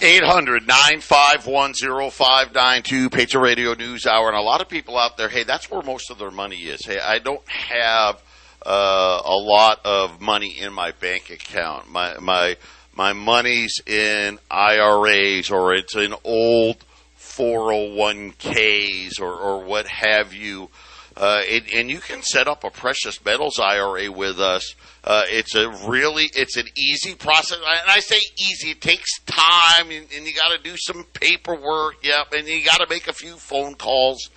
800 0.00 0.66
951 0.66 1.74
0592, 2.10 3.10
Patriot 3.10 3.40
Radio 3.40 3.74
News 3.74 4.04
Hour. 4.04 4.30
And 4.30 4.36
a 4.36 4.42
lot 4.42 4.60
of 4.60 4.68
people 4.68 4.98
out 4.98 5.16
there, 5.16 5.28
hey, 5.28 5.44
that's 5.44 5.70
where 5.70 5.82
most 5.82 6.10
of 6.10 6.18
their 6.18 6.32
money 6.32 6.56
is. 6.56 6.84
Hey, 6.84 6.98
I 6.98 7.20
don't 7.20 7.48
have 7.48 8.20
uh, 8.66 9.22
a 9.24 9.36
lot 9.36 9.80
of 9.84 10.20
money 10.20 10.58
in 10.58 10.72
my 10.72 10.90
bank 10.90 11.30
account. 11.30 11.88
My, 11.88 12.18
my, 12.18 12.56
my 12.96 13.12
money's 13.12 13.80
in 13.86 14.40
IRAs 14.50 15.52
or 15.52 15.74
it's 15.74 15.94
in 15.94 16.14
old 16.24 16.84
401ks 17.20 19.20
or, 19.20 19.32
or 19.32 19.64
what 19.64 19.86
have 19.86 20.34
you. 20.34 20.68
Uh, 21.16 21.42
and, 21.50 21.64
and, 21.74 21.90
you 21.90 21.98
can 21.98 22.22
set 22.22 22.48
up 22.48 22.64
a 22.64 22.70
precious 22.70 23.22
metals 23.24 23.58
IRA 23.58 24.10
with 24.10 24.40
us. 24.40 24.74
Uh, 25.04 25.24
it's 25.26 25.54
a 25.54 25.68
really, 25.86 26.30
it's 26.34 26.56
an 26.56 26.66
easy 26.76 27.14
process. 27.14 27.58
And 27.58 27.90
I 27.90 28.00
say 28.00 28.18
easy, 28.38 28.70
it 28.70 28.80
takes 28.80 29.20
time 29.26 29.90
and, 29.90 30.06
and 30.14 30.26
you 30.26 30.32
got 30.34 30.56
to 30.56 30.62
do 30.62 30.76
some 30.76 31.04
paperwork. 31.12 31.96
Yep. 32.02 32.32
And 32.32 32.48
you 32.48 32.64
got 32.64 32.78
to 32.78 32.86
make 32.88 33.08
a 33.08 33.12
few 33.12 33.36
phone 33.36 33.74
calls. 33.74 34.30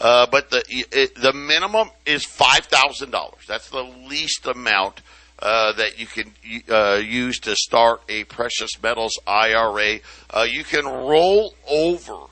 Uh, 0.00 0.26
but 0.30 0.50
the, 0.50 0.64
it, 0.68 1.14
the 1.14 1.32
minimum 1.32 1.90
is 2.06 2.24
$5,000. 2.24 3.46
That's 3.46 3.68
the 3.68 3.82
least 3.82 4.46
amount. 4.46 5.02
Uh, 5.40 5.72
that 5.72 5.98
you 5.98 6.06
can 6.06 6.32
uh, 6.70 6.94
use 6.94 7.40
to 7.40 7.56
start 7.56 8.00
a 8.08 8.22
precious 8.24 8.80
metals 8.80 9.18
IRA. 9.26 9.98
Uh, 10.30 10.46
you 10.48 10.62
can 10.62 10.86
roll 10.86 11.52
over 11.68 12.26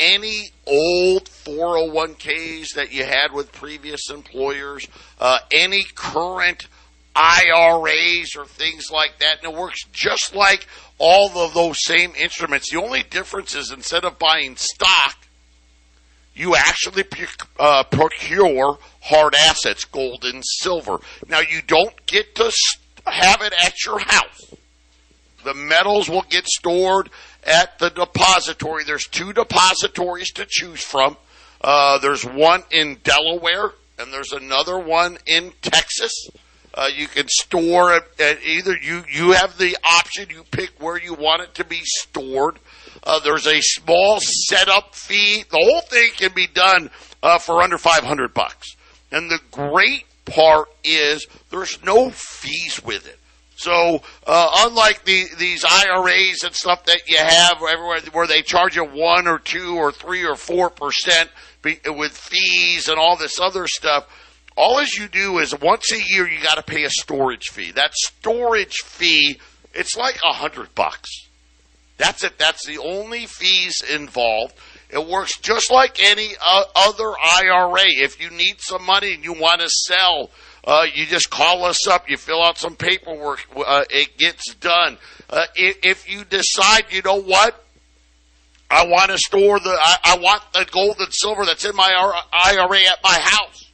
any 0.00 0.50
old 0.66 1.26
401ks 1.26 2.74
that 2.74 2.92
you 2.92 3.04
had 3.04 3.32
with 3.32 3.52
previous 3.52 4.10
employers, 4.10 4.88
uh, 5.20 5.38
any 5.52 5.84
current 5.94 6.66
IRAs 7.14 8.34
or 8.36 8.46
things 8.46 8.90
like 8.90 9.18
that. 9.18 9.44
And 9.44 9.52
it 9.52 9.58
works 9.58 9.84
just 9.92 10.34
like 10.34 10.66
all 10.98 11.30
of 11.38 11.54
those 11.54 11.76
same 11.84 12.12
instruments. 12.18 12.70
The 12.70 12.80
only 12.80 13.02
difference 13.02 13.54
is 13.54 13.70
instead 13.70 14.04
of 14.04 14.18
buying 14.18 14.56
stock, 14.56 15.16
you 16.34 16.56
actually 16.56 17.04
uh, 17.58 17.84
procure 17.84 18.78
hard 19.02 19.34
assets, 19.34 19.84
gold 19.84 20.24
and 20.24 20.42
silver. 20.44 20.98
Now, 21.28 21.40
you 21.40 21.60
don't 21.62 21.94
get 22.06 22.34
to 22.36 22.50
have 23.06 23.42
it 23.42 23.52
at 23.62 23.84
your 23.84 23.98
house. 23.98 24.54
The 25.44 25.54
metals 25.54 26.08
will 26.08 26.24
get 26.28 26.46
stored 26.46 27.10
at 27.44 27.78
the 27.78 27.90
depository. 27.90 28.84
There's 28.84 29.06
two 29.06 29.32
depositories 29.32 30.30
to 30.32 30.46
choose 30.48 30.82
from. 30.82 31.16
Uh, 31.60 31.98
there's 31.98 32.24
one 32.24 32.62
in 32.70 32.98
Delaware, 33.02 33.72
and 33.98 34.12
there's 34.12 34.32
another 34.32 34.78
one 34.78 35.18
in 35.26 35.52
Texas. 35.62 36.12
Uh, 36.72 36.88
you 36.94 37.08
can 37.08 37.26
store 37.28 37.94
it 37.94 38.04
at 38.20 38.42
either 38.44 38.76
you 38.76 39.02
you 39.10 39.32
have 39.32 39.58
the 39.58 39.76
option 39.82 40.30
you 40.30 40.44
pick 40.52 40.70
where 40.78 40.96
you 40.96 41.14
want 41.14 41.42
it 41.42 41.52
to 41.54 41.64
be 41.64 41.80
stored. 41.82 42.58
Uh, 43.02 43.18
there's 43.20 43.46
a 43.46 43.60
small 43.60 44.20
setup 44.20 44.94
fee. 44.94 45.44
The 45.50 45.56
whole 45.56 45.80
thing 45.80 46.10
can 46.16 46.32
be 46.32 46.46
done 46.46 46.90
uh, 47.22 47.38
for 47.38 47.62
under 47.62 47.78
500 47.78 48.32
bucks. 48.34 48.76
And 49.10 49.30
the 49.30 49.40
great 49.50 50.04
part 50.26 50.68
is 50.84 51.26
there's 51.50 51.82
no 51.84 52.10
fees 52.10 52.82
with 52.84 53.06
it. 53.06 53.18
So, 53.60 54.00
uh, 54.26 54.50
unlike 54.60 55.04
the, 55.04 55.26
these 55.36 55.66
IRAs 55.68 56.44
and 56.44 56.54
stuff 56.54 56.86
that 56.86 57.06
you 57.06 57.18
have 57.18 57.62
everywhere 57.62 58.00
where 58.12 58.26
they 58.26 58.40
charge 58.40 58.74
you 58.74 58.86
one 58.86 59.28
or 59.28 59.38
two 59.38 59.76
or 59.76 59.92
three 59.92 60.24
or 60.24 60.34
four 60.34 60.70
percent 60.70 61.28
with 61.62 62.12
fees 62.12 62.88
and 62.88 62.98
all 62.98 63.18
this 63.18 63.38
other 63.38 63.66
stuff, 63.66 64.06
all 64.56 64.78
as 64.78 64.94
you 64.94 65.08
do 65.08 65.40
is 65.40 65.54
once 65.60 65.92
a 65.92 66.02
year 66.02 66.26
you 66.26 66.42
got 66.42 66.54
to 66.54 66.62
pay 66.62 66.84
a 66.84 66.90
storage 66.90 67.50
fee. 67.50 67.70
That 67.72 67.92
storage 67.92 68.78
fee, 68.78 69.38
it's 69.74 69.94
like 69.94 70.18
a 70.26 70.32
hundred 70.32 70.74
bucks. 70.74 71.28
That's 71.98 72.24
it. 72.24 72.38
That's 72.38 72.66
the 72.66 72.78
only 72.78 73.26
fees 73.26 73.82
involved. 73.92 74.54
It 74.88 75.06
works 75.06 75.36
just 75.38 75.70
like 75.70 76.02
any 76.02 76.30
uh, 76.40 76.62
other 76.74 77.12
IRA. 77.42 77.84
If 77.88 78.22
you 78.22 78.30
need 78.30 78.56
some 78.60 78.86
money 78.86 79.12
and 79.12 79.22
you 79.22 79.34
want 79.34 79.60
to 79.60 79.68
sell 79.68 80.30
uh, 80.64 80.86
you 80.94 81.06
just 81.06 81.30
call 81.30 81.64
us 81.64 81.86
up. 81.86 82.08
You 82.08 82.16
fill 82.16 82.42
out 82.42 82.58
some 82.58 82.76
paperwork. 82.76 83.40
Uh, 83.56 83.84
it 83.90 84.18
gets 84.18 84.54
done. 84.54 84.98
Uh, 85.28 85.46
if, 85.54 86.10
you 86.10 86.24
decide, 86.24 86.84
you 86.90 87.02
know 87.02 87.20
what, 87.20 87.64
I 88.70 88.86
want 88.86 89.10
to 89.10 89.18
store 89.18 89.58
the, 89.58 89.70
I, 89.70 89.96
I, 90.04 90.18
want 90.18 90.42
the 90.52 90.66
gold 90.70 90.96
and 90.98 91.12
silver 91.12 91.44
that's 91.44 91.64
in 91.64 91.74
my 91.74 91.90
IRA 92.32 92.80
at 92.80 93.02
my 93.02 93.18
house. 93.18 93.70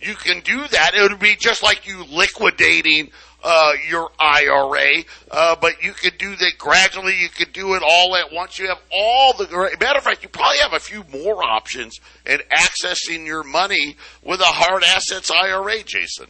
you 0.00 0.14
can 0.14 0.40
do 0.40 0.66
that. 0.68 0.94
It 0.94 1.10
would 1.10 1.18
be 1.18 1.36
just 1.36 1.62
like 1.62 1.86
you 1.86 2.04
liquidating 2.04 3.10
uh, 3.46 3.74
your 3.88 4.10
IRA, 4.18 5.04
uh, 5.30 5.54
but 5.60 5.80
you 5.80 5.92
could 5.92 6.18
do 6.18 6.34
that 6.34 6.58
gradually. 6.58 7.14
You 7.16 7.28
could 7.28 7.52
do 7.52 7.74
it 7.74 7.82
all 7.86 8.16
at 8.16 8.32
once. 8.32 8.58
You 8.58 8.66
have 8.66 8.80
all 8.92 9.34
the 9.34 9.46
matter 9.80 9.98
of 9.98 10.04
fact, 10.04 10.24
you 10.24 10.28
probably 10.28 10.58
have 10.58 10.72
a 10.72 10.80
few 10.80 11.04
more 11.12 11.44
options 11.44 12.00
in 12.26 12.40
accessing 12.50 13.24
your 13.24 13.44
money 13.44 13.96
with 14.24 14.40
a 14.40 14.44
hard 14.44 14.82
assets 14.82 15.30
IRA, 15.30 15.84
Jason. 15.84 16.26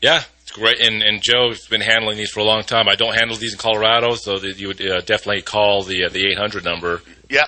Yeah, 0.00 0.22
it's 0.42 0.52
great. 0.52 0.80
And 0.80 1.02
and 1.02 1.20
Joe's 1.20 1.66
been 1.66 1.80
handling 1.80 2.18
these 2.18 2.30
for 2.30 2.38
a 2.38 2.44
long 2.44 2.62
time. 2.62 2.88
I 2.88 2.94
don't 2.94 3.14
handle 3.14 3.36
these 3.36 3.54
in 3.54 3.58
Colorado, 3.58 4.14
so 4.14 4.38
that 4.38 4.60
you 4.60 4.68
would 4.68 4.80
uh, 4.80 5.00
definitely 5.00 5.42
call 5.42 5.82
the 5.82 6.04
uh, 6.04 6.08
the 6.08 6.24
eight 6.30 6.38
hundred 6.38 6.64
number. 6.64 7.02
Yeah. 7.28 7.46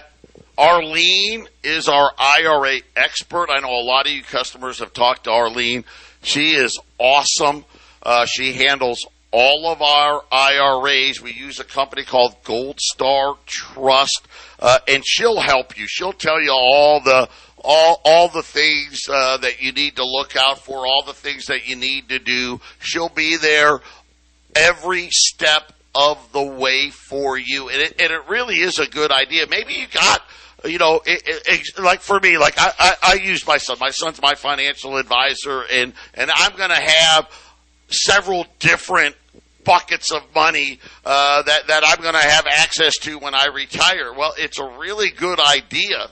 Arlene 0.57 1.49
is 1.65 1.89
our 1.89 2.13
IRA 2.17 2.79
expert. 2.97 3.51
I 3.51 3.59
know 3.59 3.71
a 3.71 3.83
lot 3.83 4.07
of 4.07 4.13
you 4.13 4.23
customers 4.23 4.79
have 4.79 4.93
talked 4.93 5.25
to 5.25 5.31
Arlene. 5.31 5.85
She 6.23 6.55
is 6.55 6.79
awesome. 6.99 7.65
Uh, 8.05 8.27
she 8.27 8.53
handles 8.53 9.07
all 9.31 9.67
of 9.67 9.83
our 9.83 10.23
IRAs. 10.31 11.21
We 11.21 11.33
use 11.33 11.59
a 11.59 11.65
company 11.65 12.05
called 12.05 12.37
Gold 12.45 12.79
Star 12.81 13.35
Trust, 13.47 14.29
uh, 14.61 14.79
and 14.87 15.03
she'll 15.05 15.41
help 15.41 15.79
you. 15.79 15.87
She'll 15.89 16.13
tell 16.13 16.41
you 16.41 16.53
all 16.53 17.01
the 17.01 17.29
all 17.59 18.01
all 18.05 18.29
the 18.29 18.43
things 18.43 19.03
uh, 19.09 19.39
that 19.39 19.61
you 19.61 19.73
need 19.73 19.97
to 19.97 20.05
look 20.05 20.37
out 20.37 20.61
for, 20.61 20.87
all 20.87 21.03
the 21.05 21.15
things 21.15 21.47
that 21.47 21.69
you 21.69 21.77
need 21.77 22.11
to 22.11 22.19
do. 22.19 22.61
She'll 22.79 23.09
be 23.09 23.37
there 23.37 23.81
every 24.55 25.09
step 25.11 25.73
of 25.95 26.19
the 26.33 26.43
way 26.43 26.91
for 26.91 27.39
you, 27.39 27.69
and 27.71 27.81
it, 27.81 28.01
and 28.01 28.13
it 28.13 28.29
really 28.29 28.57
is 28.57 28.79
a 28.79 28.87
good 28.87 29.11
idea. 29.11 29.47
Maybe 29.49 29.75
you 29.75 29.87
got 29.93 30.23
you 30.65 30.79
know, 30.79 31.03
it, 31.05 31.23
it, 31.47 31.79
like 31.79 32.01
for 32.01 32.19
me, 32.21 32.39
like 32.39 32.55
I, 32.57 32.73
I, 32.79 32.95
I 33.03 33.15
use 33.15 33.47
my 33.47 33.59
son. 33.59 33.77
My 33.81 33.91
son's 33.91 34.21
my 34.23 34.35
financial 34.35 34.97
advisor, 34.97 35.63
and 35.71 35.93
and 36.15 36.31
I'm 36.35 36.57
going 36.57 36.71
to 36.71 36.81
have 36.81 37.29
several 37.89 38.47
different 38.59 39.17
buckets 39.65 40.13
of 40.13 40.23
money 40.35 40.79
uh, 41.05 41.43
that 41.43 41.67
that 41.69 41.85
I'm 41.87 42.03
going 42.03 42.15
to 42.15 42.29
have 42.29 42.47
access 42.47 42.97
to 42.99 43.19
when 43.19 43.35
I 43.35 43.47
retire. 43.47 44.13
Well, 44.13 44.35
it's 44.39 44.59
a 44.59 44.67
really 44.79 45.11
good 45.11 45.41
idea. 45.41 46.09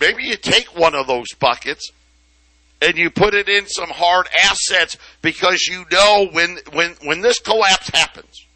Maybe 0.00 0.24
you 0.24 0.36
take 0.36 0.76
one 0.76 0.94
of 0.94 1.06
those 1.06 1.32
buckets 1.38 1.90
and 2.80 2.96
you 2.96 3.10
put 3.10 3.34
it 3.34 3.48
in 3.48 3.68
some 3.68 3.90
hard 3.90 4.26
assets 4.36 4.96
because 5.22 5.66
you 5.66 5.84
know 5.92 6.28
when 6.32 6.58
when 6.72 6.96
when 7.04 7.20
this 7.20 7.38
collapse 7.38 7.88
happens, 7.90 8.46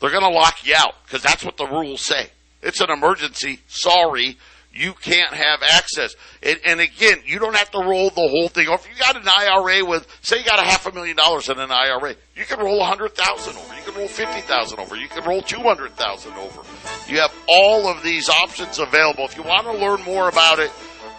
they're 0.00 0.10
going 0.10 0.22
to 0.22 0.28
lock 0.28 0.64
you 0.64 0.74
out 0.76 0.94
because 1.04 1.22
that's 1.22 1.44
what 1.44 1.56
the 1.56 1.66
rules 1.66 2.02
say. 2.02 2.28
It's 2.62 2.80
an 2.80 2.90
emergency. 2.90 3.60
Sorry, 3.68 4.36
you 4.78 4.94
can't 4.94 5.34
have 5.34 5.62
access. 5.62 6.14
And, 6.42 6.58
and, 6.64 6.80
again, 6.80 7.18
you 7.26 7.38
don't 7.38 7.56
have 7.56 7.70
to 7.72 7.78
roll 7.78 8.10
the 8.10 8.28
whole 8.28 8.48
thing. 8.48 8.68
If 8.70 8.88
you 8.88 8.94
got 8.98 9.16
an 9.16 9.26
IRA 9.26 9.84
with, 9.84 10.06
say, 10.22 10.38
you 10.38 10.44
got 10.44 10.60
a 10.60 10.64
half 10.64 10.86
a 10.86 10.92
million 10.92 11.16
dollars 11.16 11.48
in 11.48 11.58
an 11.58 11.70
IRA, 11.70 12.14
you 12.36 12.44
can 12.44 12.60
roll 12.60 12.80
a 12.80 12.84
hundred 12.84 13.14
thousand 13.14 13.56
over. 13.56 13.74
You 13.74 13.82
can 13.82 13.94
roll 13.94 14.08
fifty 14.08 14.40
thousand 14.42 14.78
over. 14.78 14.96
You 14.96 15.08
can 15.08 15.24
roll 15.24 15.42
two 15.42 15.60
hundred 15.60 15.96
thousand 15.96 16.34
over. 16.34 16.62
You 17.08 17.18
have 17.18 17.34
all 17.48 17.88
of 17.88 18.02
these 18.02 18.28
options 18.28 18.78
available. 18.78 19.24
If 19.24 19.36
you 19.36 19.42
want 19.42 19.64
to 19.64 19.72
learn 19.72 20.02
more 20.02 20.28
about 20.28 20.60
it, 20.60 20.70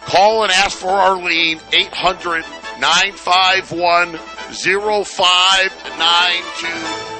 call 0.06 0.44
and 0.44 0.52
ask 0.52 0.78
for 0.78 0.88
Arlene 0.88 1.60
800 1.72 2.44
951 2.80 4.16
0592 5.04 7.19